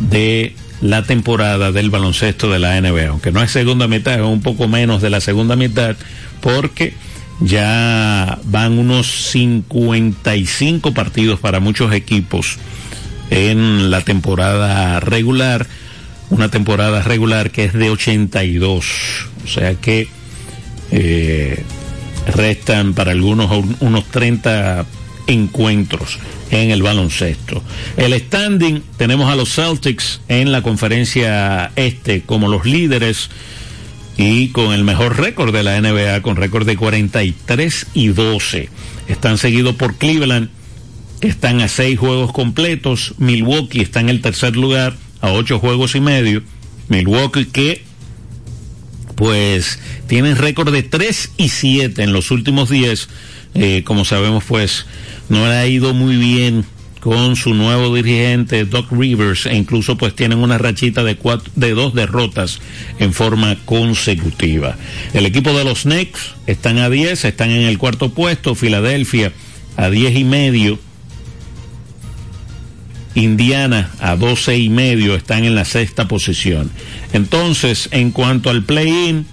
de 0.00 0.54
la 0.82 1.02
temporada 1.04 1.72
del 1.72 1.88
baloncesto 1.90 2.50
de 2.50 2.58
la 2.58 2.80
NBA, 2.80 3.08
aunque 3.08 3.32
no 3.32 3.42
es 3.42 3.50
segunda 3.50 3.88
mitad, 3.88 4.14
es 4.14 4.20
un 4.20 4.42
poco 4.42 4.68
menos 4.68 5.00
de 5.00 5.10
la 5.10 5.20
segunda 5.20 5.56
mitad, 5.56 5.96
porque 6.40 6.94
ya 7.40 8.38
van 8.44 8.78
unos 8.78 9.06
55 9.32 10.92
partidos 10.94 11.40
para 11.40 11.60
muchos 11.60 11.92
equipos 11.92 12.56
en 13.30 13.90
la 13.90 14.00
temporada 14.02 15.00
regular, 15.00 15.66
una 16.30 16.50
temporada 16.50 17.02
regular 17.02 17.50
que 17.50 17.64
es 17.64 17.72
de 17.74 17.90
82, 17.90 18.86
o 19.44 19.48
sea 19.48 19.74
que 19.74 20.08
eh, 20.90 21.62
restan 22.34 22.94
para 22.94 23.12
algunos 23.12 23.50
un- 23.50 23.76
unos 23.80 24.04
30 24.06 24.86
encuentros 25.26 26.18
en 26.50 26.70
el 26.70 26.82
baloncesto. 26.82 27.62
El 27.98 28.18
standing, 28.18 28.82
tenemos 28.96 29.30
a 29.30 29.36
los 29.36 29.54
Celtics 29.54 30.20
en 30.28 30.50
la 30.50 30.62
conferencia 30.62 31.70
este 31.76 32.22
como 32.22 32.48
los 32.48 32.64
líderes 32.64 33.28
y 34.18 34.48
con 34.48 34.74
el 34.74 34.82
mejor 34.82 35.16
récord 35.16 35.54
de 35.54 35.62
la 35.62 35.80
NBA, 35.80 36.22
con 36.22 36.36
récord 36.36 36.66
de 36.66 36.76
43 36.76 37.86
y 37.94 38.08
12. 38.08 38.68
Están 39.06 39.38
seguidos 39.38 39.76
por 39.76 39.94
Cleveland, 39.94 40.50
que 41.20 41.28
están 41.28 41.60
a 41.60 41.68
seis 41.68 41.98
juegos 42.00 42.32
completos. 42.32 43.14
Milwaukee 43.18 43.80
está 43.80 44.00
en 44.00 44.08
el 44.08 44.20
tercer 44.20 44.56
lugar, 44.56 44.96
a 45.20 45.30
ocho 45.30 45.60
juegos 45.60 45.94
y 45.94 46.00
medio. 46.00 46.42
Milwaukee 46.88 47.46
que, 47.46 47.84
pues, 49.14 49.78
tienen 50.08 50.36
récord 50.36 50.72
de 50.72 50.82
3 50.82 51.30
y 51.36 51.50
7 51.50 52.02
en 52.02 52.12
los 52.12 52.32
últimos 52.32 52.70
10. 52.70 53.08
Eh, 53.54 53.82
como 53.84 54.04
sabemos, 54.04 54.42
pues, 54.42 54.86
no 55.28 55.46
le 55.46 55.54
ha 55.54 55.66
ido 55.68 55.94
muy 55.94 56.16
bien 56.16 56.64
con 57.08 57.36
su 57.36 57.54
nuevo 57.54 57.96
dirigente 57.96 58.66
Doc 58.66 58.92
Rivers 58.92 59.46
e 59.46 59.56
incluso 59.56 59.96
pues 59.96 60.14
tienen 60.14 60.40
una 60.40 60.58
rachita 60.58 61.02
de 61.02 61.16
cuatro, 61.16 61.50
de 61.56 61.70
dos 61.70 61.94
derrotas 61.94 62.60
en 62.98 63.14
forma 63.14 63.56
consecutiva. 63.64 64.76
El 65.14 65.24
equipo 65.24 65.54
de 65.54 65.64
los 65.64 65.84
Knicks 65.84 66.34
están 66.46 66.76
a 66.76 66.90
10, 66.90 67.24
están 67.24 67.48
en 67.48 67.62
el 67.62 67.78
cuarto 67.78 68.10
puesto, 68.10 68.54
Filadelfia 68.54 69.32
a 69.78 69.88
10 69.88 70.16
y 70.16 70.24
medio, 70.24 70.78
Indiana 73.14 73.90
a 74.00 74.14
12 74.14 74.58
y 74.58 74.68
medio 74.68 75.14
están 75.14 75.44
en 75.44 75.54
la 75.54 75.64
sexta 75.64 76.08
posición. 76.08 76.70
Entonces, 77.14 77.88
en 77.90 78.10
cuanto 78.10 78.50
al 78.50 78.64
play-in, 78.64 79.24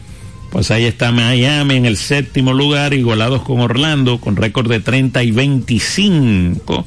pues 0.50 0.72
ahí 0.72 0.86
está 0.86 1.12
Miami 1.12 1.76
en 1.76 1.86
el 1.86 1.98
séptimo 1.98 2.54
lugar, 2.54 2.94
igualados 2.94 3.42
con 3.42 3.60
Orlando, 3.60 4.22
con 4.22 4.38
récord 4.38 4.70
de 4.70 4.80
30 4.80 5.24
y 5.24 5.32
25. 5.32 6.86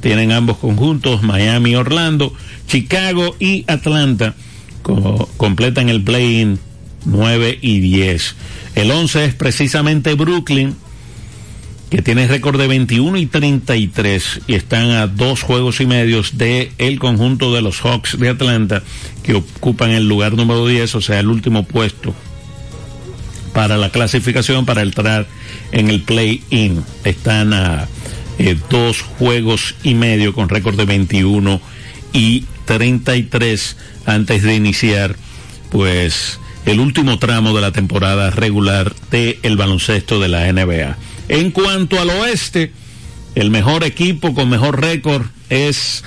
Tienen 0.00 0.32
ambos 0.32 0.58
conjuntos, 0.58 1.22
Miami 1.22 1.74
Orlando, 1.74 2.32
Chicago 2.68 3.34
y 3.40 3.64
Atlanta, 3.66 4.34
co- 4.82 5.28
completan 5.36 5.88
el 5.88 6.02
play-in 6.02 6.58
9 7.04 7.58
y 7.60 7.80
10. 7.80 8.34
El 8.76 8.90
11 8.90 9.24
es 9.24 9.34
precisamente 9.34 10.14
Brooklyn, 10.14 10.76
que 11.90 12.02
tiene 12.02 12.28
récord 12.28 12.60
de 12.60 12.66
21 12.68 13.16
y 13.16 13.26
33 13.26 14.42
y 14.46 14.54
están 14.54 14.90
a 14.90 15.06
dos 15.06 15.42
juegos 15.42 15.80
y 15.80 15.86
medios 15.86 16.36
de 16.36 16.70
conjunto 17.00 17.54
de 17.54 17.62
los 17.62 17.80
Hawks 17.80 18.18
de 18.18 18.28
Atlanta 18.28 18.82
que 19.22 19.34
ocupan 19.34 19.90
el 19.92 20.06
lugar 20.06 20.34
número 20.34 20.66
10, 20.66 20.94
o 20.96 21.00
sea, 21.00 21.18
el 21.18 21.28
último 21.28 21.62
puesto 21.64 22.14
para 23.54 23.76
la 23.78 23.90
clasificación 23.90 24.66
para 24.66 24.82
entrar 24.82 25.26
en 25.72 25.88
el 25.90 26.02
play-in. 26.02 26.84
Están 27.04 27.52
a 27.54 27.88
eh, 28.38 28.56
dos 28.70 29.02
juegos 29.02 29.74
y 29.82 29.94
medio 29.94 30.32
con 30.32 30.48
récord 30.48 30.76
de 30.76 30.84
21 30.84 31.60
y 32.12 32.44
33 32.66 33.76
antes 34.06 34.42
de 34.42 34.54
iniciar 34.54 35.16
pues 35.70 36.38
el 36.66 36.80
último 36.80 37.18
tramo 37.18 37.54
de 37.54 37.62
la 37.62 37.72
temporada 37.72 38.30
regular 38.30 38.94
del 39.10 39.38
el 39.42 39.56
baloncesto 39.56 40.20
de 40.20 40.28
la 40.28 40.52
NBA. 40.52 40.96
En 41.28 41.50
cuanto 41.50 42.00
al 42.00 42.10
oeste, 42.10 42.72
el 43.34 43.50
mejor 43.50 43.84
equipo 43.84 44.34
con 44.34 44.48
mejor 44.48 44.80
récord 44.80 45.26
es 45.48 46.04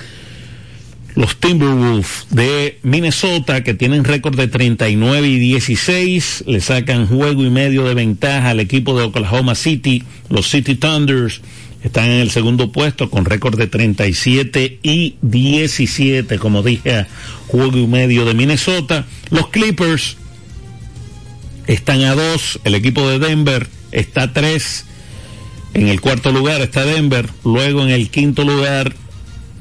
los 1.14 1.36
Timberwolves 1.36 2.26
de 2.30 2.78
Minnesota, 2.82 3.62
que 3.62 3.74
tienen 3.74 4.04
récord 4.04 4.36
de 4.36 4.48
39 4.48 5.28
y 5.28 5.38
16, 5.38 6.44
le 6.46 6.60
sacan 6.60 7.06
juego 7.06 7.44
y 7.44 7.50
medio 7.50 7.84
de 7.84 7.94
ventaja 7.94 8.50
al 8.50 8.60
equipo 8.60 8.98
de 8.98 9.04
Oklahoma 9.04 9.54
City, 9.54 10.04
los 10.30 10.48
City 10.48 10.74
Thunders. 10.74 11.42
Están 11.82 12.04
en 12.06 12.20
el 12.20 12.30
segundo 12.30 12.70
puesto 12.70 13.10
con 13.10 13.24
récord 13.24 13.58
de 13.58 13.66
37 13.66 14.78
y 14.82 15.16
17, 15.22 16.38
como 16.38 16.62
dije, 16.62 16.94
a 16.94 17.08
juego 17.48 17.76
y 17.76 17.86
medio 17.86 18.24
de 18.24 18.34
Minnesota. 18.34 19.06
Los 19.30 19.48
Clippers 19.48 20.16
están 21.66 22.02
a 22.02 22.14
dos, 22.14 22.60
el 22.64 22.74
equipo 22.74 23.08
de 23.08 23.18
Denver 23.18 23.68
está 23.90 24.22
a 24.22 24.32
tres, 24.32 24.86
en 25.74 25.88
el 25.88 26.00
cuarto 26.00 26.32
lugar 26.32 26.60
está 26.60 26.84
Denver, 26.84 27.28
luego 27.44 27.82
en 27.82 27.90
el 27.90 28.10
quinto 28.10 28.44
lugar, 28.44 28.94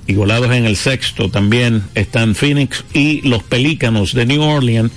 igualados 0.07 0.51
en 0.51 0.65
el 0.65 0.76
sexto 0.76 1.30
también 1.30 1.84
están 1.95 2.36
Phoenix 2.36 2.84
y 2.93 3.22
los 3.28 3.43
Pelícanos 3.43 4.13
de 4.13 4.26
New 4.26 4.41
Orleans. 4.41 4.91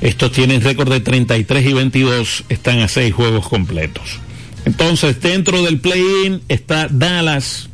Estos 0.00 0.32
tienen 0.32 0.62
récord 0.62 0.90
de 0.90 1.00
33 1.00 1.66
y 1.66 1.72
22, 1.74 2.44
están 2.48 2.78
a 2.80 2.88
6 2.88 3.12
juegos 3.12 3.48
completos. 3.48 4.18
Entonces, 4.64 5.20
dentro 5.20 5.62
del 5.62 5.80
play-in 5.80 6.42
está 6.48 6.88
Dallas, 6.88 7.68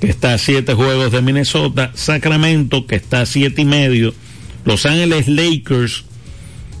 que 0.00 0.10
está 0.10 0.34
a 0.34 0.38
7 0.38 0.74
juegos 0.74 1.12
de 1.12 1.22
Minnesota, 1.22 1.90
Sacramento, 1.94 2.86
que 2.86 2.96
está 2.96 3.22
a 3.22 3.26
7 3.26 3.62
y 3.62 3.64
medio, 3.64 4.14
Los 4.64 4.86
Ángeles 4.86 5.28
Lakers, 5.28 6.04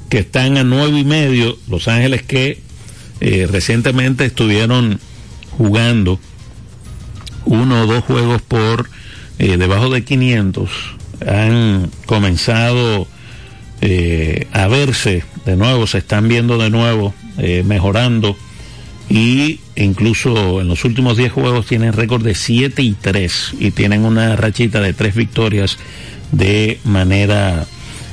que 0.08 0.18
están 0.18 0.56
a 0.56 0.64
9 0.64 0.98
y 0.98 1.04
medio, 1.04 1.58
Los 1.68 1.88
Ángeles 1.88 2.22
que 2.22 2.60
eh, 3.20 3.48
recientemente 3.50 4.24
estuvieron 4.24 5.00
jugando 5.52 6.20
uno 7.44 7.82
o 7.82 7.86
dos 7.86 8.04
juegos 8.04 8.42
por 8.42 8.88
eh, 9.38 9.56
debajo 9.56 9.90
de 9.90 10.04
500, 10.04 10.70
han 11.26 11.90
comenzado 12.06 13.06
eh, 13.80 14.46
a 14.52 14.68
verse 14.68 15.24
de 15.44 15.56
nuevo, 15.56 15.86
se 15.86 15.98
están 15.98 16.28
viendo 16.28 16.58
de 16.58 16.70
nuevo, 16.70 17.14
mejorando 17.64 18.36
y 19.08 19.60
incluso 19.76 20.60
en 20.60 20.68
los 20.68 20.84
últimos 20.84 21.16
10 21.16 21.32
juegos 21.32 21.66
tienen 21.66 21.92
récord 21.92 22.22
de 22.22 22.34
7 22.34 22.82
y 22.82 22.92
3 22.92 23.54
y 23.60 23.70
tienen 23.70 24.04
una 24.04 24.36
rachita 24.36 24.80
de 24.80 24.92
3 24.92 25.14
victorias 25.14 25.78
de 26.32 26.80
manera 26.84 27.66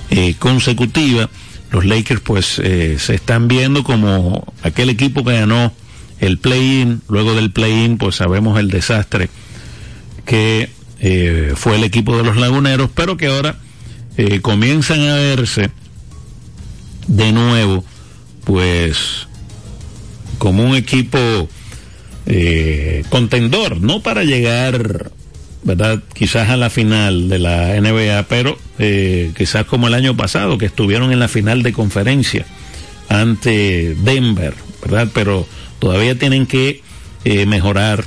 eh, 0.10 0.36
consecutiva. 0.38 1.30
Los 1.72 1.86
Lakers 1.86 2.22
pues 2.22 2.46
se 2.46 3.16
están 3.16 3.48
viendo 3.48 3.84
como 3.84 4.54
aquel 4.62 4.90
equipo 4.90 5.24
que 5.24 5.34
ganó 5.34 5.72
el 6.20 6.38
play-in, 6.38 7.02
luego 7.08 7.34
del 7.34 7.52
play-in 7.52 7.98
pues 7.98 8.18
sabemos 8.18 8.60
el 8.60 8.70
desastre 8.70 9.30
que 10.26 10.70
fue 11.56 11.78
el 11.78 11.84
equipo 11.86 12.18
de 12.18 12.24
los 12.24 12.36
laguneros, 12.36 12.90
pero 12.94 13.16
que 13.16 13.28
ahora 13.28 13.56
eh, 14.18 14.42
comienzan 14.42 15.02
a 15.08 15.16
verse 15.16 15.72
de 17.08 17.32
nuevo, 17.32 17.84
pues, 18.44 19.28
como 20.42 20.64
un 20.64 20.76
equipo 20.76 21.20
eh, 22.26 23.04
contendor, 23.10 23.80
no 23.80 24.02
para 24.02 24.24
llegar, 24.24 25.12
¿verdad? 25.62 26.02
Quizás 26.16 26.50
a 26.50 26.58
la 26.58 26.72
final 26.72 27.30
de 27.30 27.38
la 27.38 27.80
NBA, 27.80 28.24
pero 28.28 28.58
eh, 28.80 29.34
quizás 29.38 29.68
como 29.68 29.88
el 29.88 29.94
año 29.94 30.18
pasado, 30.18 30.58
que 30.58 30.66
estuvieron 30.66 31.12
en 31.12 31.20
la 31.20 31.28
final 31.28 31.62
de 31.62 31.74
conferencia 31.74 32.48
ante 33.08 33.94
Denver, 34.00 34.56
¿verdad? 34.82 35.10
Pero 35.14 35.48
todavía 35.78 36.18
tienen 36.18 36.48
que 36.48 36.82
eh, 37.24 37.46
mejorar 37.46 38.04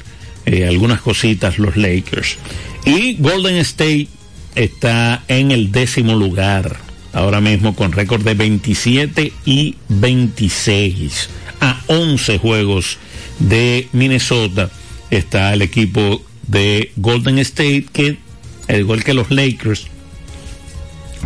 algunas 0.69 1.01
cositas 1.03 1.61
los 1.61 1.77
Lakers. 1.77 2.37
Y 2.85 3.15
Golden 3.15 3.59
State 3.59 4.09
está 4.57 5.23
en 5.29 5.53
el 5.53 5.71
décimo 5.71 6.17
lugar, 6.17 6.79
ahora 7.13 7.41
mismo 7.41 7.77
con 7.77 7.93
récord 7.93 8.25
de 8.25 8.35
27 8.35 9.33
y 9.45 9.77
26. 9.89 11.29
A 11.61 11.81
11 11.87 12.39
juegos 12.39 12.99
de 13.39 13.89
Minnesota 13.93 14.71
está 15.11 15.53
el 15.53 15.63
equipo 15.63 16.25
de 16.47 16.93
Golden 16.97 17.39
State 17.39 17.87
que, 17.93 18.19
al 18.69 18.81
igual 18.81 19.05
que 19.05 19.15
los 19.15 19.31
Lakers, 19.31 19.87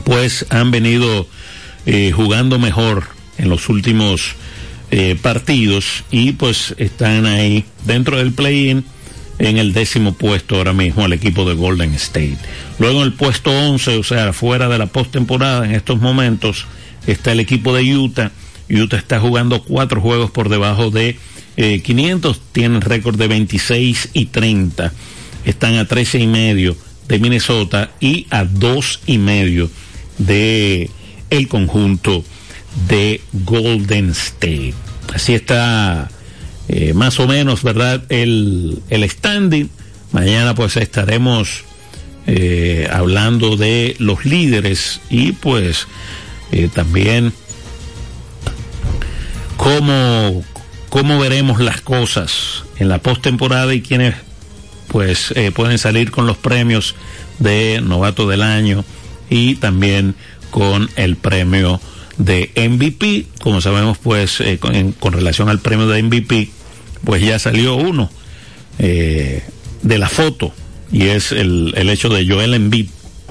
pues 0.05 0.47
han 0.51 0.71
venido 0.71 1.27
eh, 1.87 2.13
jugando 2.15 2.59
mejor 2.59 3.09
en 3.39 3.49
los 3.49 3.69
últimos 3.69 4.35
eh, 4.91 5.17
partidos 5.21 6.05
y 6.11 6.33
pues 6.33 6.75
están 6.79 7.27
ahí 7.27 7.65
dentro 7.85 8.19
del 8.19 8.33
play-in 8.33 8.85
en 9.39 9.59
el 9.59 9.73
décimo 9.73 10.15
puesto 10.15 10.57
ahora 10.57 10.73
mismo 10.73 11.05
al 11.05 11.13
equipo 11.13 11.49
de 11.49 11.55
Golden 11.55 11.95
State. 11.95 12.39
Luego 12.79 13.01
en 13.01 13.07
el 13.07 13.13
puesto 13.13 13.51
11, 13.51 13.99
o 13.99 14.03
sea, 14.03 14.33
fuera 14.33 14.69
de 14.69 14.79
la 14.79 14.87
postemporada 14.87 15.65
en 15.65 15.75
estos 15.75 16.01
momentos, 16.01 16.67
está 17.07 17.33
el 17.33 17.41
equipo 17.41 17.75
de 17.75 17.97
Utah. 17.97 18.33
Utah 18.71 18.97
está 18.97 19.21
jugando 19.21 19.63
cuatro 19.63 20.01
juegos 20.01 20.31
por 20.31 20.49
debajo 20.49 20.91
de 20.91 21.17
eh, 21.57 21.81
500, 21.81 22.41
tienen 22.53 22.81
récord 22.81 23.17
de 23.17 23.29
26 23.29 24.11
y 24.13 24.27
30. 24.27 24.93
Están 25.45 25.77
a 25.77 25.87
13 25.87 26.21
y 26.21 26.27
medio 26.27 26.77
de 27.09 27.19
Minnesota 27.19 27.91
y 28.01 28.27
a 28.31 28.45
dos 28.45 29.01
y 29.07 29.19
medio 29.19 29.71
de 30.19 30.91
el 31.31 31.49
conjunto 31.49 32.25
de 32.89 33.21
Golden 33.33 34.11
State. 34.11 34.75
Así 35.13 35.35
está 35.35 36.11
eh, 36.69 36.93
más 36.93 37.19
o 37.19 37.27
menos, 37.27 37.63
¿verdad? 37.63 38.05
El, 38.11 38.83
el 38.91 39.09
standing. 39.09 39.71
Mañana 40.13 40.55
pues 40.55 40.77
estaremos 40.77 41.65
eh, 42.27 42.87
hablando 42.93 43.57
de 43.57 43.97
los 43.99 44.27
líderes 44.27 45.01
y 45.09 45.33
pues 45.33 45.87
eh, 46.53 46.69
también 46.73 47.33
cómo, 49.69 50.43
cómo 50.89 51.19
veremos 51.19 51.61
las 51.61 51.83
cosas 51.83 52.65
en 52.79 52.89
la 52.89 52.99
postemporada 52.99 53.75
y 53.75 53.83
quienes 53.83 54.15
pues 54.87 55.33
eh, 55.37 55.51
pueden 55.51 55.77
salir 55.77 56.11
con 56.11 56.27
los 56.27 56.39
premios 56.39 56.95
de 57.39 57.83
novato 57.83 58.27
del 58.27 58.43
año 58.43 58.85
y 59.29 59.57
también 59.57 60.15
con 60.51 60.89
el 60.97 61.17
premio 61.17 61.83
de 62.17 62.51
MVP. 62.57 63.27
Como 63.41 63.61
sabemos, 63.61 63.99
pues 63.99 64.41
eh, 64.41 64.59
con, 64.59 65.13
relación 65.13 65.51
al 65.51 65.61
premio 65.61 65.87
de 65.87 66.03
MVP, 66.03 66.49
pues 67.05 67.21
ya 67.21 67.39
salió 67.39 67.75
uno 67.77 68.11
eh, 68.79 69.45
de 69.83 69.99
la 69.99 70.09
foto 70.09 70.55
y 70.91 71.09
es 71.09 71.31
el, 71.31 71.75
el 71.77 71.91
hecho 71.91 72.09
de 72.09 72.27
Joel 72.27 72.55
Embiid, 72.55 72.89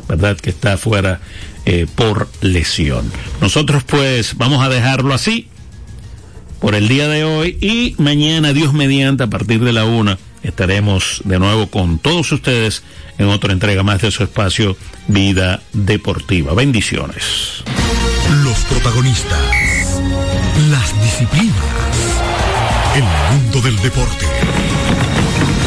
¿verdad? 0.08 0.38
Que 0.38 0.52
está 0.52 0.78
fuera 0.78 1.20
por 1.96 2.30
lesión. 2.40 3.12
Nosotros 3.42 3.84
pues 3.84 4.38
vamos 4.38 4.64
a 4.64 4.70
dejarlo 4.70 5.14
así 5.14 5.50
por 6.60 6.76
el 6.76 6.88
día 6.88 7.08
de 7.08 7.24
hoy 7.24 7.58
y 7.62 7.96
mañana, 8.02 8.54
Dios 8.54 8.74
mediante, 8.74 9.24
a 9.24 9.28
partir 9.28 9.64
de 9.64 9.74
la 9.74 9.86
una, 9.86 10.18
estaremos 10.44 11.22
de 11.26 11.40
nuevo 11.40 11.68
con 11.68 12.00
todos 12.00 12.32
ustedes 12.32 12.84
en 13.18 13.28
otra 13.28 13.54
entrega 13.54 13.84
más 13.84 14.02
de 14.02 14.12
su 14.12 14.24
espacio 14.24 14.78
Vida 15.08 15.62
Deportiva. 15.74 16.54
Bendiciones. 16.54 17.64
Los 18.44 18.58
protagonistas, 18.66 19.40
las 20.70 21.02
disciplinas, 21.02 21.56
el 22.96 23.04
mundo 23.38 23.62
del 23.62 23.78
deporte, 23.82 24.26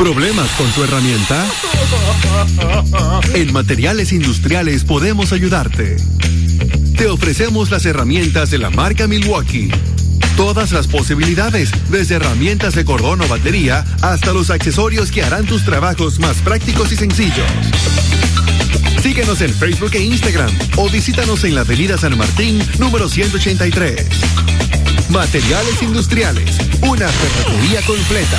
¿Problemas 0.00 0.48
con 0.52 0.66
tu 0.70 0.82
herramienta? 0.82 1.46
En 3.34 3.52
Materiales 3.52 4.12
Industriales 4.14 4.82
podemos 4.84 5.30
ayudarte. 5.34 5.96
Te 6.96 7.08
ofrecemos 7.08 7.70
las 7.70 7.84
herramientas 7.84 8.50
de 8.50 8.56
la 8.56 8.70
marca 8.70 9.06
Milwaukee. 9.06 9.70
Todas 10.38 10.72
las 10.72 10.86
posibilidades, 10.86 11.70
desde 11.90 12.14
herramientas 12.14 12.74
de 12.74 12.86
cordón 12.86 13.20
o 13.20 13.28
batería 13.28 13.84
hasta 14.00 14.32
los 14.32 14.48
accesorios 14.48 15.10
que 15.10 15.22
harán 15.22 15.44
tus 15.44 15.66
trabajos 15.66 16.18
más 16.18 16.38
prácticos 16.38 16.90
y 16.92 16.96
sencillos. 16.96 17.46
Síguenos 19.02 19.42
en 19.42 19.52
Facebook 19.52 19.90
e 19.92 20.02
Instagram 20.02 20.50
o 20.76 20.88
visítanos 20.88 21.44
en 21.44 21.54
la 21.54 21.60
Avenida 21.60 21.98
San 21.98 22.16
Martín, 22.16 22.58
número 22.78 23.06
183. 23.06 24.06
Materiales 25.10 25.82
Industriales, 25.82 26.56
una 26.80 27.06
ferretería 27.06 27.82
completa. 27.82 28.38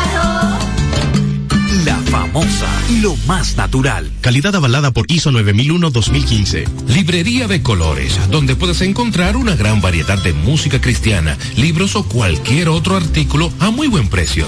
Famosa, 2.31 2.67
lo 3.01 3.17
más 3.27 3.57
natural. 3.57 4.09
Calidad 4.21 4.55
avalada 4.55 4.91
por 4.91 5.11
ISO 5.11 5.31
9001-2015. 5.31 6.65
Librería 6.87 7.47
de 7.47 7.61
Colores, 7.61 8.17
donde 8.29 8.55
puedes 8.55 8.79
encontrar 8.81 9.35
una 9.35 9.57
gran 9.57 9.81
variedad 9.81 10.17
de 10.23 10.31
música 10.31 10.79
cristiana, 10.79 11.37
libros 11.57 11.97
o 11.97 12.05
cualquier 12.05 12.69
otro 12.69 12.95
artículo 12.95 13.51
a 13.59 13.69
muy 13.69 13.87
buen 13.87 14.07
precio. 14.07 14.47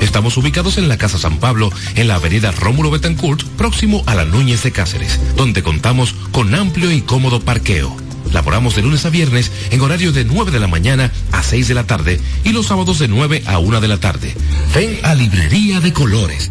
Estamos 0.00 0.36
ubicados 0.38 0.76
en 0.76 0.88
la 0.88 0.98
Casa 0.98 1.18
San 1.18 1.38
Pablo, 1.38 1.70
en 1.94 2.08
la 2.08 2.16
avenida 2.16 2.50
Rómulo 2.50 2.90
Betancourt, 2.90 3.44
próximo 3.56 4.02
a 4.06 4.16
la 4.16 4.24
Núñez 4.24 4.64
de 4.64 4.72
Cáceres, 4.72 5.20
donde 5.36 5.62
contamos 5.62 6.14
con 6.32 6.52
amplio 6.56 6.90
y 6.90 7.00
cómodo 7.00 7.40
parqueo. 7.40 7.96
Laboramos 8.32 8.74
de 8.74 8.82
lunes 8.82 9.04
a 9.06 9.10
viernes 9.10 9.52
en 9.70 9.80
horario 9.80 10.10
de 10.10 10.24
9 10.24 10.50
de 10.50 10.60
la 10.60 10.68
mañana 10.68 11.12
a 11.30 11.44
6 11.44 11.68
de 11.68 11.74
la 11.74 11.84
tarde 11.84 12.20
y 12.44 12.52
los 12.52 12.66
sábados 12.66 12.98
de 12.98 13.06
9 13.06 13.44
a 13.46 13.58
1 13.58 13.80
de 13.80 13.88
la 13.88 13.98
tarde. 13.98 14.34
Ven 14.74 14.98
a 15.04 15.14
Librería 15.14 15.80
de 15.80 15.92
Colores. 15.92 16.50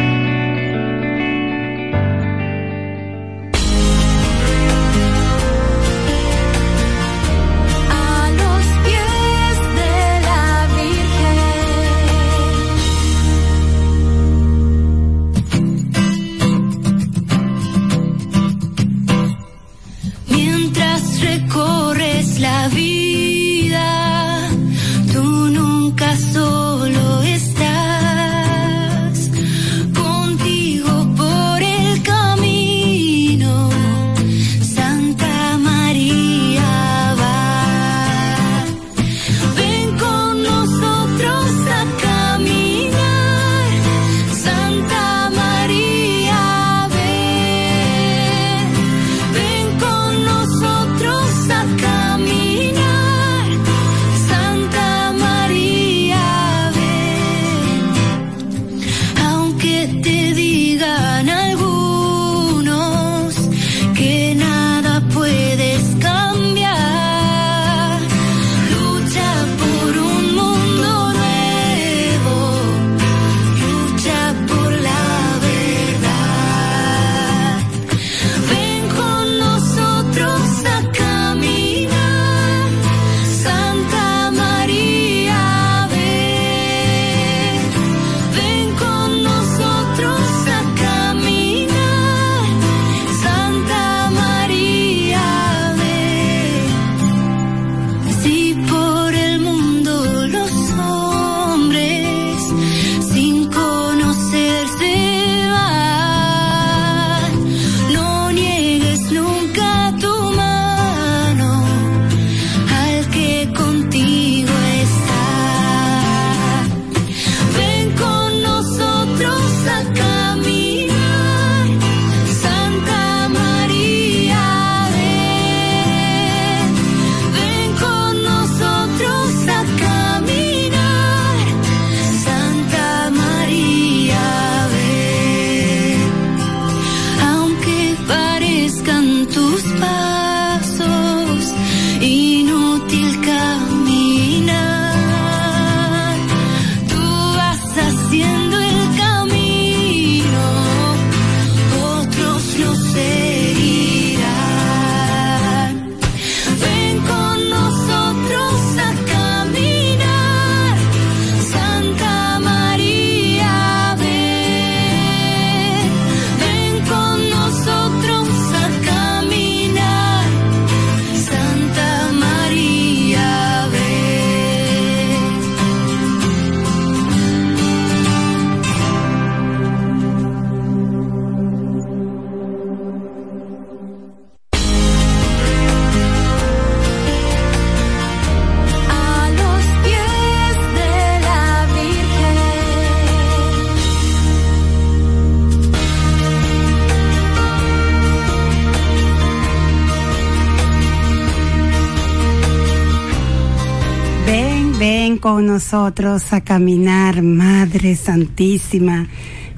nosotros 205.71 206.33
a 206.33 206.41
caminar, 206.41 207.21
Madre 207.21 207.95
Santísima. 207.95 209.07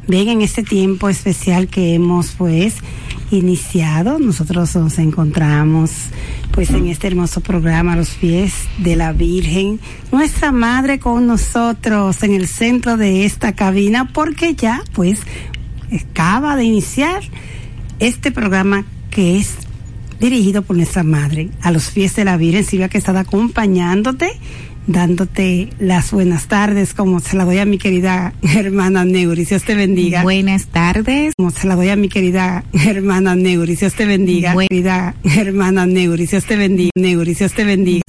Ven 0.07 0.27
en 0.27 0.41
este 0.43 0.61
tiempo 0.61 1.09
especial 1.09 1.67
que 1.69 1.95
hemos 1.95 2.33
pues 2.37 2.75
iniciado. 3.31 4.19
Nosotros 4.19 4.75
nos 4.75 4.99
encontramos 4.99 5.89
pues 6.51 6.69
en 6.69 6.85
este 6.85 7.07
hermoso 7.07 7.41
programa 7.41 7.95
los 7.95 8.11
pies 8.11 8.53
de 8.77 8.95
la 8.95 9.11
Virgen, 9.11 9.79
nuestra 10.11 10.51
Madre 10.51 10.99
con 10.99 11.25
nosotros 11.25 12.21
en 12.21 12.35
el 12.35 12.47
centro 12.47 12.95
de 12.95 13.25
esta 13.25 13.53
cabina 13.53 14.07
porque 14.13 14.53
ya 14.53 14.83
pues 14.93 15.19
acaba 15.91 16.55
de 16.55 16.65
iniciar 16.65 17.23
este 17.97 18.31
programa 18.31 18.85
que 19.09 19.39
es 19.39 19.55
dirigido 20.19 20.61
por 20.61 20.77
nuestra 20.77 21.01
madre, 21.03 21.49
a 21.63 21.71
los 21.71 21.89
pies 21.89 22.15
de 22.15 22.23
la 22.23 22.37
Virgen, 22.37 22.63
Silvia, 22.63 22.87
que 22.87 22.97
está 22.97 23.19
acompañándote, 23.19 24.31
dándote 24.87 25.69
las 25.79 26.11
buenas 26.11 26.47
tardes, 26.47 26.93
como 26.93 27.19
se 27.19 27.35
la 27.37 27.45
doy 27.45 27.57
a 27.59 27.65
mi 27.65 27.77
querida 27.77 28.33
hermana 28.55 29.05
Neuris, 29.05 29.49
Dios 29.49 29.63
te 29.63 29.75
bendiga. 29.75 30.23
Buenas 30.23 30.67
tardes. 30.67 31.33
Como 31.37 31.51
se 31.51 31.67
la 31.67 31.75
doy 31.75 31.89
a 31.89 31.95
mi 31.95 32.09
querida 32.09 32.63
hermana 32.73 33.35
Neuris, 33.35 33.79
Dios 33.79 33.93
te 33.95 34.05
bendiga. 34.05 34.53
Buen- 34.53 34.67
Querida 34.67 35.15
hermana 35.23 35.85
Neuris, 35.85 36.31
Dios 36.31 36.45
te 36.45 36.55
bendiga. 36.55 36.91
Neuris, 36.95 37.39
Dios 37.39 37.53
te 37.53 37.63
bendiga. 37.63 38.02